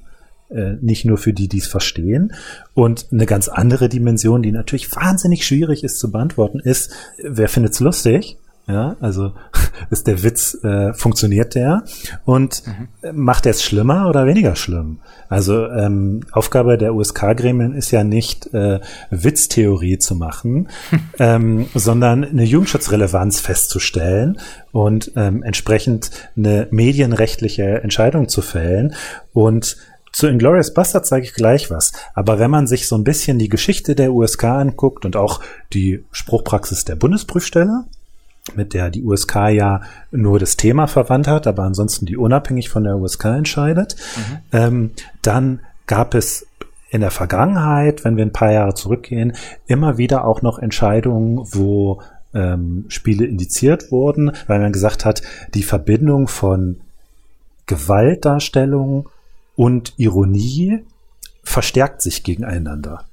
äh, 0.50 0.76
nicht 0.80 1.04
nur 1.04 1.18
für 1.18 1.32
die, 1.32 1.48
die 1.48 1.58
es 1.58 1.66
verstehen. 1.66 2.32
Und 2.74 3.08
eine 3.12 3.26
ganz 3.26 3.48
andere 3.48 3.88
Dimension, 3.88 4.42
die 4.42 4.52
natürlich 4.52 4.94
wahnsinnig 4.94 5.46
schwierig 5.46 5.84
ist 5.84 5.98
zu 5.98 6.10
beantworten, 6.10 6.60
ist, 6.60 6.92
wer 7.22 7.48
findet's 7.48 7.80
lustig? 7.80 8.38
Ja, 8.68 8.96
also 9.00 9.32
ist 9.90 10.06
der 10.06 10.22
Witz, 10.22 10.62
äh, 10.62 10.92
funktioniert 10.92 11.54
der? 11.54 11.84
Und 12.26 12.62
mhm. 12.66 13.24
macht 13.24 13.46
er 13.46 13.50
es 13.50 13.62
schlimmer 13.62 14.08
oder 14.08 14.26
weniger 14.26 14.56
schlimm? 14.56 14.98
Also 15.30 15.66
ähm, 15.68 16.20
Aufgabe 16.32 16.76
der 16.76 16.94
USK-Gremien 16.94 17.72
ist 17.74 17.90
ja 17.90 18.04
nicht 18.04 18.52
äh, 18.52 18.80
Witztheorie 19.10 19.98
zu 19.98 20.14
machen, 20.14 20.68
ähm, 21.18 21.66
sondern 21.74 22.24
eine 22.24 22.44
Jugendschutzrelevanz 22.44 23.40
festzustellen 23.40 24.38
und 24.72 25.12
ähm, 25.16 25.42
entsprechend 25.42 26.10
eine 26.36 26.68
medienrechtliche 26.70 27.82
Entscheidung 27.82 28.28
zu 28.28 28.42
fällen. 28.42 28.94
Und 29.32 29.78
zu 30.12 30.26
Inglourious 30.26 30.74
Bastard 30.74 31.06
sage 31.06 31.24
ich 31.24 31.32
gleich 31.32 31.70
was. 31.70 31.92
Aber 32.14 32.38
wenn 32.38 32.50
man 32.50 32.66
sich 32.66 32.86
so 32.86 32.96
ein 32.96 33.04
bisschen 33.04 33.38
die 33.38 33.48
Geschichte 33.48 33.94
der 33.94 34.12
USK 34.12 34.44
anguckt 34.44 35.06
und 35.06 35.16
auch 35.16 35.40
die 35.72 36.04
Spruchpraxis 36.12 36.84
der 36.84 36.96
Bundesprüfstelle, 36.96 37.84
mit 38.56 38.74
der 38.74 38.90
die 38.90 39.04
USK 39.04 39.36
ja 39.50 39.82
nur 40.10 40.38
das 40.38 40.56
Thema 40.56 40.86
verwandt 40.86 41.28
hat, 41.28 41.46
aber 41.46 41.64
ansonsten 41.64 42.06
die 42.06 42.16
unabhängig 42.16 42.68
von 42.68 42.84
der 42.84 42.96
USK 42.96 43.26
entscheidet, 43.26 43.96
mhm. 44.16 44.38
ähm, 44.52 44.90
dann 45.22 45.60
gab 45.86 46.14
es 46.14 46.46
in 46.90 47.00
der 47.00 47.10
Vergangenheit, 47.10 48.04
wenn 48.04 48.16
wir 48.16 48.24
ein 48.24 48.32
paar 48.32 48.52
Jahre 48.52 48.74
zurückgehen, 48.74 49.34
immer 49.66 49.98
wieder 49.98 50.24
auch 50.24 50.42
noch 50.42 50.58
Entscheidungen, 50.58 51.46
wo 51.52 52.00
ähm, 52.34 52.86
Spiele 52.88 53.26
indiziert 53.26 53.90
wurden, 53.90 54.32
weil 54.46 54.58
man 54.58 54.72
gesagt 54.72 55.04
hat, 55.04 55.22
die 55.54 55.62
Verbindung 55.62 56.28
von 56.28 56.80
Gewaltdarstellung 57.66 59.08
und 59.56 59.92
Ironie 59.96 60.84
verstärkt 61.42 62.02
sich 62.02 62.22
gegeneinander. 62.22 63.04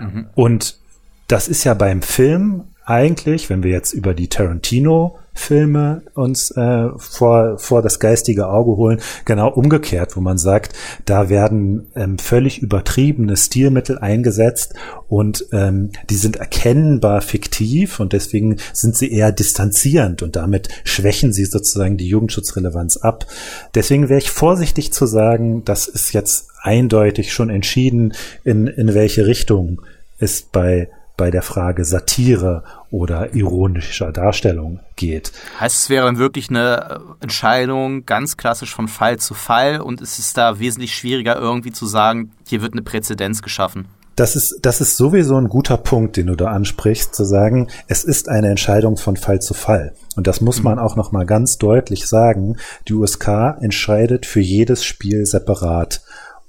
Mhm. 0.00 0.26
Und 0.34 0.78
das 1.26 1.48
ist 1.48 1.64
ja 1.64 1.74
beim 1.74 2.02
Film 2.02 2.64
eigentlich, 2.86 3.48
wenn 3.48 3.62
wir 3.62 3.70
jetzt 3.70 3.94
über 3.94 4.12
die 4.12 4.28
Tarantino-Filme 4.28 6.02
uns 6.14 6.50
äh, 6.50 6.88
vor, 6.98 7.58
vor 7.58 7.80
das 7.80 7.98
geistige 7.98 8.48
Auge 8.48 8.76
holen, 8.76 9.00
genau 9.24 9.50
umgekehrt, 9.50 10.16
wo 10.16 10.20
man 10.20 10.36
sagt, 10.36 10.74
da 11.06 11.30
werden 11.30 11.86
ähm, 11.94 12.18
völlig 12.18 12.60
übertriebene 12.60 13.36
Stilmittel 13.36 13.98
eingesetzt 13.98 14.74
und 15.08 15.46
ähm, 15.52 15.90
die 16.10 16.16
sind 16.16 16.36
erkennbar 16.36 17.22
fiktiv 17.22 18.00
und 18.00 18.12
deswegen 18.12 18.56
sind 18.74 18.96
sie 18.96 19.10
eher 19.10 19.32
distanzierend 19.32 20.22
und 20.22 20.36
damit 20.36 20.68
schwächen 20.84 21.32
sie 21.32 21.46
sozusagen 21.46 21.96
die 21.96 22.08
Jugendschutzrelevanz 22.08 22.98
ab. 22.98 23.26
Deswegen 23.74 24.10
wäre 24.10 24.18
ich 24.18 24.30
vorsichtig 24.30 24.92
zu 24.92 25.06
sagen, 25.06 25.64
das 25.64 25.88
ist 25.88 26.12
jetzt 26.12 26.48
eindeutig 26.60 27.32
schon 27.32 27.48
entschieden, 27.48 28.12
in, 28.44 28.66
in 28.66 28.92
welche 28.92 29.26
Richtung 29.26 29.80
es 30.18 30.42
bei 30.42 30.88
bei 31.16 31.30
der 31.30 31.42
Frage 31.42 31.84
Satire 31.84 32.64
oder 32.90 33.34
ironischer 33.34 34.12
Darstellung 34.12 34.80
geht. 34.96 35.32
Heißt, 35.60 35.76
es 35.76 35.90
wäre 35.90 36.06
dann 36.06 36.18
wirklich 36.18 36.50
eine 36.50 37.00
Entscheidung 37.20 38.04
ganz 38.04 38.36
klassisch 38.36 38.74
von 38.74 38.88
Fall 38.88 39.18
zu 39.18 39.34
Fall 39.34 39.80
und 39.80 40.00
es 40.00 40.18
ist 40.18 40.36
da 40.36 40.58
wesentlich 40.58 40.94
schwieriger 40.94 41.36
irgendwie 41.36 41.72
zu 41.72 41.86
sagen, 41.86 42.32
hier 42.46 42.62
wird 42.62 42.72
eine 42.72 42.82
Präzedenz 42.82 43.42
geschaffen. 43.42 43.86
Das 44.16 44.36
ist, 44.36 44.60
das 44.62 44.80
ist 44.80 44.96
sowieso 44.96 45.36
ein 45.36 45.48
guter 45.48 45.76
Punkt, 45.76 46.16
den 46.16 46.28
du 46.28 46.36
da 46.36 46.46
ansprichst, 46.46 47.14
zu 47.14 47.24
sagen, 47.24 47.68
es 47.88 48.04
ist 48.04 48.28
eine 48.28 48.48
Entscheidung 48.48 48.96
von 48.96 49.16
Fall 49.16 49.42
zu 49.42 49.54
Fall. 49.54 49.92
Und 50.14 50.28
das 50.28 50.40
muss 50.40 50.62
man 50.62 50.78
auch 50.78 50.94
nochmal 50.94 51.26
ganz 51.26 51.58
deutlich 51.58 52.06
sagen. 52.06 52.56
Die 52.86 52.94
USK 52.94 53.56
entscheidet 53.60 54.24
für 54.24 54.40
jedes 54.40 54.84
Spiel 54.84 55.26
separat. 55.26 56.02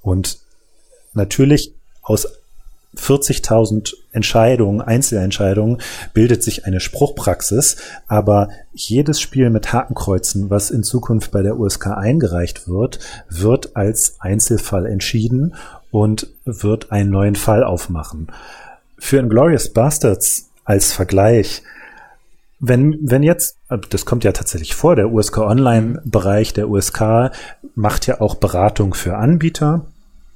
Und 0.04 0.38
natürlich 1.14 1.74
aus 2.04 2.28
40.000 2.98 3.96
Entscheidungen, 4.12 4.82
Einzelentscheidungen, 4.82 5.82
bildet 6.14 6.44
sich 6.44 6.66
eine 6.66 6.80
Spruchpraxis, 6.80 7.78
aber 8.08 8.50
jedes 8.74 9.20
Spiel 9.20 9.50
mit 9.50 9.74
Hakenkreuzen, 9.74 10.50
was 10.50 10.72
in 10.72 10.84
Zukunft 10.84 11.32
bei 11.32 11.42
der 11.42 11.60
USK 11.60 11.88
eingereicht 11.88 12.68
wird, 12.68 13.00
wird 13.30 13.76
als 13.76 14.18
Einzelfall 14.20 14.86
entschieden 14.86 15.56
und 15.92 16.28
wird 16.46 16.92
einen 16.92 17.10
neuen 17.10 17.36
Fall 17.36 17.64
aufmachen. 17.64 18.28
Für 18.98 19.18
Inglorious 19.18 19.70
Bastards 19.70 20.50
als 20.64 20.92
Vergleich, 20.92 21.64
wenn, 22.60 22.98
wenn 23.02 23.24
jetzt, 23.24 23.58
das 23.90 24.06
kommt 24.06 24.24
ja 24.24 24.32
tatsächlich 24.32 24.76
vor, 24.76 24.96
der 24.96 25.12
USK 25.12 25.40
Online-Bereich 25.40 26.54
der 26.54 26.70
USK 26.70 27.32
macht 27.76 28.08
ja 28.08 28.22
auch 28.22 28.36
Beratung 28.36 28.94
für 28.94 29.18
Anbieter 29.18 29.86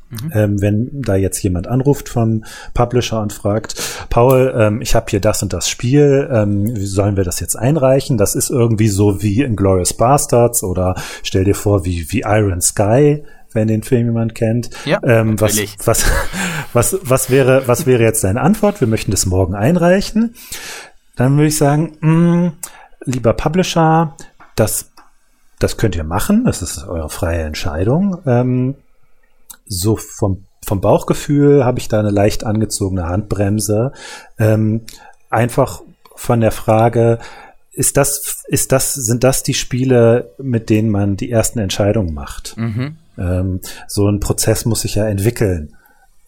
Mhm. 0.10 0.32
Ähm, 0.34 0.62
wenn 0.62 1.02
da 1.02 1.16
jetzt 1.16 1.42
jemand 1.44 1.68
anruft 1.68 2.10
vom 2.10 2.44
Publisher 2.74 3.22
und 3.22 3.32
fragt, 3.32 3.76
Paul, 4.10 4.54
ähm, 4.58 4.82
ich 4.82 4.96
habe 4.96 5.06
hier 5.10 5.22
das 5.22 5.44
und 5.44 5.54
das 5.54 5.70
Spiel, 5.70 6.28
ähm, 6.32 6.76
wie 6.76 6.86
sollen 6.86 7.16
wir 7.16 7.24
das 7.24 7.40
jetzt 7.40 7.56
einreichen? 7.56 8.18
Das 8.18 8.34
ist 8.34 8.50
irgendwie 8.50 8.88
so 8.88 9.22
wie 9.22 9.44
in 9.44 9.56
Glorious 9.56 9.94
Bastards 9.94 10.64
oder 10.64 10.96
stell 11.22 11.44
dir 11.44 11.54
vor 11.54 11.86
wie, 11.86 12.12
wie 12.12 12.22
Iron 12.22 12.62
Sky, 12.62 13.24
wenn 13.54 13.68
den 13.68 13.84
Film 13.84 14.08
jemand 14.08 14.34
kennt. 14.34 14.72
Ja, 14.86 15.00
ähm, 15.04 15.40
was, 15.40 15.60
was, 15.86 16.06
was, 16.74 16.98
was, 17.04 17.30
wäre, 17.30 17.68
was 17.68 17.86
wäre 17.86 18.04
jetzt 18.04 18.24
deine 18.24 18.42
Antwort? 18.42 18.82
Wir 18.82 18.88
möchten 18.88 19.12
das 19.12 19.26
morgen 19.28 19.54
einreichen. 19.54 20.36
Dann 21.16 21.36
würde 21.36 21.48
ich 21.48 21.58
sagen, 21.58 21.98
mh, 22.00 22.12
mm, 22.12 22.52
lieber 23.06 23.34
Publisher, 23.34 24.16
das, 24.56 24.90
das 25.60 25.78
könnt 25.78 25.96
ihr 25.96 26.04
machen, 26.04 26.46
das 26.46 26.62
ist 26.62 26.88
eure 26.88 27.10
freie 27.10 27.44
Entscheidung. 27.44 28.20
Ähm, 28.26 28.76
so 29.70 29.96
vom, 29.96 30.44
vom 30.66 30.82
Bauchgefühl 30.82 31.64
habe 31.64 31.80
ich 31.80 31.88
da 31.88 32.00
eine 32.00 32.10
leicht 32.10 32.44
angezogene 32.44 33.06
Handbremse. 33.06 33.94
Ähm, 34.38 34.82
einfach 35.30 35.82
von 36.16 36.42
der 36.42 36.52
Frage, 36.52 37.20
ist 37.72 37.96
das, 37.96 38.44
ist 38.48 38.74
das, 38.74 38.94
sind 38.94 39.24
das 39.24 39.44
die 39.44 39.54
Spiele, 39.54 40.34
mit 40.38 40.70
denen 40.70 40.90
man 40.90 41.16
die 41.16 41.32
ersten 41.32 41.60
Entscheidungen 41.60 42.14
macht? 42.14 42.58
Mhm. 42.58 42.98
Ähm, 43.18 43.62
so 43.88 44.10
ein 44.10 44.20
Prozess 44.20 44.66
muss 44.66 44.82
sich 44.82 44.96
ja 44.96 45.08
entwickeln. 45.08 45.78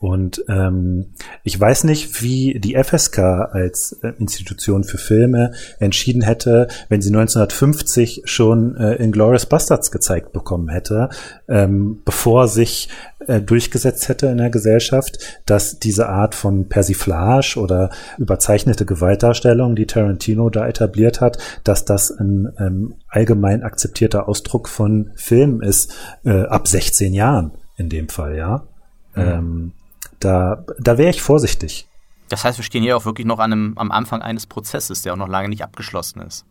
Und 0.01 0.43
ähm, 0.49 1.13
ich 1.43 1.59
weiß 1.59 1.83
nicht, 1.83 2.23
wie 2.23 2.59
die 2.59 2.75
FSK 2.75 3.19
als 3.19 3.99
äh, 4.01 4.11
Institution 4.17 4.83
für 4.83 4.97
Filme 4.97 5.53
entschieden 5.77 6.23
hätte, 6.23 6.69
wenn 6.89 7.03
sie 7.03 7.09
1950 7.09 8.23
schon 8.25 8.75
äh, 8.77 8.95
Inglourious 8.95 9.45
Bastards 9.45 9.91
gezeigt 9.91 10.33
bekommen 10.33 10.69
hätte, 10.69 11.09
ähm, 11.47 12.01
bevor 12.03 12.47
sich 12.47 12.89
äh, 13.27 13.41
durchgesetzt 13.41 14.09
hätte 14.09 14.25
in 14.25 14.39
der 14.39 14.49
Gesellschaft, 14.49 15.19
dass 15.45 15.77
diese 15.77 16.09
Art 16.09 16.33
von 16.33 16.67
Persiflage 16.67 17.59
oder 17.59 17.91
überzeichnete 18.17 18.87
Gewaltdarstellung, 18.87 19.75
die 19.75 19.85
Tarantino 19.85 20.49
da 20.49 20.67
etabliert 20.67 21.21
hat, 21.21 21.37
dass 21.63 21.85
das 21.85 22.09
ein 22.09 22.51
ähm, 22.57 22.95
allgemein 23.07 23.61
akzeptierter 23.61 24.27
Ausdruck 24.27 24.67
von 24.67 25.11
Film 25.13 25.61
ist, 25.61 25.93
äh, 26.25 26.41
ab 26.45 26.67
16 26.67 27.13
Jahren 27.13 27.51
in 27.77 27.89
dem 27.89 28.09
Fall, 28.09 28.35
ja. 28.35 28.63
Mhm. 29.13 29.21
Ähm, 29.21 29.71
da, 30.21 30.63
da 30.79 30.97
wäre 30.97 31.09
ich 31.09 31.21
vorsichtig. 31.21 31.87
Das 32.29 32.45
heißt, 32.45 32.57
wir 32.57 32.63
stehen 32.63 32.83
hier 32.83 32.95
auch 32.95 33.05
wirklich 33.05 33.27
noch 33.27 33.39
an 33.39 33.51
einem, 33.51 33.73
am 33.77 33.91
Anfang 33.91 34.21
eines 34.21 34.47
Prozesses, 34.47 35.01
der 35.01 35.13
auch 35.13 35.17
noch 35.17 35.27
lange 35.27 35.49
nicht 35.49 35.63
abgeschlossen 35.63 36.21
ist. 36.21 36.45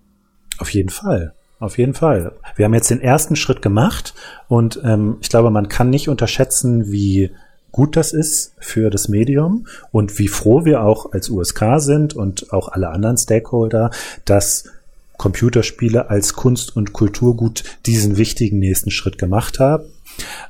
Auf 0.59 0.75
jeden 0.75 0.91
Fall. 0.91 1.33
Auf 1.59 1.79
jeden 1.79 1.95
Fall. 1.95 2.33
Wir 2.57 2.65
haben 2.65 2.75
jetzt 2.75 2.91
den 2.91 3.01
ersten 3.01 3.37
Schritt 3.37 3.63
gemacht 3.63 4.15
und 4.49 4.81
ähm, 4.85 5.17
ich 5.21 5.29
glaube, 5.29 5.51
man 5.51 5.68
kann 5.68 5.91
nicht 5.91 6.09
unterschätzen, 6.09 6.91
wie 6.91 7.31
gut 7.73 7.97
das 7.97 8.12
ist 8.12 8.55
für 8.59 8.91
das 8.91 9.09
Medium 9.09 9.66
und 9.91 10.18
wie 10.18 10.29
froh 10.29 10.64
wir 10.64 10.83
auch 10.83 11.12
als 11.12 11.31
USK 11.31 11.79
sind 11.79 12.14
und 12.14 12.53
auch 12.53 12.68
alle 12.68 12.91
anderen 12.91 13.16
Stakeholder, 13.16 13.91
dass 14.25 14.71
Computerspiele 15.18 16.09
als 16.09 16.33
Kunst- 16.33 16.75
und 16.75 16.95
Kulturgut 16.95 17.64
diesen 17.85 18.16
wichtigen 18.16 18.59
nächsten 18.59 18.91
Schritt 18.91 19.18
gemacht 19.18 19.61
haben 19.61 19.85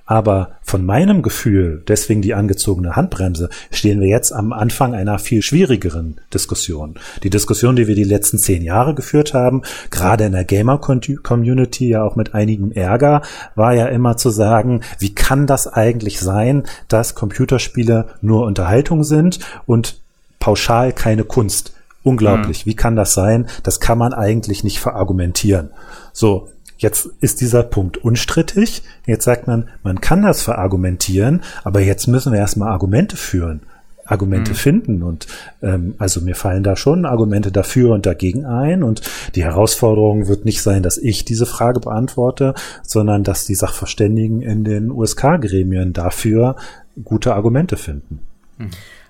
Aber 0.07 0.53
von 0.63 0.85
meinem 0.85 1.23
Gefühl, 1.23 1.85
deswegen 1.87 2.21
die 2.21 2.35
angezogene 2.35 2.97
Handbremse, 2.97 3.49
stehen 3.71 4.01
wir 4.01 4.09
jetzt 4.09 4.33
am 4.33 4.53
Anfang 4.53 4.95
einer 4.95 5.19
viel 5.21 5.41
schwierigeren 5.43 6.21
Diskussion. 6.35 6.97
Die 7.23 7.31
Diskussion, 7.31 7.77
die 7.77 7.87
wir 7.87 7.95
die 7.95 8.05
letzten 8.05 8.39
zehn 8.39 8.63
Jahre 8.63 8.95
geführt 8.95 9.35
haben, 9.35 9.63
gerade 9.91 10.25
in 10.25 10.33
der 10.33 10.45
Gamer-Community 10.45 11.89
ja 11.89 12.03
auch 12.03 12.17
mit 12.17 12.35
einigem 12.35 12.73
Ärger, 12.73 13.23
war 13.55 13.73
ja 13.75 13.87
immer 13.87 14.17
zu 14.17 14.31
sagen, 14.31 14.81
wie 14.99 15.15
kann 15.15 15.47
das 15.47 15.69
eigentlich 15.69 16.19
sein, 16.19 16.65
dass 16.89 17.15
Computerspiele 17.15 18.07
nur 18.21 18.47
Unterhaltung 18.47 19.05
sind 19.05 19.39
und 19.67 20.01
pauschal 20.41 20.93
keine 20.93 21.23
Kunst? 21.23 21.75
Unglaublich. 22.03 22.65
Mhm. 22.65 22.71
Wie 22.71 22.77
kann 22.77 22.97
das 22.97 23.15
sein? 23.15 23.47
Das 23.63 23.79
kann 23.79 23.99
man 23.99 24.15
eigentlich 24.15 24.65
nicht 24.65 24.81
verargumentieren. 24.81 25.71
So, 26.13 26.49
Jetzt 26.81 27.11
ist 27.21 27.43
dieser 27.43 27.63
Punkt 27.63 27.99
unstrittig. 27.99 28.83
Jetzt 29.07 29.25
sagt 29.25 29.47
man, 29.47 29.69
man 29.83 30.01
kann 30.01 30.23
das 30.23 30.41
verargumentieren, 30.41 31.43
aber 31.63 31.81
jetzt 31.81 32.07
müssen 32.07 32.33
wir 32.33 32.39
erstmal 32.39 32.71
Argumente 32.71 33.19
führen. 33.19 33.61
Argumente 34.07 34.53
mhm. 34.53 34.57
finden. 34.57 35.03
Und 35.03 35.27
ähm, 35.63 35.95
also 35.99 36.23
mir 36.23 36.35
fallen 36.35 36.63
da 36.63 36.77
schon 36.77 37.05
Argumente 37.05 37.53
dafür 37.53 37.93
und 37.93 38.07
dagegen 38.07 38.47
ein. 38.47 38.83
Und 38.83 39.03
die 39.35 39.45
Herausforderung 39.45 40.27
wird 40.27 40.47
nicht 40.47 40.63
sein, 40.63 40.83
dass 40.83 40.97
ich 40.97 41.27
diese 41.27 41.45
Frage 41.45 41.81
beantworte, 41.81 42.55
sondern 42.83 43.25
dass 43.25 43.45
die 43.45 43.55
Sachverständigen 43.55 44.41
in 44.41 44.65
den 44.65 44.91
USK-Gremien 44.91 45.93
dafür 45.93 46.57
gute 47.05 47.35
Argumente 47.35 47.77
finden. 47.77 48.21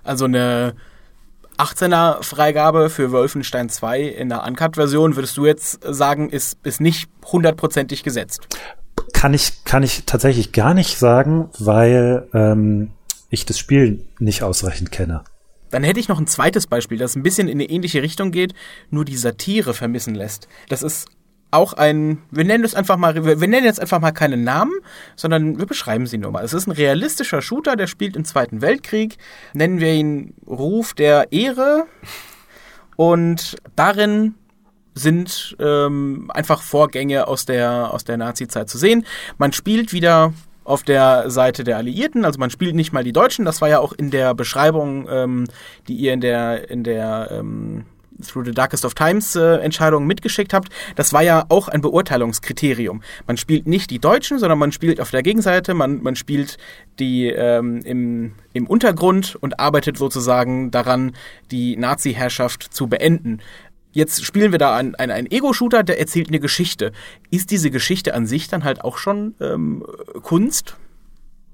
Also 0.03 0.25
eine 0.25 0.75
18er 1.61 2.23
Freigabe 2.23 2.89
für 2.91 3.13
Wolfenstein 3.13 3.69
2 3.69 4.03
in 4.03 4.29
der 4.29 4.45
Uncut-Version, 4.45 5.17
würdest 5.17 5.37
du 5.37 5.47
jetzt 5.47 5.81
sagen, 5.85 6.31
ist, 6.31 6.59
ist 6.63 6.81
nicht 6.81 7.11
hundertprozentig 7.27 8.03
gesetzt? 8.03 8.41
Kann 9.13 9.35
ich, 9.35 9.65
kann 9.65 9.83
ich 9.83 10.05
tatsächlich 10.07 10.53
gar 10.53 10.75
nicht 10.75 10.99
sagen, 10.99 11.51
weil 11.59 12.29
ähm, 12.33 12.93
ich 13.29 13.45
das 13.45 13.59
Spiel 13.59 14.05
nicht 14.19 14.43
ausreichend 14.43 14.91
kenne. 14.91 15.23
Dann 15.71 15.85
hätte 15.85 16.01
ich 16.01 16.09
noch 16.09 16.19
ein 16.19 16.27
zweites 16.27 16.67
Beispiel, 16.67 16.99
das 16.99 17.15
ein 17.15 17.23
bisschen 17.23 17.47
in 17.47 17.59
eine 17.59 17.71
ähnliche 17.71 18.03
Richtung 18.03 18.33
geht, 18.33 18.55
nur 18.91 19.05
die 19.05 19.17
Satire 19.17 19.75
vermissen 19.75 20.15
lässt. 20.15 20.49
Das 20.69 20.83
ist 20.83 21.09
auch 21.51 21.73
ein, 21.73 22.19
wir 22.31 22.45
nennen 22.45 22.65
es 22.65 22.75
einfach 22.75 22.97
mal, 22.97 23.25
wir 23.25 23.49
nennen 23.49 23.65
jetzt 23.65 23.81
einfach 23.81 24.01
mal 24.01 24.13
keinen 24.13 24.45
Namen, 24.45 24.73
sondern 25.17 25.59
wir 25.59 25.67
beschreiben 25.67 26.07
sie 26.07 26.19
nur 26.19 26.31
mal. 26.31 26.45
Es 26.45 26.53
ist 26.53 26.67
ein 26.67 26.73
realistischer 26.73 27.43
Shooter, 27.43 27.77
der 27.77 27.87
spielt 27.87 28.17
im 28.17 28.25
Zweiten 28.25 28.63
Weltkrieg. 28.63 29.17
Nennen 29.53 29.81
wir 29.81 29.93
ihn 29.93 30.35
Ruf 30.47 30.95
der 30.95 31.33
Ehre. 31.33 31.87
Und 32.97 33.57
darin 33.77 34.35
sind 34.95 35.57
ähm, 35.59 36.31
einfach 36.33 36.63
Vorgänge 36.63 37.27
aus 37.27 37.47
der, 37.47 37.93
aus 37.93 38.05
der 38.05 38.17
Nazi-Zeit 38.17 38.69
zu 38.69 38.79
sehen. 38.79 39.07
Man 39.39 39.53
spielt 39.53 39.93
wieder 39.93 40.33
auf 40.65 40.83
der 40.83 41.31
Seite 41.31 41.65
der 41.65 41.79
Alliierten, 41.79 42.25
also 42.25 42.39
man 42.39 42.51
spielt 42.51 42.75
nicht 42.75 42.93
mal 42.93 43.03
die 43.03 43.13
Deutschen. 43.13 43.45
Das 43.45 43.61
war 43.61 43.69
ja 43.69 43.81
auch 43.81 43.93
in 43.93 44.11
der 44.11 44.35
Beschreibung, 44.35 45.09
ähm, 45.11 45.47
die 45.89 45.95
ihr 45.95 46.13
in 46.13 46.21
der, 46.21 46.71
in 46.71 46.85
der 46.85 47.29
ähm, 47.33 47.87
Through 48.23 48.45
the 48.45 48.53
Darkest 48.53 48.85
of 48.85 48.95
Times 48.95 49.37
äh, 49.37 49.57
Entscheidungen 49.57 50.07
mitgeschickt 50.07 50.53
habt, 50.53 50.69
das 50.97 51.13
war 51.13 51.23
ja 51.23 51.45
auch 51.49 51.69
ein 51.69 51.81
Beurteilungskriterium. 51.81 53.03
Man 53.27 53.37
spielt 53.37 53.67
nicht 53.67 53.91
die 53.91 53.99
Deutschen, 53.99 54.39
sondern 54.39 54.59
man 54.59 54.73
spielt 54.73 55.01
auf 55.01 55.11
der 55.11 55.23
Gegenseite, 55.23 55.75
man, 55.75 56.03
man 56.03 56.17
spielt 56.17 56.59
die 56.99 57.29
ähm, 57.29 57.81
im, 57.85 58.33
im 58.53 58.67
Untergrund 58.67 59.37
und 59.41 59.59
arbeitet 59.61 59.97
sozusagen 59.97 60.71
daran, 60.71 61.13
die 61.51 61.77
Nazi-Herrschaft 61.77 62.73
zu 62.73 62.87
beenden. 62.87 63.41
Jetzt 63.93 64.25
spielen 64.25 64.53
wir 64.53 64.59
da 64.59 64.77
einen, 64.77 64.95
einen, 64.95 65.11
einen 65.11 65.31
Ego-Shooter, 65.31 65.83
der 65.83 65.99
erzählt 65.99 66.29
eine 66.29 66.39
Geschichte. 66.39 66.93
Ist 67.31 67.51
diese 67.51 67.71
Geschichte 67.71 68.15
an 68.15 68.27
sich 68.27 68.49
dann 68.49 68.63
halt 68.63 68.85
auch 68.85 68.99
schon 68.99 69.35
ähm, 69.41 69.85
Kunst? 70.23 70.77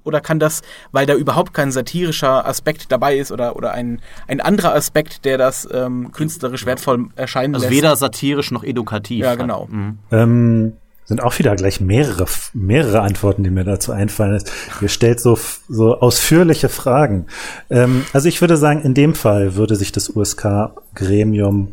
Oder 0.07 0.21
kann 0.21 0.39
das, 0.39 0.61
weil 0.91 1.05
da 1.05 1.13
überhaupt 1.13 1.53
kein 1.53 1.71
satirischer 1.71 2.47
Aspekt 2.47 2.91
dabei 2.91 3.17
ist 3.17 3.31
oder, 3.31 3.55
oder 3.55 3.71
ein, 3.71 4.01
ein 4.27 4.41
anderer 4.41 4.73
Aspekt, 4.73 5.25
der 5.25 5.37
das 5.37 5.67
ähm, 5.71 6.11
künstlerisch 6.11 6.65
wertvoll 6.65 7.09
erscheinen 7.15 7.55
also 7.55 7.65
lässt? 7.65 7.73
Also 7.73 7.83
weder 7.83 7.95
satirisch 7.95 8.51
noch 8.51 8.63
edukativ. 8.63 9.23
Ja, 9.23 9.35
genau. 9.35 9.67
Mhm. 9.69 9.99
Ähm, 10.11 10.73
sind 11.07 11.23
auch 11.23 11.39
wieder 11.39 11.55
gleich 11.55 11.79
mehrere, 11.79 12.25
mehrere 12.53 12.99
Antworten, 12.99 13.43
die 13.43 13.49
mir 13.49 13.63
dazu 13.63 13.93
einfallen. 13.93 14.43
Ihr 14.81 14.89
stellt 14.89 15.21
so, 15.21 15.39
so 15.69 15.99
ausführliche 15.99 16.67
Fragen. 16.67 17.27
Ähm, 17.69 18.05
also 18.11 18.27
ich 18.27 18.41
würde 18.41 18.57
sagen, 18.57 18.81
in 18.81 18.93
dem 18.93 19.15
Fall 19.15 19.55
würde 19.55 19.77
sich 19.77 19.93
das 19.93 20.09
USK-Gremium 20.09 21.69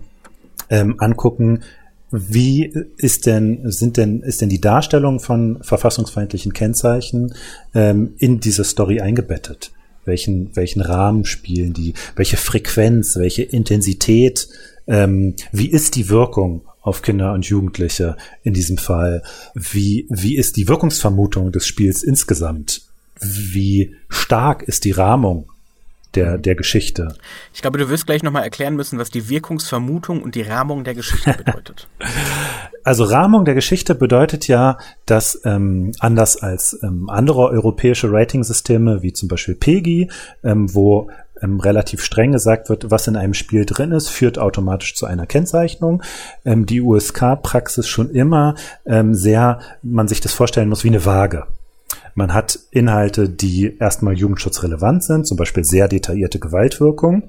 ähm, 0.71 0.95
angucken, 0.99 1.65
wie 2.17 2.73
ist 2.97 3.27
denn, 3.27 3.71
sind 3.71 3.97
denn, 3.97 4.21
ist 4.21 4.41
denn 4.41 4.49
die 4.49 4.61
Darstellung 4.61 5.19
von 5.19 5.59
verfassungsfeindlichen 5.63 6.53
Kennzeichen 6.53 7.35
ähm, 7.75 8.15
in 8.19 8.41
diese 8.41 8.65
Story 8.65 9.01
eingebettet? 9.01 9.73
Welchen, 10.05 10.55
welchen 10.55 10.81
Rahmen 10.81 11.25
spielen 11.25 11.73
die? 11.73 11.95
Welche 12.15 12.37
Frequenz, 12.37 13.17
welche 13.17 13.43
Intensität? 13.43 14.49
Ähm, 14.87 15.35
wie 15.51 15.71
ist 15.71 15.97
die 15.97 16.09
Wirkung 16.09 16.63
auf 16.83 17.03
Kinder 17.03 17.33
und 17.33 17.47
Jugendliche 17.47 18.17
in 18.43 18.53
diesem 18.53 18.79
Fall? 18.79 19.23
Wie, 19.55 20.07
wie 20.09 20.37
ist 20.37 20.57
die 20.57 20.69
Wirkungsvermutung 20.69 21.51
des 21.51 21.67
Spiels 21.67 22.03
insgesamt? 22.03 22.83
Wie 23.21 23.97
stark 24.09 24.63
ist 24.63 24.85
die 24.85 24.93
Rahmung 24.93 25.49
der, 26.17 26.39
der 26.39 26.55
Geschichte. 26.55 27.15
Ich 27.53 27.63
glaube, 27.63 27.79
du 27.79 27.89
wirst 27.89 28.07
gleich 28.07 28.23
nochmal 28.23 28.45
erklären 28.45 28.77
müssen, 28.77 28.99
was 28.99 29.11
die 29.11 29.29
Wirkungsvermutung 29.29 30.23
und 30.23 30.35
die 30.35 30.43
Rahmung 30.43 30.85
der 30.85 30.95
Geschichte 30.95 31.35
bedeutet. 31.45 31.89
Also 32.83 33.05
Rahmung 33.05 33.45
der 33.45 33.55
Geschichte 33.55 33.95
bedeutet 33.95 34.47
ja, 34.49 34.79
dass 35.07 35.41
ähm, 35.45 35.93
anders 36.01 36.37
als 36.37 36.79
ähm, 36.83 37.09
andere 37.09 37.49
europäische 37.49 38.13
Rating-Systeme, 38.13 39.03
wie 39.03 39.13
zum 39.13 39.29
Beispiel 39.29 39.55
PEGI, 39.55 40.11
ähm, 40.43 40.73
wo 40.75 41.09
ähm, 41.41 41.61
relativ 41.61 42.03
streng 42.03 42.33
gesagt 42.33 42.69
wird, 42.69 42.91
was 42.91 43.07
in 43.07 43.17
einem 43.17 43.35
Spiel 43.35 43.65
drin 43.65 43.93
ist, 43.93 44.09
führt 44.09 44.39
automatisch 44.39 44.95
zu 44.95 45.07
einer 45.07 45.27
Kennzeichnung. 45.27 46.03
Ähm, 46.45 46.67
die 46.67 46.81
USK-Praxis 46.81 47.89
schon 47.89 48.11
immer 48.11 48.55
ähm, 48.87 49.15
sehr, 49.15 49.61
man 49.83 50.09
sich 50.09 50.21
das 50.21 50.33
vorstellen 50.33 50.69
muss 50.69 50.85
wie 50.85 50.89
eine 50.89 51.05
Waage. 51.05 51.47
Man 52.15 52.33
hat 52.33 52.59
Inhalte, 52.71 53.29
die 53.29 53.77
erstmal 53.79 54.15
jugendschutzrelevant 54.15 55.03
sind, 55.03 55.27
zum 55.27 55.37
Beispiel 55.37 55.65
sehr 55.65 55.89
detaillierte 55.89 56.39
Gewaltwirkung. 56.39 57.25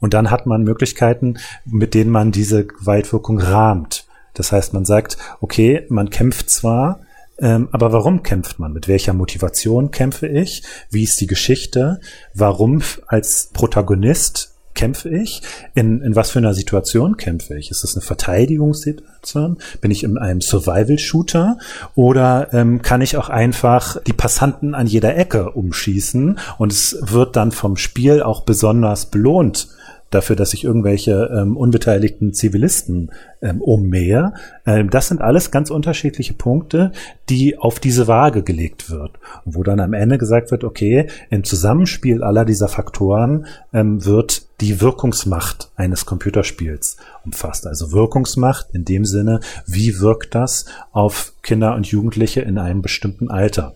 Und 0.00 0.14
dann 0.14 0.30
hat 0.30 0.46
man 0.46 0.64
Möglichkeiten, 0.64 1.38
mit 1.64 1.94
denen 1.94 2.10
man 2.10 2.32
diese 2.32 2.66
Gewaltwirkung 2.66 3.38
rahmt. 3.38 4.06
Das 4.34 4.52
heißt, 4.52 4.74
man 4.74 4.84
sagt, 4.84 5.16
okay, 5.40 5.86
man 5.88 6.10
kämpft 6.10 6.50
zwar, 6.50 7.00
ähm, 7.38 7.68
aber 7.72 7.92
warum 7.92 8.22
kämpft 8.22 8.58
man? 8.58 8.72
Mit 8.72 8.88
welcher 8.88 9.12
Motivation 9.12 9.90
kämpfe 9.90 10.26
ich? 10.26 10.62
Wie 10.90 11.02
ist 11.02 11.20
die 11.20 11.26
Geschichte? 11.26 12.00
Warum 12.34 12.82
als 13.06 13.50
Protagonist 13.52 14.55
kämpfe 14.76 15.08
ich? 15.08 15.42
In, 15.74 16.00
in 16.02 16.14
was 16.14 16.30
für 16.30 16.38
einer 16.38 16.54
Situation 16.54 17.16
kämpfe 17.16 17.58
ich? 17.58 17.72
Ist 17.72 17.82
das 17.82 17.96
eine 17.96 18.02
Verteidigungssituation? 18.02 19.58
Bin 19.80 19.90
ich 19.90 20.04
in 20.04 20.18
einem 20.18 20.40
Survival-Shooter? 20.40 21.58
Oder 21.96 22.52
ähm, 22.52 22.82
kann 22.82 23.00
ich 23.00 23.16
auch 23.16 23.28
einfach 23.28 24.00
die 24.06 24.12
Passanten 24.12 24.76
an 24.76 24.86
jeder 24.86 25.16
Ecke 25.16 25.50
umschießen 25.50 26.38
und 26.58 26.72
es 26.72 26.96
wird 27.00 27.34
dann 27.34 27.50
vom 27.50 27.76
Spiel 27.76 28.22
auch 28.22 28.42
besonders 28.42 29.06
belohnt, 29.06 29.68
dafür, 30.16 30.34
dass 30.34 30.54
ich 30.54 30.64
irgendwelche 30.64 31.30
ähm, 31.32 31.56
unbeteiligten 31.56 32.32
Zivilisten 32.32 33.12
ähm, 33.42 33.60
ummähe. 33.60 34.32
Ähm, 34.66 34.90
das 34.90 35.08
sind 35.08 35.20
alles 35.20 35.50
ganz 35.50 35.70
unterschiedliche 35.70 36.34
Punkte, 36.34 36.92
die 37.28 37.58
auf 37.58 37.78
diese 37.78 38.08
Waage 38.08 38.42
gelegt 38.42 38.90
wird. 38.90 39.12
Wo 39.44 39.62
dann 39.62 39.78
am 39.78 39.92
Ende 39.92 40.18
gesagt 40.18 40.50
wird, 40.50 40.64
okay, 40.64 41.08
im 41.30 41.44
Zusammenspiel 41.44 42.22
aller 42.24 42.44
dieser 42.44 42.68
Faktoren 42.68 43.46
ähm, 43.72 44.04
wird 44.04 44.46
die 44.60 44.80
Wirkungsmacht 44.80 45.70
eines 45.76 46.06
Computerspiels 46.06 46.96
umfasst. 47.24 47.66
Also 47.66 47.92
Wirkungsmacht 47.92 48.68
in 48.72 48.84
dem 48.84 49.04
Sinne, 49.04 49.40
wie 49.66 50.00
wirkt 50.00 50.34
das 50.34 50.64
auf 50.92 51.34
Kinder 51.42 51.74
und 51.74 51.86
Jugendliche 51.86 52.40
in 52.40 52.58
einem 52.58 52.80
bestimmten 52.80 53.30
Alter. 53.30 53.74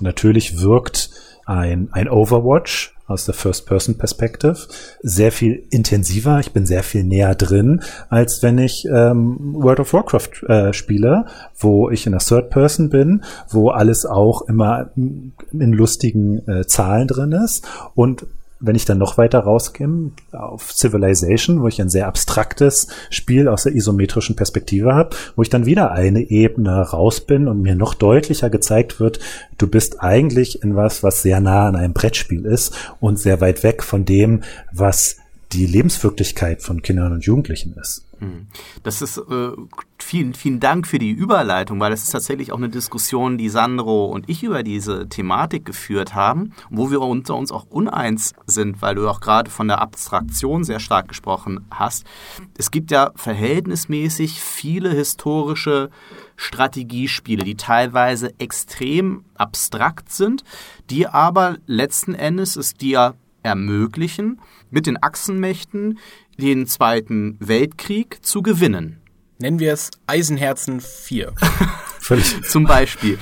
Natürlich 0.00 0.60
wirkt 0.60 1.10
ein, 1.44 1.88
ein 1.92 2.08
Overwatch 2.08 2.91
aus 3.06 3.24
der 3.24 3.34
First-Person-Perspective 3.34 4.56
sehr 5.02 5.32
viel 5.32 5.66
intensiver. 5.70 6.40
Ich 6.40 6.52
bin 6.52 6.66
sehr 6.66 6.82
viel 6.82 7.04
näher 7.04 7.34
drin, 7.34 7.82
als 8.08 8.42
wenn 8.42 8.58
ich 8.58 8.86
ähm, 8.86 9.54
World 9.54 9.80
of 9.80 9.92
Warcraft 9.92 10.48
äh, 10.48 10.72
spiele, 10.72 11.26
wo 11.58 11.90
ich 11.90 12.06
in 12.06 12.12
der 12.12 12.20
Third-Person 12.20 12.90
bin, 12.90 13.22
wo 13.48 13.70
alles 13.70 14.06
auch 14.06 14.42
immer 14.42 14.90
in 14.96 15.72
lustigen 15.72 16.46
äh, 16.48 16.66
Zahlen 16.66 17.08
drin 17.08 17.32
ist 17.32 17.66
und 17.94 18.26
wenn 18.62 18.76
ich 18.76 18.84
dann 18.84 18.98
noch 18.98 19.18
weiter 19.18 19.40
rausgehe 19.40 19.82
auf 20.32 20.72
Civilization, 20.72 21.60
wo 21.60 21.68
ich 21.68 21.80
ein 21.80 21.90
sehr 21.90 22.06
abstraktes 22.06 22.86
Spiel 23.10 23.48
aus 23.48 23.64
der 23.64 23.74
isometrischen 23.74 24.36
Perspektive 24.36 24.94
habe, 24.94 25.16
wo 25.36 25.42
ich 25.42 25.50
dann 25.50 25.66
wieder 25.66 25.92
eine 25.92 26.30
Ebene 26.30 26.80
raus 26.80 27.20
bin 27.20 27.48
und 27.48 27.60
mir 27.60 27.74
noch 27.74 27.94
deutlicher 27.94 28.48
gezeigt 28.48 29.00
wird, 29.00 29.18
du 29.58 29.66
bist 29.66 30.00
eigentlich 30.00 30.62
in 30.62 30.76
was, 30.76 31.02
was 31.02 31.22
sehr 31.22 31.40
nah 31.40 31.66
an 31.66 31.76
einem 31.76 31.92
Brettspiel 31.92 32.46
ist 32.46 32.74
und 33.00 33.18
sehr 33.18 33.40
weit 33.40 33.62
weg 33.64 33.82
von 33.82 34.04
dem, 34.04 34.42
was 34.72 35.16
die 35.52 35.66
Lebenswirklichkeit 35.66 36.62
von 36.62 36.82
Kindern 36.82 37.12
und 37.12 37.24
Jugendlichen 37.24 37.74
ist. 37.74 38.06
Hm. 38.18 38.46
Das 38.82 39.02
ist 39.02 39.18
äh, 39.18 39.50
vielen, 39.98 40.34
vielen 40.34 40.60
Dank 40.60 40.86
für 40.86 40.98
die 40.98 41.10
Überleitung, 41.10 41.80
weil 41.80 41.92
es 41.92 42.04
ist 42.04 42.10
tatsächlich 42.10 42.52
auch 42.52 42.58
eine 42.58 42.68
Diskussion, 42.68 43.36
die 43.36 43.48
Sandro 43.48 44.06
und 44.06 44.28
ich 44.28 44.42
über 44.42 44.62
diese 44.62 45.08
Thematik 45.08 45.64
geführt 45.64 46.14
haben, 46.14 46.52
wo 46.70 46.90
wir 46.90 47.00
unter 47.00 47.34
uns 47.34 47.50
auch 47.50 47.66
uneins 47.68 48.32
sind, 48.46 48.80
weil 48.80 48.94
du 48.94 49.08
auch 49.08 49.20
gerade 49.20 49.50
von 49.50 49.68
der 49.68 49.80
Abstraktion 49.80 50.64
sehr 50.64 50.80
stark 50.80 51.08
gesprochen 51.08 51.66
hast. 51.70 52.04
Es 52.56 52.70
gibt 52.70 52.90
ja 52.90 53.10
verhältnismäßig 53.16 54.40
viele 54.40 54.90
historische 54.90 55.90
Strategiespiele, 56.36 57.44
die 57.44 57.56
teilweise 57.56 58.32
extrem 58.38 59.24
abstrakt 59.34 60.12
sind, 60.12 60.44
die 60.90 61.06
aber 61.06 61.58
letzten 61.66 62.14
Endes 62.14 62.56
es 62.56 62.74
dir 62.74 63.14
ermöglichen, 63.42 64.40
mit 64.70 64.86
den 64.86 65.02
Achsenmächten 65.02 65.98
den 66.38 66.66
Zweiten 66.66 67.36
Weltkrieg 67.40 68.24
zu 68.24 68.42
gewinnen. 68.42 69.00
Nennen 69.38 69.58
wir 69.58 69.72
es 69.72 69.90
Eisenherzen 70.06 70.80
4. 70.80 71.32
völlig. 72.00 72.42
Zum 72.48 72.64
Beispiel. 72.64 73.18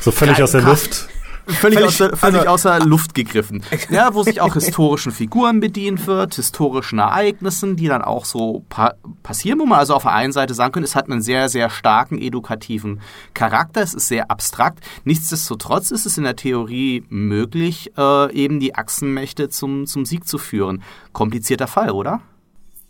So 0.00 0.10
völlig 0.10 0.42
aus 0.42 0.52
der 0.52 0.62
Luft. 0.62 1.08
Völlig, 1.46 1.78
völlig, 1.78 1.84
außer, 1.84 2.16
völlig 2.16 2.40
also, 2.40 2.50
außer 2.50 2.80
Luft 2.80 3.14
gegriffen. 3.14 3.62
Ja, 3.90 4.14
wo 4.14 4.22
sich 4.24 4.40
auch 4.40 4.54
historischen 4.54 5.12
Figuren 5.12 5.60
bedient 5.60 6.06
wird, 6.06 6.34
historischen 6.34 6.98
Ereignissen, 6.98 7.76
die 7.76 7.86
dann 7.86 8.02
auch 8.02 8.24
so 8.24 8.64
pa 8.68 8.94
passieren, 9.22 9.60
wo 9.60 9.66
man 9.66 9.78
also 9.78 9.94
auf 9.94 10.02
der 10.02 10.12
einen 10.12 10.32
Seite 10.32 10.54
sagen 10.54 10.72
könnte, 10.72 10.88
es 10.88 10.96
hat 10.96 11.08
einen 11.08 11.22
sehr, 11.22 11.48
sehr 11.48 11.70
starken 11.70 12.20
edukativen 12.20 13.00
Charakter, 13.32 13.82
es 13.82 13.94
ist 13.94 14.08
sehr 14.08 14.30
abstrakt. 14.30 14.80
Nichtsdestotrotz 15.04 15.92
ist 15.92 16.04
es 16.04 16.18
in 16.18 16.24
der 16.24 16.36
Theorie 16.36 17.04
möglich, 17.08 17.92
äh, 17.96 18.32
eben 18.32 18.58
die 18.58 18.74
Achsenmächte 18.74 19.48
zum, 19.48 19.86
zum 19.86 20.04
Sieg 20.04 20.26
zu 20.26 20.38
führen. 20.38 20.82
Komplizierter 21.12 21.68
Fall, 21.68 21.90
oder? 21.90 22.20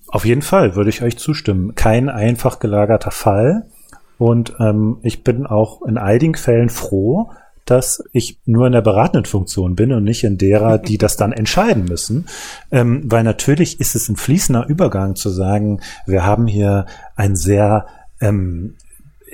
Auf 0.09 0.25
jeden 0.25 0.43
Fall 0.43 0.77
würde 0.77 0.91
ich 0.91 1.03
euch 1.03 1.19
zustimmen. 1.19 1.75
Kein 1.75 2.09
einfach 2.09 2.59
gelagerter 2.59 3.11
Fall. 3.11 3.69
Und 4.19 4.55
ähm, 4.61 4.99
ich 5.03 5.25
bin 5.25 5.47
auch 5.47 5.83
in 5.83 5.99
einigen 5.99 6.37
Fällen 6.37 6.71
froh, 6.71 7.31
dass 7.67 8.03
ich 8.13 8.39
nur 8.47 8.67
in 8.67 8.73
der 8.73 8.81
beratenden 8.81 9.27
Funktion 9.27 9.75
bin 9.75 9.93
und 9.93 10.05
nicht 10.05 10.25
in 10.25 10.39
derer, 10.39 10.79
die 10.79 10.99
das 10.99 11.17
dann 11.17 11.33
entscheiden 11.33 11.85
müssen. 11.85 12.27
Ähm, 12.71 13.03
weil 13.05 13.25
natürlich 13.25 13.81
ist 13.81 13.95
es 13.95 14.09
ein 14.09 14.17
fließender 14.17 14.67
Übergang 14.69 15.17
zu 15.17 15.29
sagen, 15.29 15.81
wir 16.07 16.25
haben 16.25 16.47
hier 16.47 16.87
ein 17.17 17.37
sehr 17.37 17.87
ähm, 18.21 18.77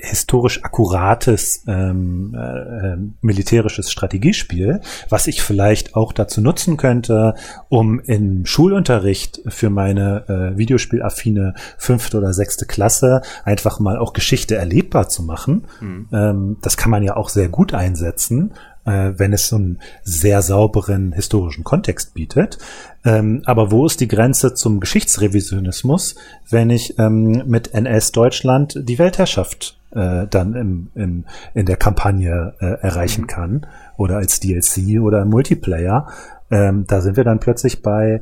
historisch 0.03 0.63
akkurates 0.63 1.63
ähm, 1.65 2.35
äh, 2.35 2.97
militärisches 3.21 3.89
Strategiespiel, 3.89 4.81
was 5.09 5.27
ich 5.27 5.41
vielleicht 5.41 5.95
auch 5.95 6.11
dazu 6.11 6.41
nutzen 6.41 6.75
könnte, 6.75 7.35
um 7.69 8.01
im 8.01 8.45
Schulunterricht 8.45 9.41
für 9.47 9.69
meine 9.69 10.25
äh, 10.27 10.57
Videospielaffine 10.57 11.53
fünfte 11.77 12.17
oder 12.17 12.33
sechste 12.33 12.65
Klasse 12.65 13.21
einfach 13.45 13.79
mal 13.79 13.97
auch 13.97 14.11
Geschichte 14.11 14.55
erlebbar 14.55 15.07
zu 15.07 15.23
machen. 15.23 15.65
Mhm. 15.79 16.07
Ähm, 16.11 16.57
das 16.61 16.75
kann 16.75 16.91
man 16.91 17.03
ja 17.03 17.15
auch 17.15 17.29
sehr 17.29 17.47
gut 17.47 17.73
einsetzen 17.73 18.51
äh, 18.85 19.13
wenn 19.15 19.31
es 19.31 19.47
so 19.47 19.55
einen 19.55 19.79
sehr 20.03 20.41
sauberen 20.41 21.13
historischen 21.13 21.63
Kontext 21.63 22.13
bietet. 22.13 22.57
Ähm, 23.05 23.41
aber 23.45 23.71
wo 23.71 23.85
ist 23.85 24.01
die 24.01 24.07
Grenze 24.07 24.53
zum 24.53 24.79
Geschichtsrevisionismus, 24.79 26.15
wenn 26.49 26.69
ich 26.69 26.99
ähm, 26.99 27.43
mit 27.45 27.73
NS 27.73 28.11
Deutschland 28.11 28.77
die 28.77 28.99
Weltherrschaft 28.99 29.77
äh, 29.95 30.27
dann 30.27 30.55
im, 30.55 30.89
im, 30.95 31.25
in 31.53 31.65
der 31.65 31.77
Kampagne 31.77 32.53
äh, 32.59 32.65
erreichen 32.81 33.23
mhm. 33.23 33.27
kann 33.27 33.67
oder 33.97 34.17
als 34.17 34.39
DLC 34.39 34.99
oder 35.01 35.21
im 35.21 35.29
Multiplayer. 35.29 36.07
Ähm, 36.51 36.85
da 36.87 37.01
sind 37.01 37.17
wir 37.17 37.23
dann 37.23 37.39
plötzlich 37.39 37.81
bei 37.81 38.21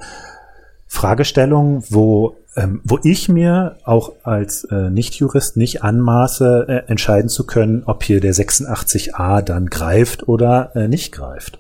Fragestellungen, 0.88 1.84
wo 1.90 2.36
ähm, 2.56 2.82
wo 2.84 3.00
ich 3.04 3.30
mir 3.30 3.78
auch 3.86 4.12
als 4.24 4.66
äh, 4.66 4.90
Nichtjurist 4.90 5.56
nicht 5.56 5.84
anmaße, 5.84 6.66
äh, 6.68 6.92
entscheiden 6.92 7.30
zu 7.30 7.46
können, 7.46 7.84
ob 7.86 8.04
hier 8.04 8.20
der 8.20 8.34
86a 8.34 9.42
dann 9.42 9.68
greift 9.68 10.28
oder 10.28 10.76
äh, 10.76 10.88
nicht 10.88 11.14
greift. 11.14 11.60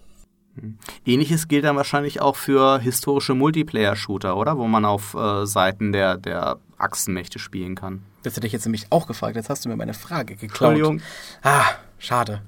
Mhm. 0.55 0.77
Ähnliches 1.05 1.47
gilt 1.47 1.63
dann 1.63 1.77
wahrscheinlich 1.77 2.21
auch 2.21 2.35
für 2.35 2.79
historische 2.79 3.35
Multiplayer-Shooter, 3.35 4.35
oder? 4.35 4.57
Wo 4.57 4.67
man 4.67 4.83
auf 4.83 5.13
äh, 5.13 5.45
Seiten 5.45 5.91
der, 5.91 6.17
der 6.17 6.57
Achsenmächte 6.81 7.39
spielen 7.39 7.75
kann. 7.75 8.01
Das 8.23 8.35
hätte 8.35 8.47
ich 8.47 8.53
jetzt 8.53 8.65
nämlich 8.65 8.87
auch 8.89 9.07
gefragt. 9.07 9.35
Jetzt 9.35 9.49
hast 9.49 9.65
du 9.65 9.69
mir 9.69 9.75
meine 9.75 9.93
Frage 9.93 10.35
geklaut. 10.35 10.71
Entschuldigung. 10.71 11.01
Ah, 11.43 11.65
schade. 11.97 12.41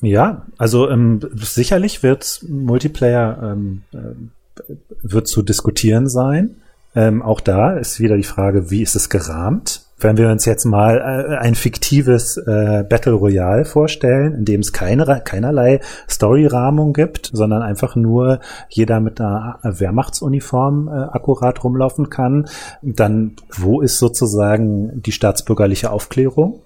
Ja, 0.00 0.46
also 0.58 0.90
ähm, 0.90 1.20
sicherlich 1.34 2.02
wird 2.02 2.44
Multiplayer 2.48 3.52
ähm, 3.52 3.82
äh, 3.92 4.64
wird 5.02 5.28
zu 5.28 5.42
diskutieren 5.42 6.08
sein. 6.08 6.56
Ähm, 6.94 7.22
auch 7.22 7.40
da 7.40 7.76
ist 7.76 8.00
wieder 8.00 8.16
die 8.16 8.24
Frage, 8.24 8.70
wie 8.70 8.82
ist 8.82 8.96
es 8.96 9.08
gerahmt? 9.08 9.82
Wenn 10.02 10.16
wir 10.16 10.28
uns 10.30 10.44
jetzt 10.44 10.64
mal 10.64 10.98
äh, 10.98 11.36
ein 11.36 11.54
fiktives 11.54 12.36
äh, 12.36 12.84
Battle 12.88 13.12
Royale 13.12 13.64
vorstellen, 13.64 14.34
in 14.34 14.44
dem 14.44 14.60
es 14.60 14.72
keine, 14.72 15.22
keinerlei 15.24 15.80
Story-Rahmung 16.08 16.92
gibt, 16.92 17.30
sondern 17.32 17.62
einfach 17.62 17.96
nur 17.96 18.40
jeder 18.68 19.00
mit 19.00 19.20
einer 19.20 19.58
Wehrmachtsuniform 19.62 20.88
äh, 20.88 20.90
akkurat 20.90 21.62
rumlaufen 21.62 22.10
kann, 22.10 22.48
dann 22.82 23.36
wo 23.56 23.80
ist 23.80 23.98
sozusagen 23.98 25.02
die 25.02 25.12
staatsbürgerliche 25.12 25.90
Aufklärung? 25.90 26.62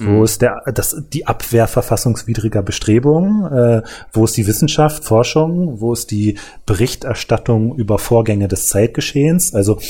Wo 0.00 0.18
mhm. 0.18 0.24
ist 0.24 0.42
der, 0.42 0.62
das, 0.72 1.02
die 1.12 1.26
Abwehr 1.26 1.66
verfassungswidriger 1.66 2.62
Bestrebungen? 2.62 3.52
Äh, 3.52 3.82
wo 4.12 4.24
ist 4.24 4.36
die 4.36 4.46
Wissenschaft, 4.46 5.04
Forschung? 5.04 5.80
Wo 5.80 5.92
ist 5.92 6.12
die 6.12 6.38
Berichterstattung 6.66 7.74
über 7.74 7.98
Vorgänge 7.98 8.46
des 8.46 8.68
Zeitgeschehens? 8.68 9.54
Also, 9.54 9.80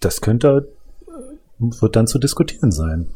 das 0.00 0.20
könnte, 0.20 0.68
wird 1.60 1.96
dann 1.96 2.06
zu 2.06 2.18
diskutieren 2.18 2.72
sein 2.72 3.08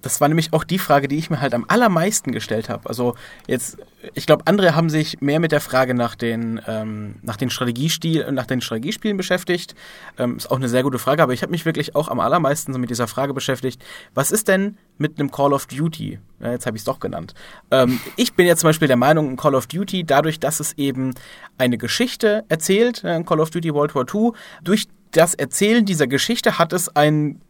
das 0.00 0.20
war 0.20 0.28
nämlich 0.28 0.52
auch 0.52 0.64
die 0.64 0.78
Frage, 0.78 1.08
die 1.08 1.16
ich 1.16 1.30
mir 1.30 1.40
halt 1.40 1.54
am 1.54 1.64
allermeisten 1.68 2.32
gestellt 2.32 2.68
habe. 2.68 2.88
Also 2.88 3.14
jetzt, 3.46 3.76
ich 4.14 4.26
glaube, 4.26 4.46
andere 4.46 4.74
haben 4.74 4.88
sich 4.88 5.20
mehr 5.20 5.40
mit 5.40 5.52
der 5.52 5.60
Frage 5.60 5.94
nach 5.94 6.14
den, 6.14 6.60
ähm, 6.66 7.16
nach 7.22 7.36
den 7.36 7.50
Strategiestil, 7.50 8.30
nach 8.32 8.46
den 8.46 8.60
Strategiespielen 8.60 9.16
beschäftigt. 9.16 9.74
Ähm, 10.18 10.36
ist 10.36 10.50
auch 10.50 10.56
eine 10.56 10.68
sehr 10.68 10.82
gute 10.82 10.98
Frage, 10.98 11.22
aber 11.22 11.32
ich 11.32 11.42
habe 11.42 11.50
mich 11.50 11.66
wirklich 11.66 11.94
auch 11.94 12.08
am 12.08 12.20
allermeisten 12.20 12.72
so 12.72 12.78
mit 12.78 12.90
dieser 12.90 13.06
Frage 13.06 13.34
beschäftigt. 13.34 13.84
Was 14.14 14.30
ist 14.30 14.48
denn 14.48 14.78
mit 14.96 15.18
einem 15.18 15.30
Call 15.30 15.52
of 15.52 15.66
Duty? 15.66 16.18
Ja, 16.40 16.52
jetzt 16.52 16.66
habe 16.66 16.76
ich 16.76 16.82
es 16.82 16.86
doch 16.86 17.00
genannt. 17.00 17.34
Ähm, 17.70 18.00
ich 18.16 18.34
bin 18.34 18.46
ja 18.46 18.56
zum 18.56 18.68
Beispiel 18.68 18.88
der 18.88 18.96
Meinung, 18.96 19.30
ein 19.30 19.36
Call 19.36 19.54
of 19.54 19.66
Duty, 19.66 20.04
dadurch, 20.04 20.40
dass 20.40 20.60
es 20.60 20.72
eben 20.74 21.14
eine 21.58 21.76
Geschichte 21.76 22.44
erzählt, 22.48 23.04
ein 23.04 23.26
Call 23.26 23.40
of 23.40 23.50
Duty 23.50 23.74
World 23.74 23.94
War 23.94 24.06
II, 24.12 24.32
durch 24.62 24.86
das 25.10 25.34
Erzählen 25.34 25.84
dieser 25.84 26.06
Geschichte 26.06 26.58
hat 26.58 26.72
es 26.72 26.94
ein 26.96 27.40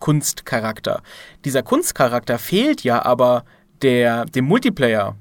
Kunstcharakter. 0.00 1.02
Dieser 1.44 1.62
Kunstcharakter 1.62 2.38
fehlt 2.38 2.82
ja 2.84 3.04
aber 3.04 3.44
der, 3.82 4.24
dem 4.26 4.46
Multiplayer 4.46 5.16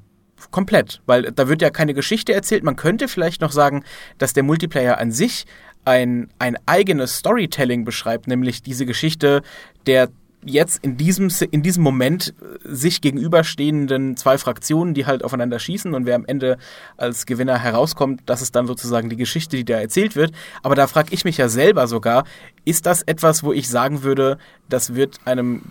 komplett, 0.51 1.01
weil 1.05 1.31
da 1.31 1.47
wird 1.47 1.61
ja 1.61 1.69
keine 1.69 1.93
Geschichte 1.93 2.33
erzählt. 2.33 2.63
Man 2.63 2.75
könnte 2.75 3.07
vielleicht 3.07 3.41
noch 3.41 3.51
sagen, 3.51 3.83
dass 4.17 4.33
der 4.33 4.43
Multiplayer 4.43 4.97
an 4.97 5.11
sich 5.11 5.45
ein, 5.85 6.29
ein 6.39 6.57
eigenes 6.65 7.17
Storytelling 7.17 7.85
beschreibt, 7.85 8.27
nämlich 8.27 8.61
diese 8.61 8.85
Geschichte 8.85 9.41
der 9.85 10.09
jetzt 10.45 10.83
in 10.83 10.95
diesem, 10.97 11.29
in 11.51 11.63
diesem 11.63 11.83
Moment 11.83 12.33
äh, 12.39 12.73
sich 12.73 13.01
gegenüberstehenden 13.01 14.15
zwei 14.15 14.37
Fraktionen, 14.37 14.93
die 14.93 15.05
halt 15.05 15.23
aufeinander 15.23 15.59
schießen 15.59 15.93
und 15.93 16.05
wer 16.05 16.15
am 16.15 16.25
Ende 16.25 16.57
als 16.97 17.25
Gewinner 17.25 17.57
herauskommt, 17.57 18.21
das 18.25 18.41
ist 18.41 18.55
dann 18.55 18.67
sozusagen 18.67 19.09
die 19.09 19.17
Geschichte, 19.17 19.57
die 19.57 19.65
da 19.65 19.79
erzählt 19.79 20.15
wird. 20.15 20.31
Aber 20.63 20.75
da 20.75 20.87
frage 20.87 21.13
ich 21.13 21.25
mich 21.25 21.37
ja 21.37 21.49
selber 21.49 21.87
sogar, 21.87 22.25
ist 22.63 22.85
das 22.85 23.01
etwas, 23.01 23.43
wo 23.43 23.51
ich 23.51 23.67
sagen 23.67 24.03
würde, 24.03 24.37
das 24.69 24.95
wird 24.95 25.19
einem 25.25 25.63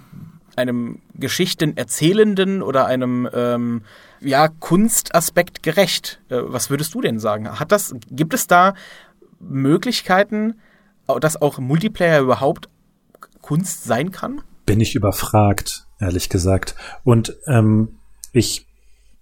einem 0.57 1.01
Geschichtenerzählenden 1.15 2.63
oder 2.63 2.87
einem 2.87 3.29
ähm, 3.35 3.83
ja, 4.21 4.47
Kunstaspekt 4.47 5.65
gerecht. 5.65 6.21
Äh, 6.29 6.43
was 6.43 6.71
würdest 6.71 6.95
du 6.95 7.01
denn 7.01 7.19
sagen? 7.19 7.59
Hat 7.59 7.73
das, 7.73 7.95
gibt 8.09 8.35
es 8.35 8.47
da 8.47 8.75
Möglichkeiten, 9.41 10.55
dass 11.21 11.43
auch 11.43 11.59
Multiplayer 11.59 12.21
überhaupt 12.21 12.69
Kunst 13.43 13.83
sein 13.83 14.13
kann? 14.13 14.43
Bin 14.67 14.81
ich 14.81 14.95
überfragt, 14.95 15.87
ehrlich 16.01 16.29
gesagt. 16.29 16.75
Und 17.05 17.37
ähm, 17.47 17.97
ich 18.33 18.67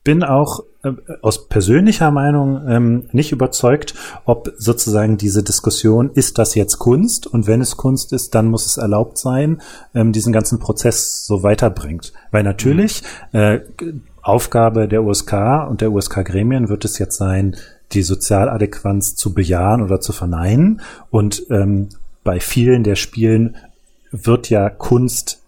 bin 0.05 0.25
auch 0.25 0.65
äh, 0.83 0.93
aus 1.21 1.49
persönlicher 1.49 2.11
Meinung 2.11 2.67
ähm, 2.69 3.09
nicht 3.13 3.33
überzeugt, 3.33 3.95
ob 4.25 4.53
sozusagen 4.57 5.17
diese 5.17 5.43
Diskussion, 5.43 6.11
ist 6.15 6.39
das 6.39 6.55
jetzt 6.55 6.79
Kunst? 6.79 7.27
Und 7.27 7.47
wenn 7.47 7.61
es 7.61 7.77
Kunst 7.77 8.13
ist, 8.13 8.35
dann 8.35 8.47
muss 8.47 8.67
es 8.67 8.79
erlaubt 8.79 9.19
sein, 9.19 9.63
ähm, 9.95 10.13
diesen 10.13 10.33
ganzen 10.33 10.59
Prozess 10.59 11.25
so 11.27 11.43
weiterbringt. 11.43 12.13
Weil 12.31 12.43
natürlich 12.43 13.03
mhm. 13.33 13.39
äh, 13.39 13.61
Aufgabe 14.23 14.89
der 14.89 15.03
USK 15.03 15.67
und 15.69 15.81
der 15.81 15.93
USK-Gremien 15.93 16.69
wird 16.69 16.85
es 16.85 16.99
jetzt 16.99 17.17
sein, 17.17 17.57
die 17.93 18.03
Sozialadäquanz 18.03 19.15
zu 19.17 19.35
bejahen 19.35 19.83
oder 19.83 20.01
zu 20.01 20.13
verneinen. 20.13 20.81
Und 21.11 21.45
ähm, 21.51 21.89
bei 22.25 22.41
vielen 22.41 22.85
der 22.85 22.97
Spielen 22.97 23.57
wird 24.13 24.51
ja 24.51 24.71
Kunst 24.71 25.41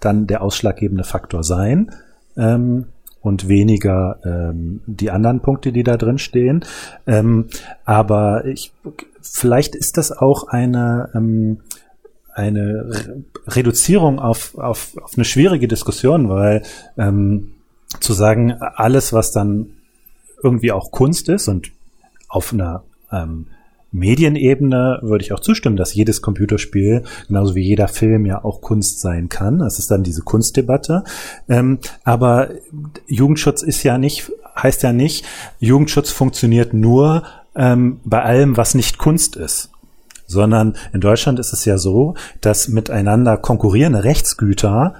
dann 0.00 0.26
der 0.26 0.42
ausschlaggebende 0.42 1.04
Faktor 1.04 1.44
sein 1.44 1.92
ähm, 2.36 2.86
und 3.20 3.48
weniger 3.48 4.18
ähm, 4.24 4.80
die 4.86 5.10
anderen 5.10 5.40
Punkte, 5.40 5.72
die 5.72 5.84
da 5.84 5.96
drin 5.96 6.18
stehen. 6.18 6.64
Ähm, 7.06 7.46
aber 7.84 8.44
ich 8.46 8.72
vielleicht 9.22 9.74
ist 9.74 9.96
das 9.96 10.12
auch 10.12 10.48
eine, 10.48 11.10
ähm, 11.14 11.60
eine 12.34 12.86
Re 12.88 13.22
Reduzierung 13.48 14.18
auf, 14.18 14.58
auf, 14.58 14.96
auf 15.00 15.12
eine 15.14 15.24
schwierige 15.24 15.68
Diskussion, 15.68 16.28
weil 16.28 16.62
ähm, 16.98 17.52
zu 18.00 18.12
sagen, 18.12 18.52
alles, 18.52 19.12
was 19.12 19.30
dann 19.30 19.70
irgendwie 20.42 20.72
auch 20.72 20.90
Kunst 20.90 21.28
ist 21.28 21.46
und 21.48 21.70
auf 22.28 22.52
einer 22.52 22.82
ähm, 23.12 23.46
Medienebene 23.92 24.98
würde 25.02 25.24
ich 25.24 25.32
auch 25.32 25.40
zustimmen, 25.40 25.76
dass 25.76 25.94
jedes 25.94 26.22
Computerspiel, 26.22 27.04
genauso 27.28 27.54
wie 27.54 27.62
jeder 27.62 27.88
Film 27.88 28.26
ja 28.26 28.44
auch 28.44 28.60
Kunst 28.60 29.00
sein 29.00 29.28
kann. 29.28 29.60
Das 29.60 29.78
ist 29.78 29.90
dann 29.90 30.02
diese 30.02 30.22
Kunstdebatte. 30.22 31.04
Ähm, 31.48 31.78
aber 32.04 32.50
Jugendschutz 33.06 33.62
ist 33.62 33.82
ja 33.82 33.98
nicht, 33.98 34.30
heißt 34.60 34.82
ja 34.82 34.92
nicht, 34.92 35.24
Jugendschutz 35.60 36.10
funktioniert 36.10 36.74
nur 36.74 37.22
ähm, 37.54 38.00
bei 38.04 38.22
allem, 38.22 38.56
was 38.56 38.74
nicht 38.74 38.98
Kunst 38.98 39.36
ist 39.36 39.70
sondern 40.28 40.74
in 40.92 41.00
Deutschland 41.00 41.38
ist 41.38 41.52
es 41.52 41.64
ja 41.64 41.78
so, 41.78 42.14
dass 42.40 42.66
miteinander 42.66 43.36
konkurrierende 43.36 44.02
Rechtsgüter 44.02 44.96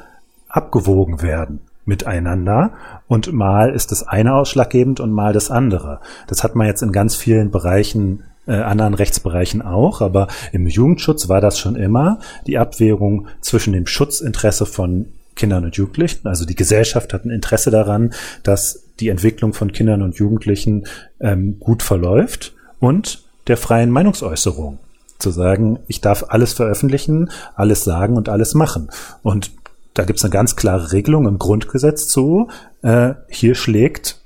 abgewogen 0.49 1.20
werden 1.20 1.61
miteinander 1.87 2.72
und 3.07 3.32
mal 3.32 3.70
ist 3.70 3.93
das 3.93 4.07
eine 4.07 4.34
ausschlaggebend 4.34 5.01
und 5.01 5.12
mal 5.12 5.32
das 5.32 5.51
andere. 5.51 6.01
Das 6.26 6.43
hat 6.43 6.57
man 6.57 6.66
jetzt 6.66 6.82
in 6.82 6.93
ganz 6.93 7.14
vielen 7.14 7.51
Bereichen 7.51 8.24
äh, 8.47 8.55
anderen 8.55 8.94
Rechtsbereichen 8.94 9.62
auch, 9.62 10.01
aber 10.01 10.28
im 10.53 10.66
Jugendschutz 10.66 11.28
war 11.28 11.40
das 11.40 11.59
schon 11.59 11.76
immer 11.76 12.18
die 12.47 12.59
Abwägung 12.59 13.28
zwischen 13.40 13.72
dem 13.72 13.86
Schutzinteresse 13.86 14.66
von 14.66 15.07
Kindern 15.34 15.64
und 15.64 15.76
Jugendlichen. 15.76 16.26
Also 16.26 16.44
die 16.44 16.57
Gesellschaft 16.57 17.12
hat 17.12 17.24
ein 17.24 17.30
Interesse 17.30 17.70
daran, 17.70 18.12
dass 18.42 18.84
die 19.01 19.09
Entwicklung 19.09 19.53
von 19.53 19.72
Kindern 19.72 20.03
und 20.03 20.16
Jugendlichen 20.16 20.86
ähm, 21.20 21.59
gut 21.61 21.82
verläuft 21.82 22.55
und 22.80 23.22
der 23.47 23.57
freien 23.57 23.90
Meinungsäußerung. 23.90 24.78
Zu 25.18 25.30
sagen, 25.30 25.78
ich 25.86 26.01
darf 26.01 26.24
alles 26.28 26.53
veröffentlichen, 26.53 27.30
alles 27.55 27.84
sagen 27.84 28.16
und 28.16 28.28
alles 28.28 28.55
machen. 28.55 28.90
Und 29.22 29.51
da 29.94 30.05
gibt 30.05 30.18
es 30.18 30.24
eine 30.24 30.32
ganz 30.32 30.57
klare 30.57 30.92
Regelung 30.92 31.26
im 31.26 31.38
Grundgesetz 31.38 32.09
zu. 32.09 32.49
Äh, 32.82 33.14
hier 33.28 33.55
schlägt 33.55 34.20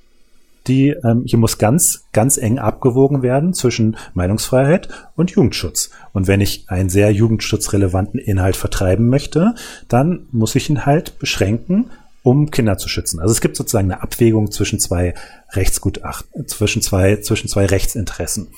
die, 0.67 0.91
ähm, 0.91 1.23
hier 1.25 1.39
muss 1.39 1.59
ganz, 1.59 2.05
ganz 2.13 2.37
eng 2.37 2.59
abgewogen 2.59 3.23
werden 3.23 3.55
zwischen 3.55 3.97
Meinungsfreiheit 4.15 4.89
und 5.17 5.31
Jugendschutz. 5.31 5.91
Und 6.13 6.27
wenn 6.27 6.41
ich 6.41 6.65
einen 6.69 6.91
sehr 6.91 7.13
jugendschutzrelevanten 7.13 8.21
Inhalt 8.21 8.57
vertreiben 8.57 9.09
möchte, 9.09 9.55
dann 9.89 10.27
muss 10.33 10.55
ich 10.55 10.69
ihn 10.69 10.87
halt 10.87 11.19
beschränken, 11.19 11.91
um 12.23 12.51
Kinder 12.51 12.77
zu 12.77 12.89
schützen. 12.89 13.21
Also 13.21 13.33
es 13.33 13.41
gibt 13.41 13.57
sozusagen 13.57 13.91
eine 13.91 14.03
Abwägung 14.03 14.51
zwischen 14.51 14.79
zwei 14.79 15.15
Rechtsgutachten, 15.53 16.47
zwischen 16.49 16.83
zwei, 16.83 17.17
zwischen 17.17 17.49
zwei 17.49 17.67
Rechtsinteressen. 17.67 18.49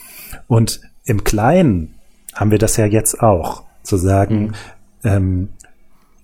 Und 0.48 0.80
im 1.05 1.24
Kleinen 1.24 1.94
haben 2.34 2.50
wir 2.50 2.59
das 2.59 2.76
ja 2.76 2.86
jetzt 2.86 3.20
auch, 3.20 3.64
zu 3.82 3.96
sagen, 3.96 4.42
mhm. 4.42 4.53
ähm, 5.05 5.48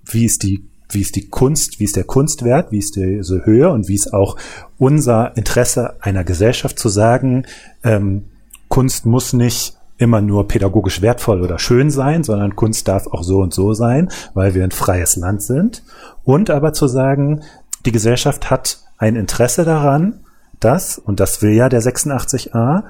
wie 0.05 0.25
ist 0.25 0.43
die 0.43 0.65
wie 0.91 1.01
ist 1.01 1.17
die 1.17 1.29
Kunst, 1.29 1.81
wie 1.81 1.85
ist 1.85 1.97
der 1.97 2.05
Kunstwert, 2.05 2.73
wie 2.73 2.79
ist 2.79 2.97
diese 2.97 3.45
Höhe 3.45 3.71
und 3.71 3.89
wie 3.89 3.95
ist 3.95 4.13
auch 4.13 4.37
unser 4.79 5.37
Interesse 5.37 5.97
einer 6.01 6.25
Gesellschaft 6.25 6.79
zu 6.79 6.89
sagen, 6.89 7.47
ähm, 7.85 8.25
Kunst 8.69 9.07
muss 9.07 9.33
nicht 9.33 9.77
immer 9.99 10.21
nur 10.21 10.47
pädagogisch 10.47 11.03
wertvoll 11.03 11.43
oder 11.43 11.59
schön 11.59 11.91
sein, 11.91 12.23
sondern 12.23 12.57
Kunst 12.57 12.87
darf 12.87 13.09
auch 13.09 13.25
so 13.25 13.41
und 13.41 13.53
so 13.53 13.75
sein, 13.75 14.11
weil 14.33 14.55
wir 14.55 14.65
ein 14.65 14.71
freies 14.71 15.17
Land 15.17 15.43
sind. 15.43 15.83
Und 16.25 16.51
aber 16.51 16.73
zu 16.73 16.87
sagen, 16.87 17.43
die 17.85 17.93
Gesellschaft 17.93 18.49
hat 18.51 18.79
ein 18.97 19.17
Interesse 19.17 19.65
daran, 19.65 20.21
dass, 20.61 20.99
und 20.99 21.21
das 21.21 21.43
will 21.43 21.53
ja 21.53 21.69
der 21.69 21.83
86a, 21.83 22.85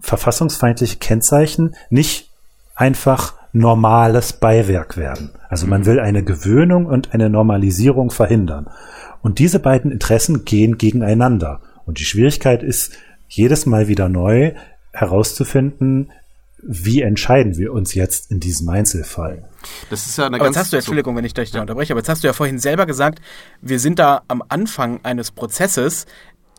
verfassungsfeindliche 0.00 0.96
Kennzeichen 0.96 1.74
nicht 1.90 2.30
einfach 2.74 3.34
normales 3.56 4.34
Beiwerk 4.34 4.96
werden. 4.96 5.30
Also 5.48 5.66
man 5.66 5.82
mhm. 5.82 5.86
will 5.86 6.00
eine 6.00 6.22
Gewöhnung 6.22 6.86
und 6.86 7.14
eine 7.14 7.30
Normalisierung 7.30 8.10
verhindern. 8.10 8.68
Und 9.22 9.38
diese 9.38 9.58
beiden 9.58 9.90
Interessen 9.90 10.44
gehen 10.44 10.78
gegeneinander. 10.78 11.60
Und 11.84 11.98
die 11.98 12.04
Schwierigkeit 12.04 12.62
ist, 12.62 12.92
jedes 13.28 13.66
Mal 13.66 13.88
wieder 13.88 14.08
neu 14.08 14.52
herauszufinden, 14.92 16.12
wie 16.62 17.02
entscheiden 17.02 17.56
wir 17.58 17.72
uns 17.72 17.94
jetzt 17.94 18.30
in 18.30 18.40
diesem 18.40 18.68
Einzelfall? 18.68 19.44
Das 19.90 20.06
ist 20.06 20.16
ja 20.18 20.26
eine 20.26 20.36
aber 20.36 20.44
ganz. 20.46 20.56
Jetzt 20.56 20.64
hast 20.64 20.72
du, 20.72 20.76
Entschuldigung, 20.76 21.16
wenn 21.16 21.24
ich 21.24 21.34
dich 21.34 21.50
da 21.50 21.60
unterbreche, 21.60 21.92
aber 21.92 22.00
jetzt 22.00 22.08
hast 22.08 22.22
du 22.22 22.26
ja 22.26 22.32
vorhin 22.32 22.58
selber 22.58 22.86
gesagt, 22.86 23.20
wir 23.60 23.78
sind 23.78 23.98
da 23.98 24.22
am 24.28 24.42
Anfang 24.48 25.00
eines 25.04 25.30
Prozesses, 25.30 26.06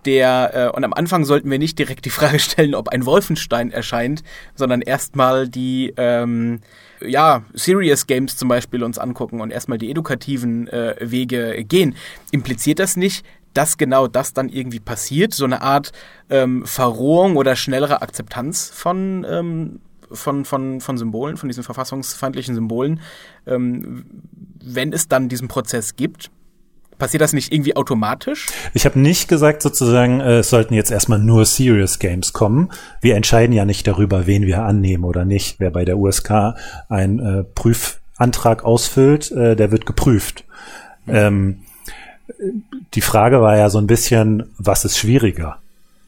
der, 0.06 0.52
äh, 0.54 0.76
und 0.76 0.84
am 0.84 0.94
Anfang 0.94 1.26
sollten 1.26 1.50
wir 1.52 1.60
nicht 1.60 1.78
direkt 1.78 2.06
die 2.06 2.10
Frage 2.10 2.40
stellen, 2.40 2.76
ob 2.76 2.90
ein 2.90 3.06
Wolfenstein 3.06 3.72
erscheint, 3.72 4.24
sondern 4.56 4.82
erstmal 4.82 5.48
die, 5.48 5.94
ähm, 5.98 6.62
ja, 7.02 7.44
Serious 7.54 8.08
Games 8.08 8.38
zum 8.38 8.50
Beispiel 8.50 8.84
uns 8.84 8.98
angucken 8.98 9.42
und 9.42 9.52
erstmal 9.52 9.78
die 9.78 9.90
edukativen 9.90 10.68
äh, 10.68 10.96
Wege 11.00 11.64
gehen. 11.64 11.96
Impliziert 12.32 12.80
das 12.80 12.98
nicht, 12.98 13.26
dass 13.54 13.78
genau 13.78 14.08
das 14.08 14.34
dann 14.34 14.50
irgendwie 14.50 14.80
passiert? 14.80 15.34
So 15.34 15.46
eine 15.46 15.62
Art 15.62 15.92
ähm, 16.30 16.66
Verrohung 16.66 17.38
oder 17.38 17.56
schnellere 17.56 18.02
Akzeptanz 18.02 18.70
von, 18.70 19.26
ähm, 19.30 19.80
von, 20.12 20.46
von, 20.46 20.80
von 20.80 20.98
Symbolen, 20.98 21.38
von 21.38 21.50
diesen 21.50 21.64
verfassungsfeindlichen 21.64 22.56
Symbolen, 22.56 23.02
ähm, 23.46 24.06
wenn 24.64 24.94
es 24.94 25.08
dann 25.08 25.30
diesen 25.30 25.48
Prozess 25.48 25.96
gibt? 25.96 26.30
Passiert 26.98 27.22
das 27.22 27.34
nicht 27.34 27.54
irgendwie 27.54 27.76
automatisch? 27.76 28.48
Ich 28.74 28.86
habe 28.86 29.00
nicht 29.00 29.28
gesagt 29.28 29.62
sozusagen, 29.62 30.20
äh, 30.20 30.40
es 30.40 30.50
sollten 30.50 30.74
jetzt 30.74 30.92
erstmal 30.92 31.20
nur 31.20 31.46
Serious 31.46 32.00
Games 32.00 32.34
kommen. 32.34 32.72
Wir 33.02 33.16
entscheiden 33.16 33.54
ja 33.54 33.66
nicht 33.66 33.86
darüber, 33.86 34.26
wen 34.26 34.46
wir 34.46 34.64
annehmen 34.64 35.04
oder 35.04 35.24
nicht. 35.24 35.60
Wer 35.60 35.70
bei 35.70 35.86
der 35.86 35.98
USK 35.98 36.56
einen 36.90 37.20
äh, 37.20 37.44
Prüfantrag 37.44 38.64
ausfüllt, 38.64 39.32
äh, 39.32 39.56
der 39.56 39.72
wird 39.72 39.86
geprüft. 39.86 40.46
Mhm. 41.06 41.16
Ähm, 41.16 41.58
die 42.94 43.02
Frage 43.02 43.42
war 43.42 43.58
ja 43.58 43.70
so 43.70 43.78
ein 43.78 43.88
bisschen, 43.88 44.44
was 44.58 44.84
ist 44.84 44.98
schwieriger? 44.98 45.60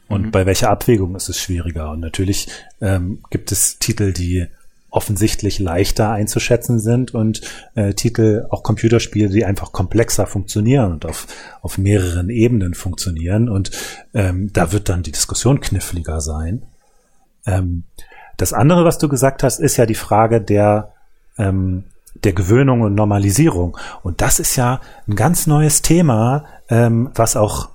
Und 0.08 0.26
mhm. 0.26 0.30
bei 0.32 0.44
welcher 0.44 0.70
Abwägung 0.70 1.14
ist 1.14 1.28
es 1.28 1.38
schwieriger? 1.38 1.92
Und 1.92 2.00
natürlich 2.00 2.48
ähm, 2.80 3.20
gibt 3.30 3.52
es 3.52 3.78
Titel, 3.78 4.12
die 4.12 4.46
offensichtlich 4.90 5.58
leichter 5.58 6.10
einzuschätzen 6.10 6.78
sind 6.78 7.14
und 7.14 7.40
äh, 7.74 7.94
Titel, 7.94 8.46
auch 8.50 8.62
Computerspiele, 8.62 9.28
die 9.28 9.44
einfach 9.44 9.72
komplexer 9.72 10.26
funktionieren 10.26 10.92
und 10.92 11.06
auf, 11.06 11.26
auf 11.62 11.78
mehreren 11.78 12.28
Ebenen 12.30 12.74
funktionieren. 12.74 13.48
Und 13.48 13.70
ähm, 14.14 14.52
da 14.52 14.72
wird 14.72 14.88
dann 14.88 15.02
die 15.02 15.12
Diskussion 15.12 15.60
kniffliger 15.60 16.20
sein. 16.20 16.62
Ähm, 17.46 17.84
das 18.36 18.52
andere, 18.52 18.84
was 18.84 18.98
du 18.98 19.08
gesagt 19.08 19.42
hast, 19.42 19.60
ist 19.60 19.76
ja 19.76 19.86
die 19.86 19.94
Frage 19.94 20.40
der, 20.40 20.92
ähm, 21.38 21.84
der 22.24 22.32
Gewöhnung 22.32 22.80
und 22.80 22.94
Normalisierung. 22.94 23.76
Und 24.02 24.20
das 24.20 24.40
ist 24.40 24.56
ja 24.56 24.80
ein 25.06 25.14
ganz 25.14 25.46
neues 25.46 25.82
Thema, 25.82 26.44
ähm, 26.68 27.10
was 27.14 27.36
auch 27.36 27.68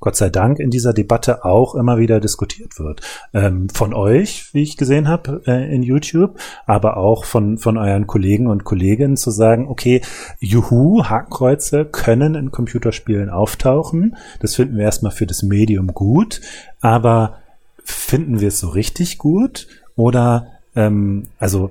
Gott 0.00 0.16
sei 0.16 0.28
Dank 0.28 0.58
in 0.58 0.70
dieser 0.70 0.92
Debatte 0.92 1.44
auch 1.44 1.74
immer 1.74 1.98
wieder 1.98 2.20
diskutiert 2.20 2.78
wird. 2.78 3.00
Ähm, 3.32 3.68
von 3.70 3.94
euch, 3.94 4.52
wie 4.52 4.62
ich 4.62 4.76
gesehen 4.76 5.08
habe 5.08 5.42
äh, 5.46 5.74
in 5.74 5.82
YouTube, 5.82 6.38
aber 6.66 6.96
auch 6.96 7.24
von, 7.24 7.58
von 7.58 7.78
euren 7.78 8.06
Kollegen 8.06 8.46
und 8.46 8.64
Kolleginnen 8.64 9.16
zu 9.16 9.30
sagen, 9.30 9.68
okay, 9.68 10.02
juhu, 10.38 11.04
Hakenkreuze 11.04 11.84
können 11.84 12.34
in 12.34 12.50
Computerspielen 12.50 13.30
auftauchen. 13.30 14.16
Das 14.40 14.54
finden 14.54 14.76
wir 14.76 14.84
erstmal 14.84 15.12
für 15.12 15.26
das 15.26 15.42
Medium 15.42 15.94
gut, 15.94 16.40
aber 16.80 17.38
finden 17.82 18.40
wir 18.40 18.48
es 18.48 18.60
so 18.60 18.68
richtig 18.68 19.18
gut? 19.18 19.66
Oder 19.96 20.48
ähm, 20.74 21.28
also 21.38 21.70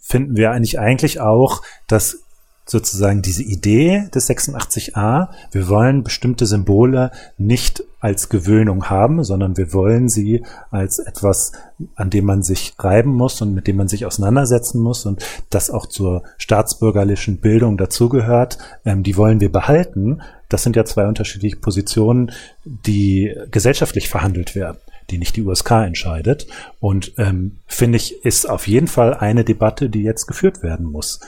finden 0.00 0.36
wir 0.36 0.50
eigentlich 0.50 0.78
eigentlich 0.78 1.20
auch, 1.20 1.62
dass 1.86 2.22
sozusagen 2.64 3.22
diese 3.22 3.42
Idee 3.42 4.08
des 4.14 4.30
86a, 4.30 5.28
wir 5.50 5.68
wollen 5.68 6.04
bestimmte 6.04 6.46
Symbole 6.46 7.10
nicht 7.36 7.84
als 8.00 8.28
Gewöhnung 8.28 8.88
haben, 8.88 9.22
sondern 9.24 9.56
wir 9.56 9.72
wollen 9.72 10.08
sie 10.08 10.44
als 10.70 10.98
etwas, 10.98 11.52
an 11.94 12.10
dem 12.10 12.24
man 12.24 12.42
sich 12.42 12.74
reiben 12.78 13.12
muss 13.12 13.40
und 13.42 13.54
mit 13.54 13.66
dem 13.66 13.76
man 13.76 13.88
sich 13.88 14.06
auseinandersetzen 14.06 14.80
muss 14.80 15.06
und 15.06 15.24
das 15.50 15.70
auch 15.70 15.86
zur 15.86 16.22
staatsbürgerlichen 16.38 17.38
Bildung 17.38 17.76
dazugehört, 17.76 18.58
ähm, 18.84 19.02
die 19.02 19.16
wollen 19.16 19.40
wir 19.40 19.52
behalten. 19.52 20.20
Das 20.48 20.62
sind 20.62 20.76
ja 20.76 20.84
zwei 20.84 21.06
unterschiedliche 21.06 21.56
Positionen, 21.56 22.32
die 22.64 23.34
gesellschaftlich 23.50 24.08
verhandelt 24.08 24.54
werden 24.54 24.78
die 25.10 25.18
nicht 25.18 25.36
die 25.36 25.42
USK 25.42 25.72
entscheidet. 25.72 26.46
Und 26.80 27.12
ähm, 27.18 27.58
finde 27.66 27.96
ich, 27.96 28.24
ist 28.24 28.48
auf 28.48 28.66
jeden 28.66 28.86
Fall 28.86 29.12
eine 29.12 29.44
Debatte, 29.44 29.90
die 29.90 30.02
jetzt 30.02 30.26
geführt 30.26 30.62
werden 30.62 30.86
muss 30.86 31.20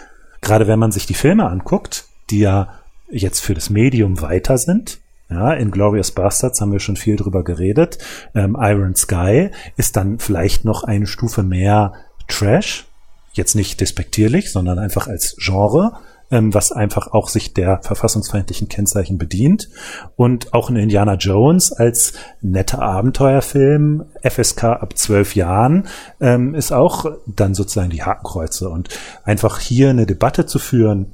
gerade 0.45 0.69
wenn 0.69 0.79
man 0.79 0.93
sich 0.93 1.07
die 1.07 1.15
Filme 1.15 1.49
anguckt, 1.49 2.05
die 2.31 2.41
ja 2.41 2.69
jetzt 3.11 3.41
für 3.41 3.55
das 3.55 3.71
Medium 3.71 4.21
weiter 4.21 4.59
sind, 4.59 4.99
ja, 5.31 5.53
in 5.53 5.71
Glorious 5.71 6.13
Bastards 6.13 6.61
haben 6.61 6.73
wir 6.73 6.81
schon 6.81 6.97
viel 6.97 7.17
drüber 7.17 7.43
geredet. 7.43 7.99
Ähm, 8.35 8.57
Iron 8.61 8.95
Sky 8.95 9.51
ist 9.77 9.97
dann 9.97 10.19
vielleicht 10.19 10.65
noch 10.65 10.85
eine 10.85 11.07
Stufe 11.07 11.43
mehr 11.43 11.95
Trash. 12.29 12.85
Jetzt 13.33 13.57
nicht 13.57 13.81
despektierlich, 13.81 14.53
sondern 14.53 14.79
einfach 14.79 15.09
als 15.09 15.35
Genre. 15.39 15.97
Ähm, 16.35 16.53
was 16.53 16.73
einfach 16.73 17.13
auch 17.13 17.29
sich 17.29 17.55
der 17.55 17.81
verfassungsfeindlichen 17.83 18.69
Kennzeichen 18.69 19.19
bedient. 19.19 19.69
Und 20.17 20.53
auch 20.53 20.69
in 20.69 20.77
Indiana 20.77 21.15
Jones 21.15 21.73
als 21.73 22.15
netter 22.43 22.83
Abenteuerfilm, 22.83 24.05
FSK 24.23 24.65
ab 24.65 24.99
zwölf 24.99 25.37
Jahren, 25.37 25.87
ähm, 26.21 26.57
ist 26.57 26.73
auch 26.73 27.07
dann 27.27 27.55
sozusagen 27.55 27.91
die 27.91 28.03
Hakenkreuze. 28.03 28.69
Und 28.69 28.89
einfach 29.23 29.61
hier 29.61 29.91
eine 29.91 30.07
Debatte 30.07 30.45
zu 30.45 30.59
führen, 30.59 31.13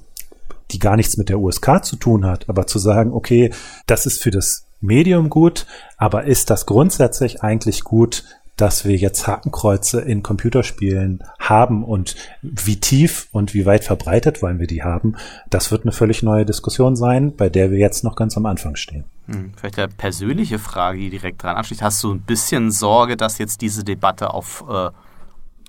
die 0.70 0.78
gar 0.78 0.96
nichts 0.96 1.18
mit 1.18 1.28
der 1.28 1.38
USK 1.38 1.84
zu 1.84 1.96
tun 1.96 2.24
hat, 2.24 2.48
aber 2.48 2.66
zu 2.66 2.78
sagen, 2.78 3.12
okay, 3.12 3.52
das 3.86 4.06
ist 4.06 4.22
für 4.22 4.30
das 4.30 4.64
Medium 4.80 5.28
gut, 5.28 5.66
aber 5.98 6.24
ist 6.24 6.48
das 6.48 6.64
grundsätzlich 6.64 7.42
eigentlich 7.42 7.84
gut, 7.84 8.24
dass 8.60 8.84
wir 8.84 8.96
jetzt 8.96 9.26
Hakenkreuze 9.26 10.02
in 10.02 10.22
Computerspielen 10.22 11.24
haben 11.38 11.82
und 11.82 12.14
wie 12.42 12.78
tief 12.78 13.28
und 13.32 13.54
wie 13.54 13.64
weit 13.64 13.84
verbreitet 13.84 14.42
wollen 14.42 14.60
wir 14.60 14.66
die 14.66 14.82
haben, 14.82 15.16
das 15.48 15.70
wird 15.70 15.84
eine 15.84 15.92
völlig 15.92 16.22
neue 16.22 16.44
Diskussion 16.44 16.94
sein, 16.94 17.34
bei 17.34 17.48
der 17.48 17.70
wir 17.70 17.78
jetzt 17.78 18.04
noch 18.04 18.16
ganz 18.16 18.36
am 18.36 18.44
Anfang 18.44 18.76
stehen. 18.76 19.04
Hm, 19.26 19.54
vielleicht 19.56 19.78
eine 19.78 19.88
persönliche 19.88 20.58
Frage, 20.58 20.98
die 20.98 21.08
direkt 21.08 21.42
dran 21.42 21.56
anschließt. 21.56 21.80
Hast 21.82 22.02
du 22.02 22.12
ein 22.12 22.20
bisschen 22.20 22.70
Sorge, 22.70 23.16
dass 23.16 23.38
jetzt 23.38 23.62
diese 23.62 23.82
Debatte 23.82 24.34
auf 24.34 24.62
äh, 24.68 24.90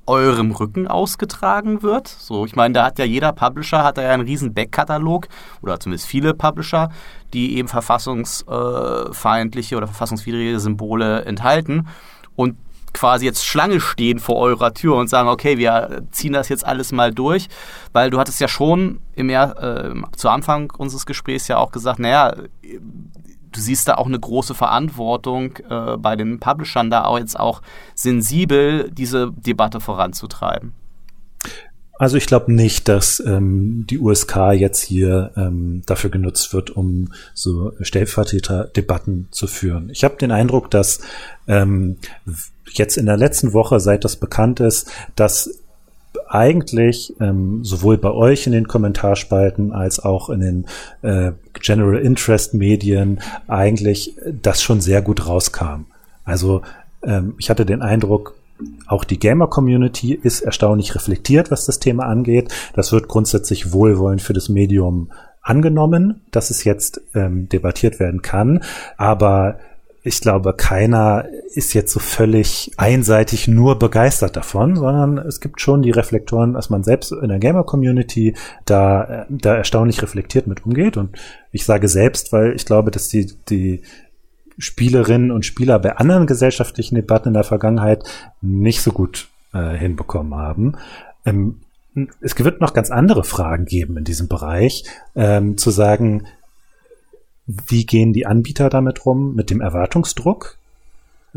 eurem 0.05 0.51
Rücken 0.51 0.87
ausgetragen 0.87 1.83
wird? 1.83 2.09
So, 2.09 2.45
ich 2.45 2.57
meine, 2.57 2.73
da 2.73 2.83
hat 2.85 2.99
ja 2.99 3.05
jeder 3.05 3.31
Publisher 3.31 3.85
hat 3.85 3.97
ja 3.97 4.09
einen 4.09 4.23
riesen 4.23 4.53
Backkatalog 4.53 5.29
oder 5.61 5.79
zumindest 5.79 6.07
viele 6.07 6.33
Publisher, 6.33 6.89
die 7.33 7.55
eben 7.57 7.69
verfassungsfeindliche 7.69 9.77
oder 9.77 9.87
verfassungswidrige 9.87 10.59
Symbole 10.59 11.23
enthalten. 11.23 11.87
Und 12.35 12.57
quasi 12.93 13.25
jetzt 13.25 13.45
Schlange 13.45 13.79
stehen 13.79 14.19
vor 14.19 14.37
eurer 14.37 14.73
Tür 14.73 14.95
und 14.95 15.09
sagen, 15.09 15.29
okay, 15.29 15.57
wir 15.57 16.03
ziehen 16.11 16.33
das 16.33 16.49
jetzt 16.49 16.65
alles 16.65 16.91
mal 16.91 17.13
durch, 17.13 17.47
weil 17.93 18.09
du 18.09 18.19
hattest 18.19 18.39
ja 18.39 18.47
schon 18.47 18.99
im 19.15 19.29
Jahr, 19.29 19.61
äh, 19.61 19.93
zu 20.15 20.29
Anfang 20.29 20.71
unseres 20.77 21.05
Gesprächs 21.05 21.47
ja 21.47 21.57
auch 21.57 21.71
gesagt, 21.71 21.99
naja, 21.99 22.33
du 23.51 23.59
siehst 23.59 23.87
da 23.87 23.95
auch 23.95 24.07
eine 24.07 24.19
große 24.19 24.53
Verantwortung 24.53 25.57
äh, 25.69 25.97
bei 25.97 26.15
den 26.15 26.39
Publishern, 26.39 26.89
da 26.89 27.05
auch 27.05 27.19
jetzt 27.19 27.39
auch 27.39 27.61
sensibel 27.95 28.89
diese 28.91 29.31
Debatte 29.31 29.79
voranzutreiben. 29.79 30.73
Also 32.01 32.17
ich 32.17 32.25
glaube 32.25 32.51
nicht, 32.51 32.87
dass 32.87 33.19
ähm, 33.19 33.85
die 33.87 33.99
USK 33.99 34.53
jetzt 34.53 34.81
hier 34.81 35.29
ähm, 35.37 35.83
dafür 35.85 36.09
genutzt 36.09 36.51
wird, 36.51 36.71
um 36.71 37.09
so 37.35 37.73
Stellvertreter-Debatten 37.79 39.27
zu 39.29 39.45
führen. 39.45 39.91
Ich 39.91 40.03
habe 40.03 40.15
den 40.15 40.31
Eindruck, 40.31 40.71
dass 40.71 41.01
ähm, 41.47 41.97
jetzt 42.73 42.97
in 42.97 43.05
der 43.05 43.17
letzten 43.17 43.53
Woche, 43.53 43.79
seit 43.79 44.03
das 44.03 44.15
bekannt 44.15 44.59
ist, 44.61 44.89
dass 45.15 45.61
eigentlich 46.27 47.13
ähm, 47.19 47.63
sowohl 47.63 47.99
bei 47.99 48.09
euch 48.09 48.47
in 48.47 48.53
den 48.53 48.67
Kommentarspalten 48.67 49.71
als 49.71 49.99
auch 49.99 50.31
in 50.31 50.39
den 50.39 50.65
äh, 51.03 51.33
General 51.53 52.01
Interest 52.01 52.55
Medien 52.55 53.19
eigentlich 53.47 54.15
das 54.41 54.63
schon 54.63 54.81
sehr 54.81 55.03
gut 55.03 55.27
rauskam. 55.27 55.85
Also 56.23 56.63
ähm, 57.03 57.35
ich 57.37 57.51
hatte 57.51 57.63
den 57.63 57.83
Eindruck, 57.83 58.33
auch 58.87 59.03
die 59.03 59.19
Gamer-Community 59.19 60.13
ist 60.13 60.41
erstaunlich 60.41 60.95
reflektiert, 60.95 61.51
was 61.51 61.65
das 61.65 61.79
Thema 61.79 62.05
angeht. 62.05 62.53
Das 62.73 62.91
wird 62.91 63.07
grundsätzlich 63.07 63.71
wohlwollend 63.71 64.21
für 64.21 64.33
das 64.33 64.49
Medium 64.49 65.11
angenommen, 65.41 66.21
dass 66.31 66.51
es 66.51 66.63
jetzt 66.63 67.01
ähm, 67.15 67.49
debattiert 67.49 67.99
werden 67.99 68.21
kann. 68.21 68.63
Aber 68.97 69.57
ich 70.03 70.19
glaube, 70.19 70.53
keiner 70.53 71.25
ist 71.53 71.73
jetzt 71.73 71.93
so 71.93 71.99
völlig 71.99 72.71
einseitig 72.77 73.47
nur 73.47 73.77
begeistert 73.77 74.35
davon, 74.35 74.75
sondern 74.75 75.19
es 75.19 75.41
gibt 75.41 75.61
schon 75.61 75.83
die 75.83 75.91
Reflektoren, 75.91 76.53
dass 76.53 76.71
man 76.71 76.83
selbst 76.83 77.11
in 77.11 77.29
der 77.29 77.37
Gamer-Community 77.37 78.35
da, 78.65 79.27
da 79.29 79.55
erstaunlich 79.55 80.01
reflektiert 80.01 80.47
mit 80.47 80.65
umgeht. 80.65 80.97
Und 80.97 81.17
ich 81.51 81.65
sage 81.65 81.87
selbst, 81.87 82.33
weil 82.33 82.55
ich 82.55 82.65
glaube, 82.65 82.89
dass 82.89 83.09
die, 83.09 83.31
die 83.49 83.81
Spielerinnen 84.61 85.31
und 85.31 85.45
Spieler 85.45 85.79
bei 85.79 85.97
anderen 85.97 86.27
gesellschaftlichen 86.27 86.95
Debatten 86.95 87.29
in 87.29 87.33
der 87.33 87.43
Vergangenheit 87.43 88.03
nicht 88.41 88.81
so 88.81 88.91
gut 88.91 89.27
äh, 89.53 89.75
hinbekommen 89.75 90.35
haben. 90.35 90.77
Ähm, 91.25 91.61
es 92.21 92.37
wird 92.39 92.61
noch 92.61 92.73
ganz 92.73 92.89
andere 92.89 93.23
Fragen 93.23 93.65
geben 93.65 93.97
in 93.97 94.05
diesem 94.05 94.27
Bereich, 94.27 94.85
ähm, 95.15 95.57
zu 95.57 95.71
sagen, 95.71 96.27
wie 97.45 97.85
gehen 97.85 98.13
die 98.13 98.25
Anbieter 98.25 98.69
damit 98.69 99.05
rum? 99.05 99.35
Mit 99.35 99.49
dem 99.49 99.59
Erwartungsdruck? 99.59 100.57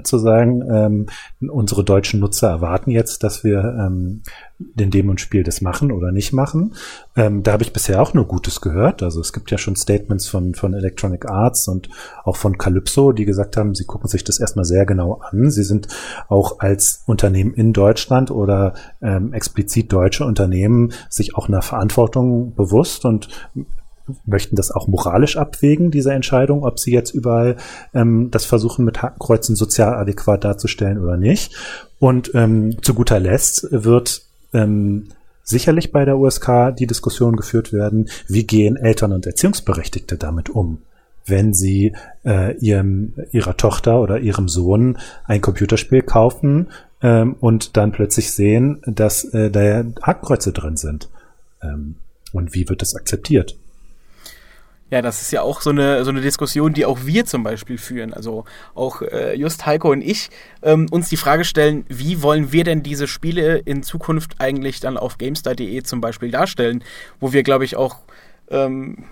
Zu 0.03 0.18
sagen, 0.18 0.62
ähm, 0.68 1.07
unsere 1.49 1.84
deutschen 1.84 2.18
Nutzer 2.18 2.49
erwarten 2.49 2.90
jetzt, 2.90 3.22
dass 3.22 3.45
wir 3.45 3.59
ähm, 3.62 4.22
den 4.59 4.90
Demo-Spiel 4.90 5.45
das 5.45 5.61
machen 5.61 5.92
oder 5.92 6.11
nicht 6.11 6.32
machen. 6.32 6.74
Ähm, 7.16 7.42
da 7.42 7.53
habe 7.53 7.62
ich 7.62 7.72
bisher 7.72 8.03
auch 8.03 8.12
nur 8.12 8.26
Gutes 8.26 8.61
gehört. 8.61 9.03
Also 9.03 9.20
es 9.20 9.32
gibt 9.32 9.51
ja 9.51 9.59
schon 9.59 9.76
Statements 9.76 10.26
von, 10.26 10.55
von 10.55 10.74
Electronic 10.74 11.26
Arts 11.30 11.68
und 11.68 11.88
auch 12.24 12.36
von 12.36 12.59
Calypso, 12.59 13.12
die 13.12 13.24
gesagt 13.24 13.57
haben, 13.57 13.74
sie 13.74 13.84
gucken 13.84 14.09
sich 14.09 14.24
das 14.24 14.40
erstmal 14.40 14.64
sehr 14.64 14.84
genau 14.84 15.20
an. 15.30 15.51
Sie 15.51 15.64
sind 15.64 15.88
auch 16.28 16.61
als 16.61 17.03
Unternehmen 17.07 17.55
in 17.55 17.72
Deutschland 17.72 18.30
oder 18.30 18.74
ähm, 19.01 19.32
explizit 19.32 19.92
deutsche 19.92 20.24
Unternehmen 20.24 20.92
sich 21.09 21.36
auch 21.36 21.49
einer 21.49 21.62
Verantwortung 21.62 22.55
bewusst 22.55 23.05
und 23.05 23.28
möchten 24.26 24.57
das 24.57 24.70
auch 24.70 24.86
moralisch 24.86 25.36
abwägen, 25.36 25.90
diese 25.90 26.12
Entscheidung, 26.12 26.64
ob 26.64 26.78
sie 26.78 26.92
jetzt 26.92 27.14
überall 27.14 27.57
ähm, 27.94 28.30
das 28.30 28.44
versuchen 28.44 28.84
mit 28.84 29.02
Hakenkreuzen 29.02 29.57
sozial 29.57 29.94
adäquat 29.94 30.44
darzustellen 30.44 30.98
oder 30.98 31.16
nicht. 31.16 31.55
Und 31.98 32.30
ähm, 32.34 32.82
zu 32.82 32.94
guter 32.94 33.18
Letzt 33.18 33.68
wird 33.70 34.22
ähm, 34.52 35.09
sicherlich 35.42 35.92
bei 35.92 36.05
der 36.05 36.18
USK 36.18 36.74
die 36.78 36.86
Diskussion 36.86 37.36
geführt 37.36 37.72
werden, 37.72 38.09
wie 38.28 38.44
gehen 38.44 38.76
Eltern 38.76 39.12
und 39.12 39.26
Erziehungsberechtigte 39.26 40.16
damit 40.16 40.50
um, 40.50 40.82
wenn 41.26 41.55
sie 41.55 41.94
äh, 42.24 42.57
ihrem, 42.59 43.14
ihrer 43.32 43.57
Tochter 43.57 44.00
oder 44.00 44.18
ihrem 44.20 44.48
Sohn 44.48 44.98
ein 45.24 45.40
Computerspiel 45.40 46.02
kaufen 46.02 46.68
ähm, 47.02 47.36
und 47.40 47.76
dann 47.76 47.92
plötzlich 47.92 48.32
sehen, 48.32 48.82
dass 48.86 49.24
äh, 49.24 49.50
da 49.50 49.84
Hakenkreuze 50.02 50.52
drin 50.52 50.76
sind. 50.76 51.09
Ähm, 51.62 51.96
und 52.32 52.55
wie 52.55 52.68
wird 52.68 52.82
das 52.82 52.96
akzeptiert? 52.96 53.57
Ja, 54.95 55.03
das 55.03 55.22
ist 55.22 55.32
ja 55.32 55.42
auch 55.42 55.61
so 55.61 55.70
eine, 55.70 56.05
so 56.05 56.11
eine 56.11 56.20
Diskussion, 56.20 56.72
die 56.72 56.86
auch 56.86 57.01
wir 57.03 57.26
zum 57.26 57.42
Beispiel 57.42 57.78
führen. 57.78 58.14
Also 58.14 58.45
auch 58.76 59.03
äh, 59.03 59.34
Just 59.34 59.66
Heiko 59.66 59.90
und 59.90 60.03
ich 60.03 60.30
ähm, 60.62 60.86
uns 60.88 61.09
die 61.09 61.16
Frage 61.16 61.45
stellen, 61.45 61.84
wie 61.88 62.22
wollen 62.22 62.53
wir 62.53 62.62
denn 62.62 62.84
diese 62.84 63.09
Spiele 63.09 63.59
in 63.59 63.82
Zukunft 63.82 64.36
eigentlich 64.38 64.78
dann 64.78 64.97
auf 64.97 65.18
GameStar.de 65.18 65.82
zum 65.82 66.01
Beispiel 66.01 66.30
darstellen, 66.30 66.84
wo 67.18 67.32
wir, 67.32 67.42
glaube 67.42 67.64
ich, 67.64 67.74
auch 67.74 67.97
ähm, 68.53 69.07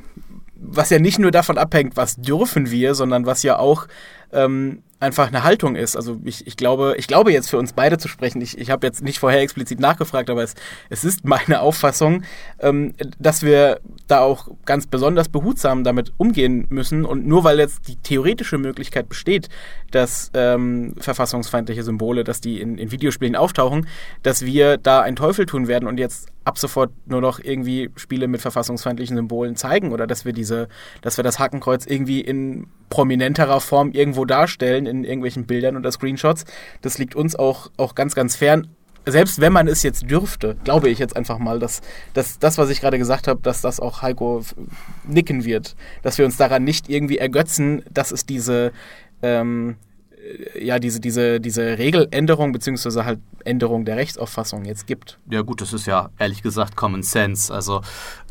was 0.55 0.91
ja 0.91 1.01
nicht 1.01 1.19
nur 1.19 1.33
davon 1.33 1.59
abhängt, 1.59 1.97
was 1.97 2.15
dürfen 2.15 2.71
wir, 2.71 2.95
sondern 2.95 3.27
was 3.27 3.43
ja 3.43 3.59
auch 3.59 3.89
ähm, 4.33 4.83
einfach 5.03 5.27
eine 5.27 5.43
Haltung 5.43 5.75
ist. 5.75 5.97
Also 5.97 6.21
ich, 6.25 6.47
ich 6.47 6.57
glaube, 6.57 6.95
ich 6.97 7.09
glaube 7.09 7.33
jetzt 7.33 7.51
für 7.51 7.59
uns 7.59 7.73
beide 7.73 7.99
zu 7.99 8.07
sprechen. 8.07 8.41
Ich, 8.41 8.57
ich 8.57 8.71
habe 8.71 8.87
jetzt 8.87 9.03
nicht 9.03 9.19
vorher 9.19 9.41
explizit 9.41 9.81
nachgefragt, 9.81 10.31
aber 10.31 10.45
es, 10.45 10.55
es 10.91 11.05
ist 11.05 11.25
meine 11.25 11.61
Auffassung, 11.61 12.23
ähm, 12.61 12.95
dass 13.19 13.43
wir 13.43 13.81
da 14.07 14.21
auch 14.21 14.49
ganz 14.65 14.87
besonders 14.87 15.29
behutsam 15.29 15.83
damit 15.83 16.13
umgehen 16.19 16.67
müssen. 16.71 17.05
Und 17.05 17.27
nur 17.27 17.43
weil 17.43 17.59
jetzt 17.59 17.89
die 17.89 17.97
theoretische 17.97 18.59
Möglichkeit 18.59 19.09
besteht, 19.09 19.49
dass 19.91 20.31
ähm, 20.35 20.95
verfassungsfeindliche 20.99 21.83
Symbole, 21.83 22.23
dass 22.23 22.41
die 22.41 22.61
in, 22.61 22.79
in 22.79 22.93
Videospielen 22.93 23.35
auftauchen, 23.35 23.89
dass 24.23 24.45
wir 24.45 24.77
da 24.77 25.01
einen 25.01 25.17
Teufel 25.17 25.47
tun 25.47 25.67
werden 25.67 25.89
und 25.89 25.99
jetzt 25.99 26.29
ab 26.45 26.59
sofort 26.59 26.91
nur 27.07 27.21
noch 27.21 27.41
irgendwie 27.41 27.91
Spiele 27.97 28.29
mit 28.29 28.41
verfassungsfeindlichen 28.41 29.17
Symbolen 29.17 29.57
zeigen 29.57 29.93
oder 29.93 30.07
dass 30.07 30.25
wir 30.25 30.33
diese, 30.33 30.69
dass 31.01 31.17
wir 31.17 31.25
das 31.25 31.39
Hakenkreuz 31.39 31.87
irgendwie 31.87 32.21
in 32.21 32.67
prominenterer 32.91 33.61
Form 33.61 33.93
irgendwo 33.93 34.22
darstellen 34.25 34.87
in 34.87 35.05
irgendwelchen 35.05 35.47
Bildern 35.47 35.77
oder 35.77 35.91
Screenshots. 35.93 36.45
Das 36.81 36.99
liegt 36.99 37.15
uns 37.15 37.37
auch, 37.37 37.71
auch 37.77 37.95
ganz, 37.95 38.15
ganz 38.15 38.37
fern. 38.37 38.69
Selbst 39.05 39.41
wenn 39.41 39.53
man 39.53 39.67
es 39.67 39.83
jetzt 39.83 40.09
dürfte, 40.09 40.57
glaube 40.63 40.89
ich 40.89 41.01
jetzt 41.01 41.17
einfach 41.17 41.39
mal, 41.39 41.59
dass, 41.59 41.81
dass 42.15 42.39
das, 42.39 42.57
was 42.57 42.71
ich 42.71 42.81
gerade 42.81 42.99
gesagt 42.99 43.27
habe, 43.27 43.41
dass 43.43 43.61
das 43.61 43.81
auch 43.81 44.03
Heiko 44.03 44.43
nicken 45.05 45.45
wird. 45.45 45.75
Dass 46.03 46.19
wir 46.19 46.25
uns 46.25 46.37
daran 46.37 46.63
nicht 46.63 46.89
irgendwie 46.89 47.19
ergötzen, 47.19 47.83
dass 47.91 48.13
es 48.13 48.27
diese 48.27 48.71
ähm, 49.23 49.71
äh, 49.71 49.92
ja 50.59 50.79
diese, 50.79 51.01
diese, 51.01 51.41
diese 51.41 51.79
Regeländerung 51.79 52.53
beziehungsweise 52.53 53.05
halt 53.05 53.21
Änderung 53.45 53.85
der 53.85 53.97
Rechtsauffassung 53.97 54.65
jetzt 54.65 54.87
gibt. 54.87 55.19
Ja 55.31 55.43
gut, 55.43 55.61
das 55.61 55.73
ist 55.73 55.87
ja 55.87 56.11
ehrlich 56.19 56.43
gesagt 56.43 56.77
Common 56.77 57.03
Sense. 57.03 57.53
Also 57.53 57.83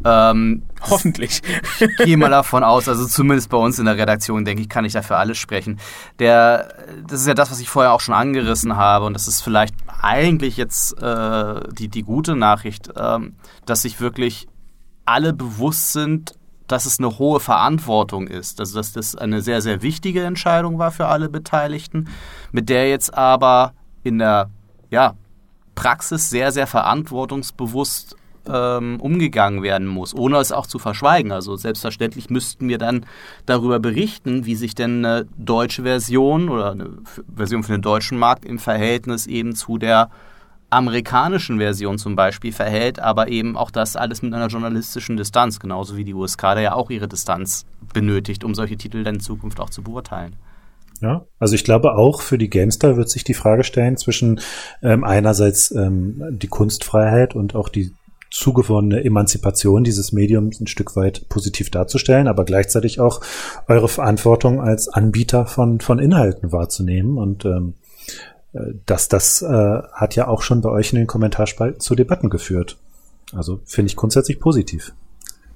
ähm, 0.05 0.63
hoffentlich. 0.89 1.41
Ich 1.79 1.97
gehe 1.97 2.17
mal 2.17 2.29
davon 2.29 2.63
aus, 2.63 2.87
also 2.87 3.05
zumindest 3.05 3.49
bei 3.49 3.57
uns 3.57 3.77
in 3.79 3.85
der 3.85 3.97
Redaktion, 3.97 4.45
denke 4.45 4.61
ich, 4.61 4.69
kann 4.69 4.85
ich 4.85 4.93
dafür 4.93 5.17
alles 5.17 5.37
sprechen. 5.37 5.79
Der, 6.19 6.73
das 7.07 7.21
ist 7.21 7.27
ja 7.27 7.33
das, 7.33 7.51
was 7.51 7.59
ich 7.59 7.69
vorher 7.69 7.93
auch 7.93 8.01
schon 8.01 8.15
angerissen 8.15 8.77
habe 8.77 9.05
und 9.05 9.13
das 9.13 9.27
ist 9.27 9.41
vielleicht 9.41 9.75
eigentlich 10.01 10.57
jetzt 10.57 11.01
äh, 11.01 11.61
die, 11.73 11.89
die 11.89 12.03
gute 12.03 12.35
Nachricht, 12.35 12.89
ähm, 12.95 13.35
dass 13.65 13.81
sich 13.81 13.99
wirklich 13.99 14.47
alle 15.05 15.33
bewusst 15.33 15.91
sind, 15.91 16.35
dass 16.71 16.85
es 16.85 16.99
eine 16.99 17.19
hohe 17.19 17.39
Verantwortung 17.39 18.27
ist. 18.27 18.59
Also 18.59 18.77
dass 18.77 18.93
das 18.93 19.15
eine 19.15 19.41
sehr, 19.41 19.61
sehr 19.61 19.81
wichtige 19.81 20.23
Entscheidung 20.23 20.79
war 20.79 20.91
für 20.91 21.07
alle 21.07 21.29
Beteiligten, 21.29 22.07
mit 22.51 22.69
der 22.69 22.89
jetzt 22.89 23.13
aber 23.13 23.73
in 24.03 24.19
der 24.19 24.49
ja, 24.89 25.15
Praxis 25.75 26.29
sehr, 26.29 26.51
sehr 26.51 26.67
verantwortungsbewusst 26.67 28.15
ähm, 28.47 28.99
umgegangen 28.99 29.61
werden 29.61 29.87
muss, 29.87 30.15
ohne 30.15 30.37
es 30.37 30.51
auch 30.51 30.65
zu 30.65 30.79
verschweigen. 30.79 31.31
Also 31.31 31.55
selbstverständlich 31.55 32.29
müssten 32.29 32.67
wir 32.69 32.77
dann 32.77 33.05
darüber 33.45 33.79
berichten, 33.79 34.45
wie 34.45 34.55
sich 34.55 34.75
denn 34.75 35.05
eine 35.05 35.27
deutsche 35.37 35.83
Version 35.83 36.49
oder 36.49 36.71
eine 36.71 36.89
Version 37.33 37.63
für 37.63 37.73
den 37.73 37.81
deutschen 37.81 38.17
Markt 38.17 38.45
im 38.45 38.59
Verhältnis 38.59 39.27
eben 39.27 39.55
zu 39.55 39.77
der 39.77 40.09
amerikanischen 40.71 41.59
Version 41.59 41.97
zum 41.97 42.15
Beispiel 42.15 42.51
verhält, 42.51 42.99
aber 42.99 43.27
eben 43.27 43.57
auch 43.57 43.71
das 43.71 43.95
alles 43.95 44.21
mit 44.21 44.33
einer 44.33 44.47
journalistischen 44.47 45.17
Distanz, 45.17 45.59
genauso 45.59 45.97
wie 45.97 46.05
die 46.05 46.13
USK 46.13 46.41
da 46.41 46.59
ja 46.59 46.73
auch 46.73 46.89
ihre 46.89 47.07
Distanz 47.07 47.65
benötigt, 47.93 48.43
um 48.43 48.55
solche 48.55 48.77
Titel 48.77 49.03
dann 49.03 49.15
in 49.15 49.21
Zukunft 49.21 49.59
auch 49.59 49.69
zu 49.69 49.83
beurteilen. 49.83 50.35
Ja, 51.01 51.25
also 51.39 51.55
ich 51.55 51.63
glaube 51.63 51.95
auch 51.95 52.21
für 52.21 52.37
die 52.37 52.49
Gamestar 52.49 52.95
wird 52.95 53.09
sich 53.09 53.23
die 53.23 53.33
Frage 53.33 53.63
stellen 53.63 53.97
zwischen 53.97 54.39
ähm, 54.81 55.03
einerseits 55.03 55.71
ähm, 55.71 56.23
die 56.31 56.47
Kunstfreiheit 56.47 57.35
und 57.35 57.55
auch 57.55 57.69
die 57.69 57.91
zugewonnene 58.29 59.03
Emanzipation 59.03 59.83
dieses 59.83 60.13
Mediums 60.13 60.61
ein 60.61 60.67
Stück 60.67 60.95
weit 60.95 61.27
positiv 61.27 61.69
darzustellen, 61.69 62.27
aber 62.27 62.45
gleichzeitig 62.45 62.99
auch 63.01 63.19
eure 63.67 63.89
Verantwortung 63.89 64.61
als 64.61 64.87
Anbieter 64.87 65.47
von, 65.47 65.81
von 65.81 65.99
Inhalten 65.99 66.51
wahrzunehmen 66.53 67.17
und 67.17 67.43
ähm, 67.45 67.73
dass 68.85 69.07
das 69.07 69.41
äh, 69.41 69.81
hat 69.93 70.15
ja 70.15 70.27
auch 70.27 70.41
schon 70.41 70.61
bei 70.61 70.69
euch 70.69 70.91
in 70.91 70.99
den 70.99 71.07
Kommentarspalten 71.07 71.79
zu 71.79 71.95
Debatten 71.95 72.29
geführt. 72.29 72.77
Also 73.33 73.61
finde 73.65 73.87
ich 73.87 73.95
grundsätzlich 73.95 74.39
positiv. 74.39 74.93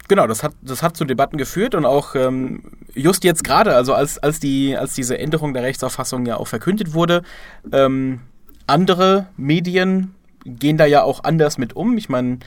Genau, 0.07 0.27
das 0.27 0.43
hat, 0.43 0.53
das 0.61 0.83
hat 0.83 0.95
zu 0.95 1.03
Debatten 1.03 1.37
geführt 1.37 1.73
und 1.73 1.85
auch 1.85 2.15
ähm, 2.15 2.61
just 2.93 3.23
jetzt 3.23 3.43
gerade, 3.43 3.75
also 3.75 3.93
als, 3.93 4.19
als, 4.19 4.39
die, 4.39 4.77
als 4.77 4.93
diese 4.93 5.17
Änderung 5.17 5.53
der 5.53 5.63
Rechtsauffassung 5.63 6.25
ja 6.25 6.37
auch 6.37 6.47
verkündet 6.47 6.93
wurde, 6.93 7.23
ähm, 7.71 8.21
andere 8.67 9.27
Medien 9.35 10.13
gehen 10.45 10.77
da 10.77 10.85
ja 10.85 11.01
auch 11.01 11.23
anders 11.23 11.57
mit 11.57 11.75
um. 11.75 11.97
Ich 11.97 12.07
meine, 12.07 12.39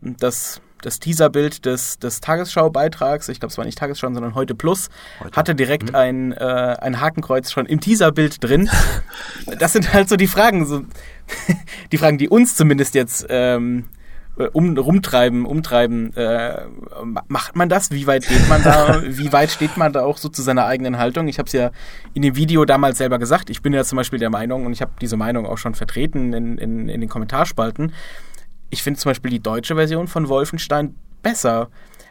das 0.00 0.60
das 0.82 1.00
Teaserbild 1.00 1.64
des, 1.64 1.98
des 1.98 2.20
Tagesschau-Beitrags, 2.20 3.28
ich 3.28 3.40
glaube, 3.40 3.50
es 3.50 3.58
war 3.58 3.64
nicht 3.64 3.78
Tagesschau, 3.78 4.12
sondern 4.12 4.34
heute 4.34 4.54
Plus, 4.54 4.88
heute. 5.20 5.36
hatte 5.36 5.54
direkt 5.54 5.90
mhm. 5.90 5.94
ein, 5.94 6.32
äh, 6.32 6.76
ein 6.80 7.00
Hakenkreuz 7.00 7.50
schon 7.50 7.66
im 7.66 7.80
Teaserbild 7.80 8.42
drin. 8.42 8.70
das 9.58 9.72
sind 9.72 9.92
halt 9.92 10.08
so 10.08 10.16
die 10.16 10.26
Fragen, 10.26 10.66
so, 10.66 10.82
die 11.92 11.98
Fragen, 11.98 12.18
die 12.18 12.28
uns 12.28 12.56
zumindest 12.56 12.94
jetzt 12.94 13.26
ähm, 13.28 13.84
um, 14.52 14.76
rumtreiben, 14.76 15.44
umtreiben. 15.44 16.14
Äh, 16.16 16.62
macht 17.26 17.56
man 17.56 17.68
das? 17.68 17.90
Wie 17.90 18.06
weit 18.06 18.26
geht 18.26 18.48
man 18.48 18.62
da? 18.62 19.02
Wie 19.06 19.32
weit 19.32 19.50
steht 19.50 19.76
man 19.76 19.92
da 19.92 20.04
auch 20.04 20.16
so 20.16 20.28
zu 20.28 20.42
seiner 20.42 20.66
eigenen 20.66 20.98
Haltung? 20.98 21.28
Ich 21.28 21.38
habe 21.38 21.46
es 21.46 21.52
ja 21.52 21.70
in 22.14 22.22
dem 22.22 22.36
Video 22.36 22.64
damals 22.64 22.98
selber 22.98 23.18
gesagt. 23.18 23.50
Ich 23.50 23.62
bin 23.62 23.72
ja 23.72 23.84
zum 23.84 23.96
Beispiel 23.96 24.18
der 24.18 24.30
Meinung 24.30 24.66
und 24.66 24.72
ich 24.72 24.80
habe 24.80 24.92
diese 25.00 25.16
Meinung 25.16 25.46
auch 25.46 25.58
schon 25.58 25.74
vertreten 25.74 26.32
in, 26.32 26.58
in, 26.58 26.88
in 26.88 27.00
den 27.00 27.08
Kommentarspalten 27.08 27.92
ich 28.70 28.82
finde 28.82 29.00
zum 29.00 29.10
Beispiel 29.10 29.30
die 29.30 29.40
deutsche 29.40 29.74
Version 29.74 30.08
von 30.08 30.28
Wolfenstein 30.28 30.94
besser, 31.22 31.70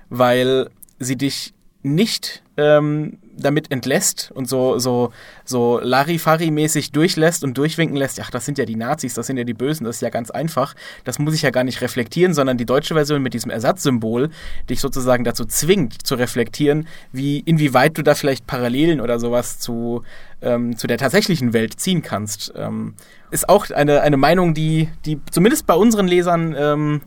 weil 0.10 0.70
sie 1.00 1.16
dich 1.16 1.54
nicht 1.96 2.44
ähm, 2.58 3.20
damit 3.38 3.72
entlässt 3.72 4.32
und 4.34 4.50
so, 4.50 4.80
so, 4.80 5.12
so 5.46 5.80
Larifari-mäßig 5.80 6.92
durchlässt 6.92 7.44
und 7.44 7.58
durchwinken 7.58 7.96
lässt, 7.96 8.20
ach, 8.20 8.32
das 8.32 8.46
sind 8.46 8.58
ja 8.58 8.66
die 8.66 8.76
Nazis, 8.76 9.14
das 9.14 9.28
sind 9.28 9.38
ja 9.38 9.44
die 9.44 9.54
Bösen, 9.54 9.86
das 9.86 9.98
ist 9.98 10.02
ja 10.02 10.10
ganz 10.10 10.32
einfach. 10.32 10.74
Das 11.04 11.20
muss 11.20 11.36
ich 11.36 11.44
ja 11.44 11.52
gar 11.52 11.64
nicht 11.64 11.82
reflektieren, 11.82 12.34
sondern 12.34 12.58
die 12.58 12.66
deutsche 12.66 12.96
Version 12.96 13.22
mit 13.22 13.36
diesem 13.36 13.52
Ersatzsymbol 13.52 14.30
dich 14.70 14.82
sozusagen 14.82 15.24
dazu 15.24 15.46
zwingt, 15.46 16.06
zu 16.06 16.16
reflektieren, 16.16 16.88
wie, 17.12 17.40
inwieweit 17.40 17.98
du 17.98 18.02
da 18.02 18.16
vielleicht 18.16 18.48
Parallelen 18.48 19.02
oder 19.02 19.20
sowas 19.20 19.60
zu, 19.60 20.02
ähm, 20.42 20.76
zu 20.76 20.88
der 20.88 20.98
tatsächlichen 20.98 21.54
Welt 21.54 21.80
ziehen 21.80 22.02
kannst. 22.02 22.54
Ähm, 22.56 22.96
ist 23.30 23.50
auch 23.50 23.70
eine, 23.70 24.02
eine 24.02 24.18
Meinung, 24.18 24.56
die, 24.56 24.90
die 25.06 25.20
zumindest 25.30 25.68
bei 25.68 25.76
unseren 25.76 26.08
Lesern 26.08 26.56
ähm, 26.58 27.02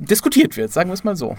diskutiert 0.00 0.56
wird, 0.56 0.72
sagen 0.72 0.90
wir 0.90 0.94
es 0.94 1.04
mal 1.04 1.16
so. 1.16 1.36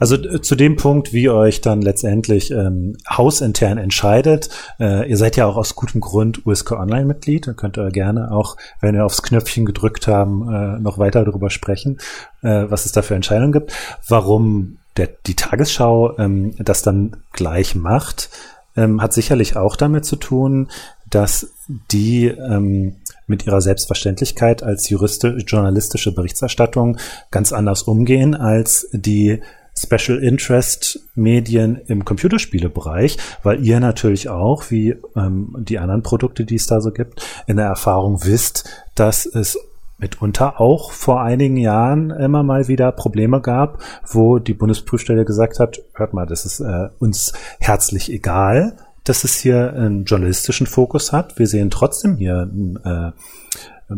Also 0.00 0.16
äh, 0.16 0.40
zu 0.40 0.54
dem 0.54 0.76
Punkt, 0.76 1.12
wie 1.12 1.24
ihr 1.24 1.34
euch 1.34 1.60
dann 1.60 1.82
letztendlich 1.82 2.50
ähm, 2.50 2.96
hausintern 3.08 3.78
entscheidet. 3.78 4.50
Äh, 4.78 5.08
ihr 5.08 5.16
seid 5.16 5.36
ja 5.36 5.46
auch 5.46 5.56
aus 5.56 5.74
gutem 5.74 6.00
Grund 6.00 6.46
USK 6.46 6.72
Online-Mitglied. 6.72 7.46
Da 7.46 7.52
könnt 7.52 7.76
ihr 7.76 7.90
gerne 7.90 8.30
auch, 8.30 8.56
wenn 8.80 8.94
wir 8.94 9.04
aufs 9.04 9.22
Knöpfchen 9.22 9.64
gedrückt 9.64 10.06
haben, 10.06 10.48
äh, 10.48 10.78
noch 10.80 10.98
weiter 10.98 11.24
darüber 11.24 11.50
sprechen, 11.50 11.98
äh, 12.42 12.66
was 12.68 12.86
es 12.86 12.92
da 12.92 13.02
für 13.02 13.14
Entscheidungen 13.14 13.52
gibt. 13.52 13.72
Warum 14.08 14.78
der, 14.96 15.08
die 15.26 15.34
Tagesschau 15.34 16.18
ähm, 16.18 16.54
das 16.58 16.82
dann 16.82 17.16
gleich 17.32 17.74
macht, 17.74 18.30
ähm, 18.76 19.00
hat 19.00 19.12
sicherlich 19.12 19.56
auch 19.56 19.76
damit 19.76 20.04
zu 20.04 20.16
tun, 20.16 20.68
dass 21.08 21.52
die 21.68 22.26
ähm, 22.26 22.96
mit 23.26 23.46
ihrer 23.46 23.60
Selbstverständlichkeit 23.60 24.62
als 24.62 24.88
juristisch, 24.88 25.44
journalistische 25.46 26.14
Berichterstattung 26.14 26.98
ganz 27.30 27.52
anders 27.52 27.82
umgehen 27.82 28.34
als 28.34 28.88
die 28.92 29.40
Special 29.76 30.18
Interest 30.18 31.00
Medien 31.14 31.80
im 31.88 32.04
Computerspielebereich, 32.04 33.18
weil 33.42 33.64
ihr 33.64 33.80
natürlich 33.80 34.28
auch, 34.28 34.70
wie 34.70 34.96
ähm, 35.16 35.56
die 35.58 35.80
anderen 35.80 36.02
Produkte, 36.02 36.44
die 36.44 36.54
es 36.54 36.66
da 36.66 36.80
so 36.80 36.92
gibt, 36.92 37.26
in 37.46 37.56
der 37.56 37.66
Erfahrung 37.66 38.24
wisst, 38.24 38.84
dass 38.94 39.26
es 39.26 39.58
mitunter 39.98 40.60
auch 40.60 40.92
vor 40.92 41.22
einigen 41.22 41.56
Jahren 41.56 42.10
immer 42.10 42.42
mal 42.42 42.68
wieder 42.68 42.92
Probleme 42.92 43.40
gab, 43.40 43.82
wo 44.06 44.38
die 44.38 44.54
Bundesprüfstelle 44.54 45.24
gesagt 45.24 45.58
hat, 45.58 45.80
hört 45.94 46.14
mal, 46.14 46.26
das 46.26 46.44
ist 46.44 46.60
äh, 46.60 46.88
uns 46.98 47.32
herzlich 47.58 48.12
egal, 48.12 48.76
dass 49.04 49.24
es 49.24 49.38
hier 49.38 49.72
einen 49.72 50.04
journalistischen 50.04 50.66
Fokus 50.66 51.12
hat. 51.12 51.38
Wir 51.38 51.46
sehen 51.46 51.70
trotzdem 51.70 52.16
hier 52.16 52.48
einen, 52.50 52.76
äh, 52.84 53.12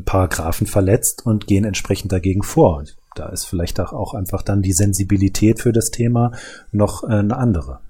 Paragraphen 0.05 0.67
verletzt 0.67 1.25
und 1.25 1.47
gehen 1.47 1.65
entsprechend 1.65 2.11
dagegen 2.11 2.43
vor. 2.43 2.83
Da 3.15 3.29
ist 3.29 3.45
vielleicht 3.45 3.81
auch 3.81 4.15
einfach 4.15 4.43
dann 4.43 4.61
die 4.61 4.73
Sensibilität 4.73 5.61
für 5.61 5.73
das 5.73 5.91
Thema 5.91 6.33
noch 6.73 7.05
äh, 7.05 7.15
eine 7.15 7.37
andere. 7.37 7.81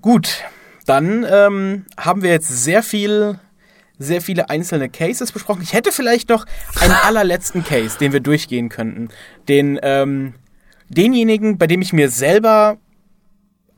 Gut, 0.00 0.44
dann 0.86 1.26
ähm, 1.28 1.86
haben 1.96 2.22
wir 2.22 2.30
jetzt 2.30 2.48
sehr 2.48 2.82
viel 2.82 3.38
sehr 4.02 4.22
viele 4.22 4.48
einzelne 4.48 4.88
Cases 4.88 5.30
besprochen. 5.30 5.60
Ich 5.62 5.74
hätte 5.74 5.92
vielleicht 5.92 6.30
noch 6.30 6.46
einen 6.80 6.92
allerletzten 7.04 7.62
Case, 7.62 7.98
den 7.98 8.12
wir 8.12 8.20
durchgehen 8.20 8.70
könnten. 8.70 9.10
Den, 9.46 9.78
ähm, 9.82 10.34
denjenigen, 10.88 11.58
bei 11.58 11.66
dem 11.66 11.82
ich 11.82 11.92
mir 11.92 12.08
selber 12.08 12.78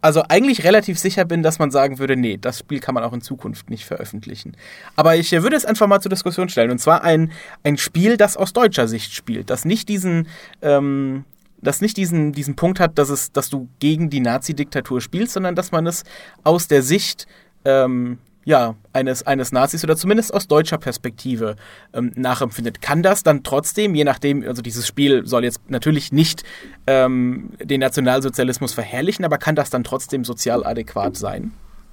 also 0.02 0.24
eigentlich 0.28 0.64
relativ 0.64 0.98
sicher 0.98 1.24
bin, 1.24 1.42
dass 1.42 1.58
man 1.58 1.70
sagen 1.70 1.98
würde, 1.98 2.16
nee, 2.16 2.36
das 2.36 2.58
Spiel 2.58 2.80
kann 2.80 2.94
man 2.94 3.04
auch 3.04 3.12
in 3.12 3.22
Zukunft 3.22 3.70
nicht 3.70 3.84
veröffentlichen. 3.84 4.56
Aber 4.96 5.16
ich 5.16 5.30
würde 5.30 5.56
es 5.56 5.64
einfach 5.64 5.86
mal 5.86 6.00
zur 6.00 6.10
Diskussion 6.10 6.48
stellen. 6.48 6.72
Und 6.72 6.78
zwar 6.78 7.04
ein, 7.04 7.30
ein 7.62 7.78
Spiel, 7.78 8.16
das 8.16 8.36
aus 8.36 8.52
deutscher 8.52 8.88
Sicht 8.88 9.14
spielt, 9.14 9.48
das 9.48 9.64
nicht 9.64 9.88
diesen, 9.88 10.26
ähm, 10.60 11.24
das 11.62 11.80
nicht 11.80 11.96
diesen, 11.96 12.32
diesen 12.32 12.56
Punkt 12.56 12.80
hat, 12.80 12.98
dass, 12.98 13.08
es, 13.10 13.30
dass 13.30 13.48
du 13.48 13.68
gegen 13.78 14.10
die 14.10 14.20
Nazi-Diktatur 14.20 15.00
spielst, 15.00 15.34
sondern 15.34 15.54
dass 15.54 15.70
man 15.70 15.86
es 15.86 16.02
aus 16.42 16.66
der 16.66 16.82
Sicht 16.82 17.28
ähm, 17.64 18.18
ja, 18.44 18.74
eines, 18.92 19.24
eines 19.26 19.52
Nazis 19.52 19.84
oder 19.84 19.96
zumindest 19.96 20.34
aus 20.34 20.48
deutscher 20.48 20.78
Perspektive 20.78 21.56
ähm, 21.92 22.12
nachempfindet. 22.16 22.82
Kann 22.82 23.02
das 23.02 23.22
dann 23.22 23.42
trotzdem, 23.44 23.94
je 23.94 24.04
nachdem, 24.04 24.42
also 24.42 24.62
dieses 24.62 24.86
Spiel 24.86 25.26
soll 25.26 25.44
jetzt 25.44 25.60
natürlich 25.70 26.12
nicht 26.12 26.42
ähm, 26.86 27.50
den 27.62 27.80
Nationalsozialismus 27.80 28.72
verherrlichen, 28.72 29.24
aber 29.24 29.38
kann 29.38 29.54
das 29.54 29.70
dann 29.70 29.84
trotzdem 29.84 30.24
sozial 30.24 30.64
adäquat 30.66 31.16
sein? 31.16 31.52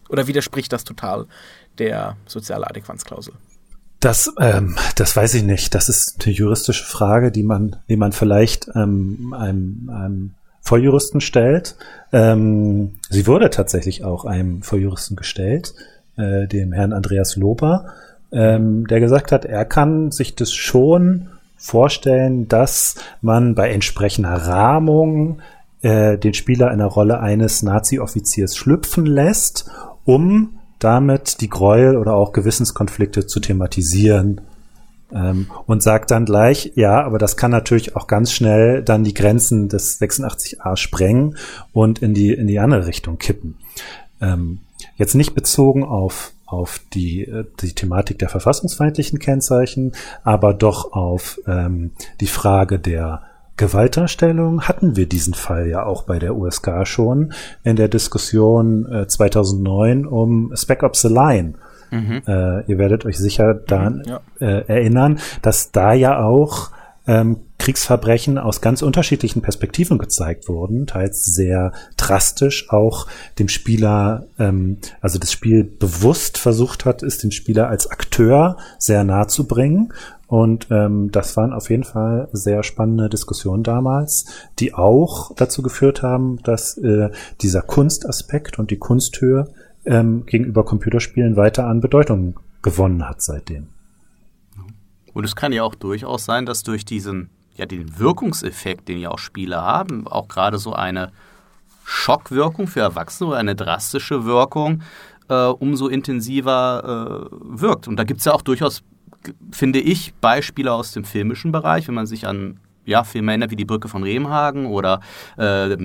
Oder 0.10 0.28
widerspricht 0.28 0.74
das 0.74 0.84
total 0.84 1.28
der 1.78 2.18
soziale 2.26 2.68
Adäquanzklausel? 2.68 3.34
Das, 4.00 4.32
ähm, 4.40 4.78
das 4.96 5.16
weiß 5.16 5.36
ich 5.36 5.44
nicht. 5.44 5.76
Das 5.76 5.90
ist 5.90 6.26
eine 6.26 6.34
juristische 6.34 6.86
Frage, 6.86 7.32
die 7.32 7.44
man, 7.44 7.76
die 7.90 7.98
man 7.98 8.12
vielleicht 8.12 8.70
ähm, 8.74 9.36
einem, 9.38 9.90
einem 9.94 10.32
Volljuristen 10.62 11.22
stellt. 11.22 11.76
Ähm, 12.12 12.96
sie 13.10 13.28
wurde 13.28 13.50
tatsächlich 13.50 14.04
auch 14.04 14.26
einem 14.26 14.64
Volljuristen 14.64 15.16
gestellt 15.16 15.74
äh, 16.20 16.48
dem 16.48 16.74
Herrn 16.74 16.94
Andreas 16.94 17.36
Lober, 17.36 17.86
ähm, 18.32 18.86
der 18.88 19.00
gesagt 19.00 19.32
hat, 19.32 19.46
er 19.46 19.66
kann 19.66 20.12
sich 20.12 20.36
das 20.36 20.52
schon 20.54 21.30
vorstellen, 21.56 22.48
dass 22.48 22.96
man 23.22 23.56
bei 23.56 23.72
entsprechender 23.72 24.34
Rahmung 24.34 25.42
äh, 25.82 26.18
den 26.18 26.34
Spieler 26.34 26.72
in 26.72 26.80
der 26.80 26.88
Rolle 26.88 27.20
eines 27.20 27.64
Nazi-Offiziers 27.64 28.56
schlüpfen 28.56 29.06
lässt, 29.06 29.70
um 30.06 30.60
damit 30.80 31.42
die 31.42 31.50
Gräuel 31.50 31.98
oder 31.98 32.14
auch 32.14 32.32
Gewissenskonflikte 32.32 33.28
zu 33.28 33.40
thematisieren. 33.40 34.42
Ähm, 35.12 35.48
und 35.66 35.82
sagt 35.82 36.12
dann 36.12 36.26
gleich, 36.26 36.72
ja, 36.76 37.04
aber 37.04 37.18
das 37.18 37.36
kann 37.36 37.50
natürlich 37.50 37.96
auch 37.96 38.06
ganz 38.06 38.32
schnell 38.32 38.84
dann 38.84 39.04
die 39.04 39.16
Grenzen 39.16 39.68
des 39.68 40.00
86a 40.00 40.78
sprengen 40.78 41.36
und 41.74 42.00
in 42.00 42.14
die, 42.14 42.32
in 42.32 42.46
die 42.46 42.60
andere 42.60 42.86
Richtung 42.86 43.18
kippen. 43.18 43.56
Ähm, 44.22 44.60
Jetzt 45.00 45.16
nicht 45.16 45.34
bezogen 45.34 45.84
auf, 45.84 46.34
auf 46.46 46.82
die, 46.94 47.24
äh, 47.24 47.46
die 47.62 47.74
Thematik 47.74 48.20
der 48.20 48.30
verfassungsfeindlichen 48.30 49.18
Kennzeichen, 49.18 49.94
aber 50.24 50.54
doch 50.54 50.92
auf 50.92 51.40
ähm, 51.48 51.92
die 52.20 52.28
Frage 52.28 52.78
der 52.80 53.24
Gewaltdarstellung 53.56 54.62
hatten 54.62 54.96
wir 54.96 55.08
diesen 55.08 55.34
Fall 55.34 55.68
ja 55.68 55.86
auch 55.86 56.04
bei 56.04 56.20
der 56.20 56.36
USK 56.36 56.86
schon 56.86 57.34
in 57.64 57.78
der 57.78 57.88
Diskussion 57.88 58.86
äh, 58.92 59.08
2009 59.08 60.06
um 60.06 60.52
Spec 60.56 60.84
Ops 60.84 61.02
The 61.02 61.08
Line. 61.10 61.54
Mhm. 61.92 62.22
Äh, 62.28 62.66
ihr 62.66 62.78
werdet 62.78 63.06
euch 63.06 63.18
sicher 63.18 63.54
daran 63.54 63.98
mhm, 63.98 64.04
ja. 64.06 64.22
äh, 64.40 64.66
erinnern, 64.68 65.20
dass 65.42 65.72
da 65.72 65.94
ja 65.94 66.22
auch 66.24 66.72
ähm, 67.08 67.38
Kriegsverbrechen 67.60 68.38
aus 68.38 68.62
ganz 68.62 68.82
unterschiedlichen 68.82 69.42
Perspektiven 69.42 69.98
gezeigt 69.98 70.48
wurden, 70.48 70.88
teils 70.88 71.26
sehr 71.26 71.74
drastisch 71.98 72.70
auch 72.72 73.06
dem 73.38 73.50
Spieler, 73.50 74.26
ähm, 74.40 74.78
also 75.02 75.20
das 75.20 75.32
Spiel 75.32 75.64
bewusst 75.64 76.38
versucht 76.38 76.86
hat, 76.86 77.04
ist 77.04 77.22
den 77.22 77.32
Spieler 77.32 77.68
als 77.68 77.92
Akteur 77.92 78.58
sehr 78.80 79.04
nah 79.04 79.28
zu 79.28 79.48
bringen. 79.48 79.94
Und 80.28 80.68
ähm, 80.70 81.12
das 81.12 81.36
waren 81.38 81.54
auf 81.54 81.70
jeden 81.70 81.84
Fall 81.84 82.30
sehr 82.32 82.64
spannende 82.64 83.10
Diskussionen 83.10 83.64
damals, 83.64 84.26
die 84.60 84.74
auch 84.74 85.36
dazu 85.36 85.62
geführt 85.62 86.02
haben, 86.02 86.40
dass 86.44 86.78
äh, 86.78 87.10
dieser 87.42 87.62
Kunstaspekt 87.62 88.58
und 88.58 88.72
die 88.72 88.78
Kunsthöhe 88.78 89.48
ähm, 89.86 90.26
gegenüber 90.26 90.64
Computerspielen 90.64 91.36
weiter 91.36 91.66
an 91.66 91.82
Bedeutung 91.82 92.40
gewonnen 92.62 93.08
hat 93.08 93.22
seitdem. 93.22 93.68
Und 95.14 95.24
es 95.24 95.36
kann 95.36 95.52
ja 95.52 95.64
auch 95.64 95.76
durchaus 95.76 96.26
sein, 96.26 96.46
dass 96.46 96.64
durch 96.64 96.86
diesen 96.86 97.30
ja 97.60 97.66
den 97.66 98.00
Wirkungseffekt, 98.00 98.88
den 98.88 99.00
ja 99.00 99.10
auch 99.12 99.20
Spiele 99.20 99.62
haben, 99.62 100.08
auch 100.08 100.28
gerade 100.28 100.58
so 100.58 100.74
eine 100.74 101.12
Schockwirkung 101.86 102.68
für 102.68 102.82
Erwachsene 102.82 103.30
oder 103.30 103.40
eine 103.40 103.56
drastische 103.56 104.26
Wirkung 104.26 104.84
äh, 105.30 105.46
umso 105.46 105.88
intensiver 105.88 107.30
äh, 107.32 107.62
wirkt. 107.62 107.88
Und 107.88 107.98
da 107.98 108.04
gibt 108.04 108.20
es 108.20 108.26
ja 108.26 108.34
auch 108.34 108.42
durchaus, 108.42 108.84
finde 109.52 109.80
ich, 109.80 110.14
Beispiele 110.16 110.74
aus 110.74 110.92
dem 110.92 111.04
filmischen 111.04 111.52
Bereich, 111.52 111.88
wenn 111.88 111.96
man 111.96 112.08
sich 112.08 112.28
an 112.28 112.60
ja, 112.86 113.04
Filme 113.04 113.32
erinnert 113.32 113.52
wie 113.52 113.56
Die 113.56 113.66
Brücke 113.66 113.88
von 113.88 114.04
Remhagen 114.04 114.66
oder 114.66 115.02
äh, 115.38 115.76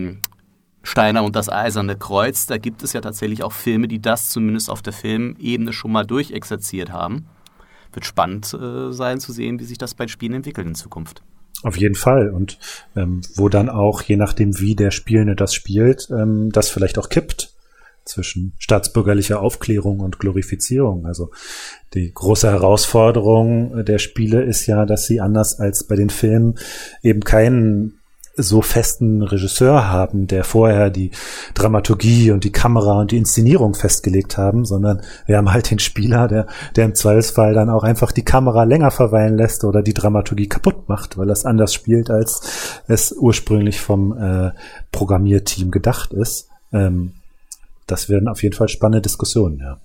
Steiner 0.82 1.24
und 1.24 1.36
das 1.36 1.48
Eiserne 1.48 1.96
Kreuz. 1.96 2.46
Da 2.46 2.58
gibt 2.58 2.82
es 2.82 2.92
ja 2.92 3.00
tatsächlich 3.00 3.42
auch 3.42 3.52
Filme, 3.52 3.88
die 3.88 4.00
das 4.00 4.30
zumindest 4.30 4.70
auf 4.70 4.82
der 4.82 4.92
Filmebene 4.92 5.72
schon 5.72 5.92
mal 5.92 6.04
durchexerziert 6.04 6.92
haben. 6.92 7.26
Wird 7.92 8.06
spannend 8.06 8.52
äh, 8.54 8.92
sein 8.92 9.20
zu 9.20 9.32
sehen, 9.32 9.58
wie 9.60 9.64
sich 9.64 9.78
das 9.78 9.94
bei 9.94 10.06
Spielen 10.08 10.34
entwickelt 10.34 10.66
in 10.66 10.74
Zukunft. 10.74 11.22
Auf 11.64 11.78
jeden 11.78 11.94
Fall. 11.94 12.28
Und 12.28 12.58
ähm, 12.94 13.22
wo 13.34 13.48
dann 13.48 13.70
auch, 13.70 14.02
je 14.02 14.16
nachdem, 14.16 14.60
wie 14.60 14.76
der 14.76 14.90
Spielende 14.90 15.34
das 15.34 15.54
spielt, 15.54 16.08
ähm, 16.10 16.52
das 16.52 16.68
vielleicht 16.68 16.98
auch 16.98 17.08
kippt 17.08 17.54
zwischen 18.04 18.52
staatsbürgerlicher 18.58 19.40
Aufklärung 19.40 20.00
und 20.00 20.18
Glorifizierung. 20.18 21.06
Also 21.06 21.30
die 21.94 22.12
große 22.12 22.50
Herausforderung 22.50 23.82
der 23.82 23.98
Spiele 23.98 24.42
ist 24.42 24.66
ja, 24.66 24.84
dass 24.84 25.06
sie 25.06 25.22
anders 25.22 25.58
als 25.58 25.84
bei 25.84 25.96
den 25.96 26.10
Filmen 26.10 26.58
eben 27.02 27.20
keinen 27.20 27.98
so 28.36 28.62
festen 28.62 29.22
Regisseur 29.22 29.88
haben, 29.88 30.26
der 30.26 30.44
vorher 30.44 30.90
die 30.90 31.10
Dramaturgie 31.54 32.30
und 32.32 32.44
die 32.44 32.52
Kamera 32.52 33.00
und 33.00 33.12
die 33.12 33.16
Inszenierung 33.16 33.74
festgelegt 33.74 34.36
haben, 34.36 34.64
sondern 34.64 35.02
wir 35.26 35.36
haben 35.36 35.52
halt 35.52 35.70
den 35.70 35.78
Spieler, 35.78 36.26
der, 36.26 36.46
der 36.76 36.86
im 36.86 36.94
Zweifelsfall 36.94 37.54
dann 37.54 37.70
auch 37.70 37.84
einfach 37.84 38.12
die 38.12 38.24
Kamera 38.24 38.64
länger 38.64 38.90
verweilen 38.90 39.36
lässt 39.36 39.64
oder 39.64 39.82
die 39.82 39.94
Dramaturgie 39.94 40.48
kaputt 40.48 40.88
macht, 40.88 41.16
weil 41.16 41.26
das 41.26 41.44
anders 41.44 41.72
spielt, 41.72 42.10
als 42.10 42.82
es 42.88 43.12
ursprünglich 43.12 43.80
vom 43.80 44.16
äh, 44.16 44.50
Programmierteam 44.90 45.70
gedacht 45.70 46.12
ist. 46.12 46.48
Ähm, 46.72 47.14
das 47.86 48.08
werden 48.08 48.28
auf 48.28 48.42
jeden 48.42 48.56
Fall 48.56 48.68
spannende 48.68 49.02
Diskussionen, 49.02 49.58
ja. 49.58 49.78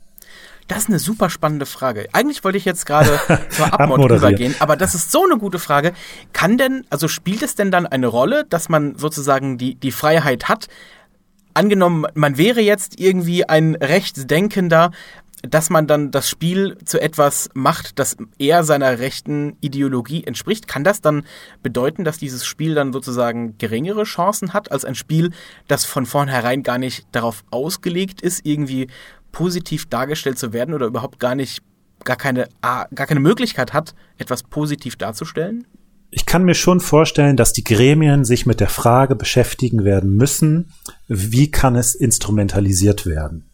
Das 0.69 0.83
ist 0.83 0.89
eine 0.89 0.99
super 0.99 1.31
spannende 1.31 1.65
Frage. 1.65 2.07
Eigentlich 2.13 2.43
wollte 2.43 2.59
ich 2.59 2.63
jetzt 2.63 2.85
gerade 2.85 3.19
zur 3.49 3.73
Abmod 3.73 4.11
übergehen, 4.11 4.55
aber 4.59 4.77
das 4.77 4.93
ist 4.93 5.11
so 5.11 5.23
eine 5.25 5.39
gute 5.39 5.57
Frage. 5.57 5.93
Kann 6.31 6.59
denn, 6.59 6.85
also 6.91 7.07
spielt 7.07 7.41
es 7.41 7.55
denn 7.55 7.71
dann 7.71 7.87
eine 7.87 8.05
Rolle, 8.05 8.45
dass 8.47 8.69
man 8.69 8.95
sozusagen 8.95 9.57
die, 9.57 9.73
die 9.75 9.91
Freiheit 9.91 10.47
hat? 10.47 10.67
Angenommen, 11.55 12.05
man 12.13 12.37
wäre 12.37 12.61
jetzt 12.61 12.99
irgendwie 12.99 13.49
ein 13.49 13.75
Rechtsdenkender, 13.75 14.91
dass 15.41 15.71
man 15.71 15.87
dann 15.87 16.11
das 16.11 16.29
Spiel 16.29 16.77
zu 16.85 17.01
etwas 17.01 17.49
macht, 17.53 17.97
das 17.97 18.17
eher 18.37 18.63
seiner 18.63 18.99
rechten 18.99 19.57
Ideologie 19.61 20.23
entspricht, 20.23 20.67
kann 20.67 20.83
das 20.83 21.01
dann 21.01 21.23
bedeuten, 21.63 22.03
dass 22.03 22.19
dieses 22.19 22.45
Spiel 22.45 22.75
dann 22.75 22.93
sozusagen 22.93 23.57
geringere 23.57 24.03
Chancen 24.03 24.53
hat 24.53 24.71
als 24.71 24.85
ein 24.85 24.95
Spiel, 24.95 25.31
das 25.67 25.85
von 25.85 26.05
vornherein 26.05 26.61
gar 26.61 26.77
nicht 26.77 27.07
darauf 27.11 27.43
ausgelegt 27.49 28.21
ist, 28.21 28.45
irgendwie 28.45 28.87
positiv 29.31 29.87
dargestellt 29.89 30.39
zu 30.39 30.53
werden 30.53 30.73
oder 30.73 30.87
überhaupt 30.87 31.19
gar 31.19 31.35
nicht, 31.35 31.61
gar 32.03 32.15
keine, 32.15 32.47
gar 32.61 32.87
keine 33.07 33.19
Möglichkeit 33.19 33.73
hat, 33.73 33.95
etwas 34.17 34.43
positiv 34.43 34.95
darzustellen? 34.95 35.65
Ich 36.11 36.25
kann 36.25 36.43
mir 36.43 36.55
schon 36.55 36.79
vorstellen, 36.79 37.37
dass 37.37 37.53
die 37.53 37.63
Gremien 37.63 38.25
sich 38.25 38.45
mit 38.45 38.59
der 38.59 38.69
Frage 38.69 39.15
beschäftigen 39.15 39.83
werden 39.83 40.15
müssen, 40.15 40.71
wie 41.07 41.51
kann 41.51 41.75
es 41.75 41.93
instrumentalisiert 41.93 43.05
werden? 43.05 43.48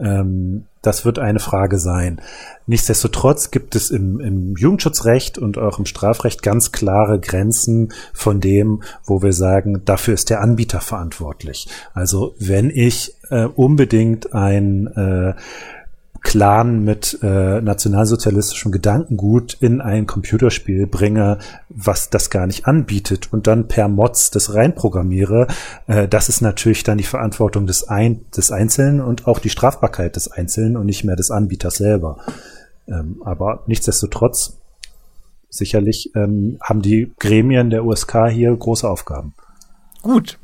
Ähm, 0.00 0.64
das 0.82 1.04
wird 1.04 1.18
eine 1.18 1.40
Frage 1.40 1.78
sein. 1.78 2.20
Nichtsdestotrotz 2.66 3.50
gibt 3.50 3.74
es 3.74 3.90
im, 3.90 4.20
im, 4.20 4.54
Jugendschutzrecht 4.56 5.38
und 5.38 5.56
auch 5.56 5.78
im 5.78 5.86
Strafrecht 5.86 6.42
ganz 6.42 6.72
klare 6.72 7.18
Grenzen 7.20 7.92
von 8.12 8.40
dem, 8.40 8.82
wo 9.04 9.22
wir 9.22 9.32
sagen, 9.32 9.82
dafür 9.84 10.14
ist 10.14 10.30
der 10.30 10.40
Anbieter 10.40 10.80
verantwortlich. 10.80 11.68
Also 11.94 12.34
wenn 12.38 12.70
ich 12.70 13.14
äh, 13.30 13.44
unbedingt 13.44 14.34
ein 14.34 14.88
äh, 14.88 15.34
Clan 16.24 16.82
mit 16.82 17.18
äh, 17.22 17.60
nationalsozialistischem 17.60 18.72
Gedankengut 18.72 19.56
in 19.60 19.80
ein 19.80 20.06
Computerspiel 20.06 20.86
bringe, 20.86 21.38
was 21.68 22.10
das 22.10 22.30
gar 22.30 22.48
nicht 22.48 22.66
anbietet 22.66 23.32
und 23.32 23.46
dann 23.46 23.68
per 23.68 23.88
Mods 23.88 24.30
das 24.30 24.54
reinprogrammiere, 24.54 25.46
äh, 25.86 26.08
das 26.08 26.28
ist 26.28 26.40
natürlich 26.40 26.82
dann 26.82 26.98
die 26.98 27.04
Verantwortung 27.04 27.66
des, 27.66 27.88
ein 27.88 28.24
des 28.36 28.50
Einzelnen 28.50 29.00
und 29.00 29.28
auch 29.28 29.38
die 29.38 29.50
Strafbarkeit 29.50 30.16
des 30.16 30.32
Einzelnen 30.32 30.76
und 30.76 30.86
nicht 30.86 31.04
mehr 31.04 31.14
des 31.14 31.30
Anbieters 31.30 31.74
selber. 31.74 32.16
Ähm, 32.88 33.22
aber 33.24 33.62
nichtsdestotrotz, 33.66 34.58
sicherlich 35.50 36.10
ähm, 36.16 36.58
haben 36.62 36.82
die 36.82 37.12
Gremien 37.20 37.70
der 37.70 37.84
USK 37.84 38.28
hier 38.30 38.56
große 38.56 38.88
Aufgaben. 38.88 39.34
Gut, 40.02 40.38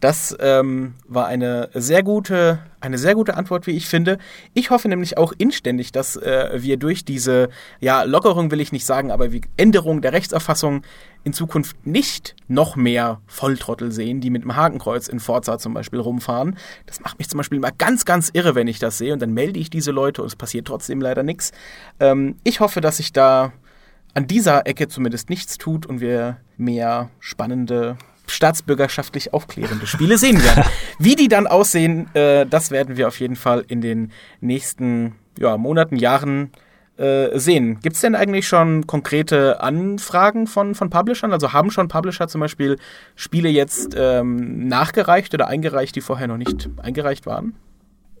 das 0.00 0.34
ähm, 0.40 0.94
war 1.06 1.26
eine 1.26 1.68
sehr 1.74 2.02
gute, 2.02 2.58
eine 2.80 2.96
sehr 2.96 3.14
gute 3.14 3.36
Antwort, 3.36 3.66
wie 3.66 3.72
ich 3.72 3.86
finde. 3.86 4.18
Ich 4.54 4.70
hoffe 4.70 4.88
nämlich 4.88 5.18
auch 5.18 5.32
inständig, 5.36 5.92
dass 5.92 6.16
äh, 6.16 6.50
wir 6.54 6.78
durch 6.78 7.04
diese, 7.04 7.50
ja, 7.80 8.02
Lockerung 8.04 8.50
will 8.50 8.60
ich 8.60 8.72
nicht 8.72 8.86
sagen, 8.86 9.10
aber 9.10 9.30
wie 9.30 9.42
Änderung 9.58 10.00
der 10.00 10.14
Rechtserfassung 10.14 10.82
in 11.22 11.34
Zukunft 11.34 11.86
nicht 11.86 12.34
noch 12.48 12.76
mehr 12.76 13.20
Volltrottel 13.26 13.92
sehen, 13.92 14.22
die 14.22 14.30
mit 14.30 14.42
dem 14.42 14.56
Hakenkreuz 14.56 15.06
in 15.06 15.20
Forza 15.20 15.58
zum 15.58 15.74
Beispiel 15.74 16.00
rumfahren. 16.00 16.56
Das 16.86 17.00
macht 17.00 17.18
mich 17.18 17.28
zum 17.28 17.36
Beispiel 17.36 17.58
immer 17.58 17.72
ganz, 17.72 18.06
ganz 18.06 18.30
irre, 18.32 18.54
wenn 18.54 18.68
ich 18.68 18.78
das 18.78 18.96
sehe 18.96 19.12
und 19.12 19.20
dann 19.20 19.34
melde 19.34 19.60
ich 19.60 19.68
diese 19.68 19.90
Leute 19.90 20.22
und 20.22 20.28
es 20.28 20.36
passiert 20.36 20.66
trotzdem 20.66 21.02
leider 21.02 21.22
nichts. 21.22 21.52
Ähm, 22.00 22.36
ich 22.42 22.60
hoffe, 22.60 22.80
dass 22.80 22.96
sich 22.96 23.12
da 23.12 23.52
an 24.14 24.26
dieser 24.26 24.66
Ecke 24.66 24.88
zumindest 24.88 25.28
nichts 25.28 25.58
tut 25.58 25.84
und 25.84 26.00
wir 26.00 26.38
mehr 26.56 27.10
spannende 27.20 27.96
staatsbürgerschaftlich 28.30 29.32
aufklärende 29.32 29.86
Spiele 29.86 30.18
sehen 30.18 30.42
werden. 30.42 30.64
Wie 30.98 31.16
die 31.16 31.28
dann 31.28 31.46
aussehen, 31.46 32.14
äh, 32.14 32.46
das 32.46 32.70
werden 32.70 32.96
wir 32.96 33.08
auf 33.08 33.20
jeden 33.20 33.36
Fall 33.36 33.64
in 33.68 33.80
den 33.80 34.12
nächsten 34.40 35.14
ja, 35.38 35.56
Monaten, 35.56 35.96
Jahren 35.96 36.50
äh, 37.00 37.38
sehen. 37.38 37.80
Gibt 37.80 37.96
es 37.96 38.02
denn 38.02 38.14
eigentlich 38.14 38.46
schon 38.46 38.86
konkrete 38.86 39.62
Anfragen 39.62 40.46
von, 40.46 40.74
von 40.74 40.90
Publishern? 40.90 41.32
Also 41.32 41.52
haben 41.52 41.70
schon 41.70 41.88
Publisher 41.88 42.28
zum 42.28 42.42
Beispiel 42.42 42.78
Spiele 43.14 43.48
jetzt 43.48 43.94
ähm, 43.96 44.68
nachgereicht 44.68 45.32
oder 45.32 45.48
eingereicht, 45.48 45.96
die 45.96 46.02
vorher 46.02 46.28
noch 46.28 46.36
nicht 46.36 46.68
eingereicht 46.82 47.26
waren? 47.26 47.54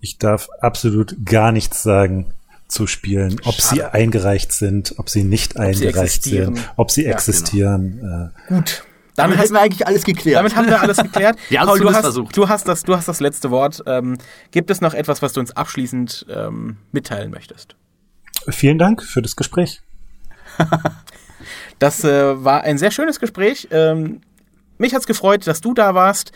Ich 0.00 0.16
darf 0.16 0.48
absolut 0.60 1.14
gar 1.26 1.52
nichts 1.52 1.82
sagen 1.82 2.32
zu 2.68 2.86
Spielen, 2.86 3.38
ob 3.44 3.54
Schade. 3.54 3.74
sie 3.74 3.82
eingereicht 3.82 4.52
sind, 4.52 4.94
ob 4.96 5.10
sie 5.10 5.24
nicht 5.24 5.56
ob 5.56 5.62
eingereicht 5.62 6.22
sie 6.22 6.36
sind, 6.38 6.72
ob 6.76 6.90
sie 6.90 7.04
ja, 7.04 7.10
existieren. 7.10 8.00
Genau. 8.00 8.24
Äh, 8.24 8.30
Gut, 8.48 8.84
damit 9.22 9.38
hätten 9.38 9.54
wir 9.54 9.60
eigentlich 9.60 9.86
alles 9.86 10.04
geklärt. 10.04 10.38
Damit 10.38 10.56
haben 10.56 10.66
wir 10.66 10.80
alles 10.80 10.96
geklärt. 10.98 11.38
ja, 11.50 11.64
Paul, 11.64 11.78
du 11.78 11.92
hast, 11.92 12.00
versucht. 12.00 12.36
du 12.36 12.48
hast 12.48 12.68
das, 12.68 12.82
du 12.82 12.96
hast 12.96 13.08
das 13.08 13.20
letzte 13.20 13.50
Wort. 13.50 13.82
Ähm, 13.86 14.18
gibt 14.50 14.70
es 14.70 14.80
noch 14.80 14.94
etwas, 14.94 15.22
was 15.22 15.32
du 15.32 15.40
uns 15.40 15.52
abschließend 15.52 16.26
ähm, 16.28 16.78
mitteilen 16.92 17.30
möchtest? 17.30 17.76
Vielen 18.48 18.78
Dank 18.78 19.02
für 19.02 19.22
das 19.22 19.36
Gespräch. 19.36 19.80
das 21.78 22.04
äh, 22.04 22.44
war 22.44 22.62
ein 22.62 22.78
sehr 22.78 22.90
schönes 22.90 23.20
Gespräch. 23.20 23.68
Ähm, 23.70 24.20
mich 24.78 24.94
hat's 24.94 25.06
gefreut, 25.06 25.46
dass 25.46 25.60
du 25.60 25.74
da 25.74 25.94
warst. 25.94 26.32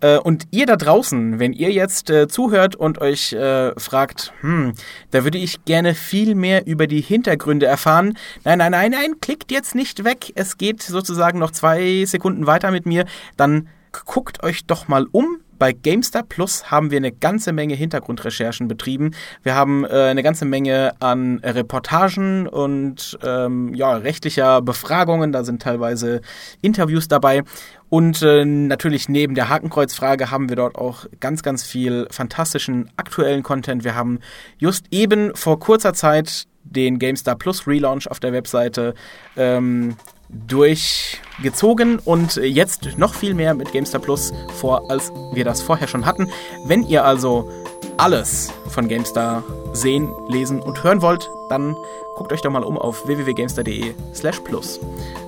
Äh, 0.00 0.18
und 0.18 0.44
ihr 0.50 0.66
da 0.66 0.76
draußen, 0.76 1.38
wenn 1.38 1.52
ihr 1.52 1.72
jetzt 1.72 2.10
äh, 2.10 2.28
zuhört 2.28 2.76
und 2.76 3.00
euch 3.00 3.32
äh, 3.32 3.78
fragt, 3.78 4.32
hm, 4.40 4.74
da 5.10 5.24
würde 5.24 5.38
ich 5.38 5.64
gerne 5.64 5.94
viel 5.94 6.34
mehr 6.34 6.66
über 6.66 6.86
die 6.86 7.00
Hintergründe 7.00 7.66
erfahren. 7.66 8.16
Nein, 8.44 8.58
nein, 8.58 8.72
nein, 8.72 8.92
nein, 8.92 9.20
klickt 9.20 9.50
jetzt 9.50 9.74
nicht 9.74 10.04
weg. 10.04 10.32
Es 10.34 10.58
geht 10.58 10.82
sozusagen 10.82 11.38
noch 11.38 11.50
zwei 11.50 12.04
Sekunden 12.06 12.46
weiter 12.46 12.70
mit 12.70 12.86
mir. 12.86 13.06
Dann 13.36 13.68
guckt 14.04 14.42
euch 14.42 14.66
doch 14.66 14.88
mal 14.88 15.06
um 15.10 15.38
bei 15.58 15.72
GameStar 15.72 16.22
Plus 16.22 16.70
haben 16.70 16.90
wir 16.90 16.98
eine 16.98 17.12
ganze 17.12 17.52
Menge 17.52 17.74
Hintergrundrecherchen 17.74 18.68
betrieben. 18.68 19.12
Wir 19.42 19.54
haben 19.54 19.84
äh, 19.84 19.88
eine 19.88 20.22
ganze 20.22 20.44
Menge 20.44 20.92
an 21.00 21.40
Reportagen 21.42 22.46
und 22.46 23.18
ähm, 23.22 23.74
ja, 23.74 23.96
rechtlicher 23.96 24.62
Befragungen. 24.62 25.32
Da 25.32 25.44
sind 25.44 25.62
teilweise 25.62 26.20
Interviews 26.62 27.08
dabei. 27.08 27.42
Und 27.88 28.22
äh, 28.22 28.44
natürlich 28.44 29.08
neben 29.08 29.34
der 29.34 29.48
Hakenkreuzfrage 29.48 30.30
haben 30.30 30.48
wir 30.48 30.56
dort 30.56 30.76
auch 30.76 31.06
ganz, 31.20 31.42
ganz 31.42 31.64
viel 31.64 32.06
fantastischen 32.10 32.90
aktuellen 32.96 33.42
Content. 33.42 33.84
Wir 33.84 33.94
haben 33.94 34.20
just 34.58 34.86
eben 34.90 35.34
vor 35.34 35.58
kurzer 35.58 35.94
Zeit 35.94 36.46
den 36.64 36.98
GameStar 36.98 37.36
Plus 37.36 37.66
Relaunch 37.66 38.10
auf 38.10 38.20
der 38.20 38.32
Webseite 38.32 38.94
ähm, 39.36 39.96
durch 40.28 41.20
gezogen 41.42 41.98
und 42.04 42.36
jetzt 42.36 42.98
noch 42.98 43.14
viel 43.14 43.34
mehr 43.34 43.54
mit 43.54 43.72
GameStar 43.72 44.00
Plus 44.00 44.32
vor, 44.60 44.90
als 44.90 45.12
wir 45.32 45.44
das 45.44 45.62
vorher 45.62 45.88
schon 45.88 46.06
hatten. 46.06 46.28
Wenn 46.66 46.82
ihr 46.86 47.04
also 47.04 47.48
alles 47.96 48.52
von 48.68 48.88
GameStar 48.88 49.42
sehen, 49.72 50.12
lesen 50.28 50.60
und 50.60 50.82
hören 50.84 51.02
wollt, 51.02 51.28
dann 51.48 51.76
guckt 52.16 52.32
euch 52.32 52.42
doch 52.42 52.50
mal 52.50 52.64
um 52.64 52.76
auf 52.76 53.06
www.gamestar.de 53.06 53.94
slash 54.14 54.40
plus. 54.40 54.80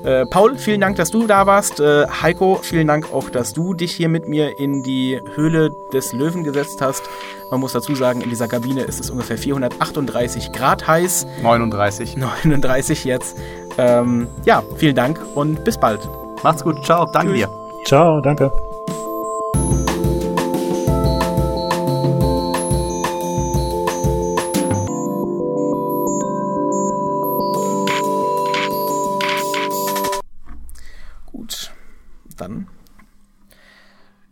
Äh, 0.04 0.26
Paul, 0.26 0.56
vielen 0.56 0.80
Dank, 0.80 0.96
dass 0.96 1.10
du 1.10 1.26
da 1.26 1.46
warst. 1.46 1.78
Äh, 1.78 2.06
Heiko, 2.08 2.58
vielen 2.62 2.88
Dank 2.88 3.12
auch, 3.12 3.30
dass 3.30 3.52
du 3.52 3.74
dich 3.74 3.92
hier 3.92 4.08
mit 4.08 4.28
mir 4.28 4.58
in 4.58 4.82
die 4.82 5.20
Höhle 5.34 5.70
des 5.92 6.12
Löwen 6.12 6.42
gesetzt 6.42 6.80
hast. 6.80 7.02
Man 7.50 7.60
muss 7.60 7.72
dazu 7.72 7.94
sagen, 7.94 8.20
in 8.20 8.30
dieser 8.30 8.48
Kabine 8.48 8.82
ist 8.82 9.00
es 9.00 9.10
ungefähr 9.10 9.38
438 9.38 10.52
Grad 10.52 10.86
heiß. 10.86 11.26
39. 11.42 12.16
39 12.16 13.04
jetzt. 13.04 13.36
Ähm, 13.80 14.28
ja, 14.44 14.62
vielen 14.76 14.94
Dank 14.94 15.18
und 15.34 15.64
bis 15.64 15.78
bald. 15.78 16.06
Macht's 16.42 16.62
gut. 16.62 16.84
Ciao. 16.84 17.06
Danke 17.06 17.32
Tschüss. 17.32 17.48
dir. 17.48 17.84
Ciao, 17.86 18.20
danke. 18.20 18.52
Gut, 31.32 31.72
dann 32.36 32.66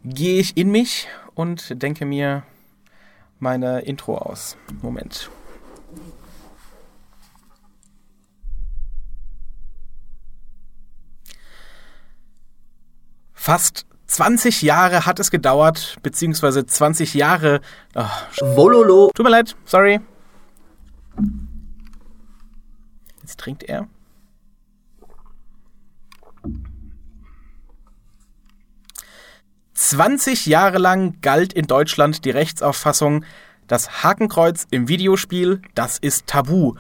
gehe 0.05 0.41
ich 0.41 0.59
in 0.59 0.71
mich 0.71 1.09
und 1.35 1.83
denke 1.83 2.05
mir 2.05 2.43
meine 3.39 3.81
Intro 3.81 4.19
aus. 4.19 4.59
Moment. 4.83 5.31
Fast 13.49 13.87
20 14.09 14.61
Jahre 14.61 15.07
hat 15.07 15.19
es 15.21 15.31
gedauert, 15.31 15.97
beziehungsweise 16.03 16.67
20 16.67 17.15
Jahre. 17.15 17.63
Ach, 17.95 18.27
Wololo. 18.43 19.11
Tut 19.15 19.25
mir 19.25 19.31
leid, 19.31 19.57
sorry. 19.65 20.01
Jetzt 23.23 23.41
trinkt 23.41 23.63
er. 23.63 23.89
Zwanzig 29.73 30.45
Jahre 30.45 30.77
lang 30.77 31.19
galt 31.23 31.55
in 31.55 31.67
Deutschland 31.67 32.27
die 32.27 32.31
Rechtsauffassung, 32.31 33.25
das 33.67 34.03
Hakenkreuz 34.03 34.67
im 34.71 34.89
Videospiel, 34.89 35.63
das 35.75 35.97
ist 35.97 36.27
tabu. 36.27 36.75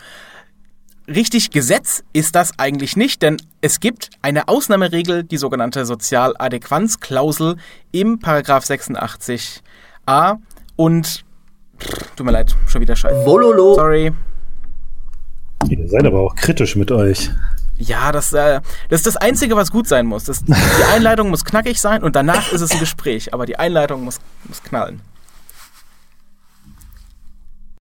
Richtig 1.08 1.50
Gesetz 1.50 2.04
ist 2.12 2.34
das 2.34 2.58
eigentlich 2.58 2.94
nicht, 2.94 3.22
denn 3.22 3.38
es 3.62 3.80
gibt 3.80 4.10
eine 4.20 4.46
Ausnahmeregel, 4.46 5.24
die 5.24 5.38
sogenannte 5.38 5.86
Sozialadäquanzklausel 5.86 7.56
im 7.92 8.18
Paragraph 8.18 8.64
86a 8.64 9.62
und 10.76 11.24
pff, 11.80 12.14
tut 12.14 12.26
mir 12.26 12.32
leid, 12.32 12.54
schon 12.66 12.82
wieder 12.82 12.94
scheiße. 12.94 13.24
Wololo. 13.24 13.74
Sorry. 13.74 14.12
Ihr 15.70 15.88
seid 15.88 16.04
aber 16.04 16.20
auch 16.20 16.34
kritisch 16.34 16.76
mit 16.76 16.90
euch. 16.90 17.30
Ja, 17.78 18.12
das, 18.12 18.34
äh, 18.34 18.60
das 18.90 19.00
ist 19.00 19.06
das 19.06 19.16
Einzige, 19.16 19.56
was 19.56 19.70
gut 19.70 19.88
sein 19.88 20.04
muss. 20.04 20.24
Das, 20.24 20.44
die 20.44 20.52
Einleitung 20.92 21.30
muss 21.30 21.42
knackig 21.42 21.80
sein 21.80 22.02
und 22.02 22.16
danach 22.16 22.52
ist 22.52 22.60
es 22.60 22.72
ein 22.72 22.80
Gespräch, 22.80 23.32
aber 23.32 23.46
die 23.46 23.58
Einleitung 23.58 24.04
muss, 24.04 24.20
muss 24.44 24.62
knallen. 24.62 25.00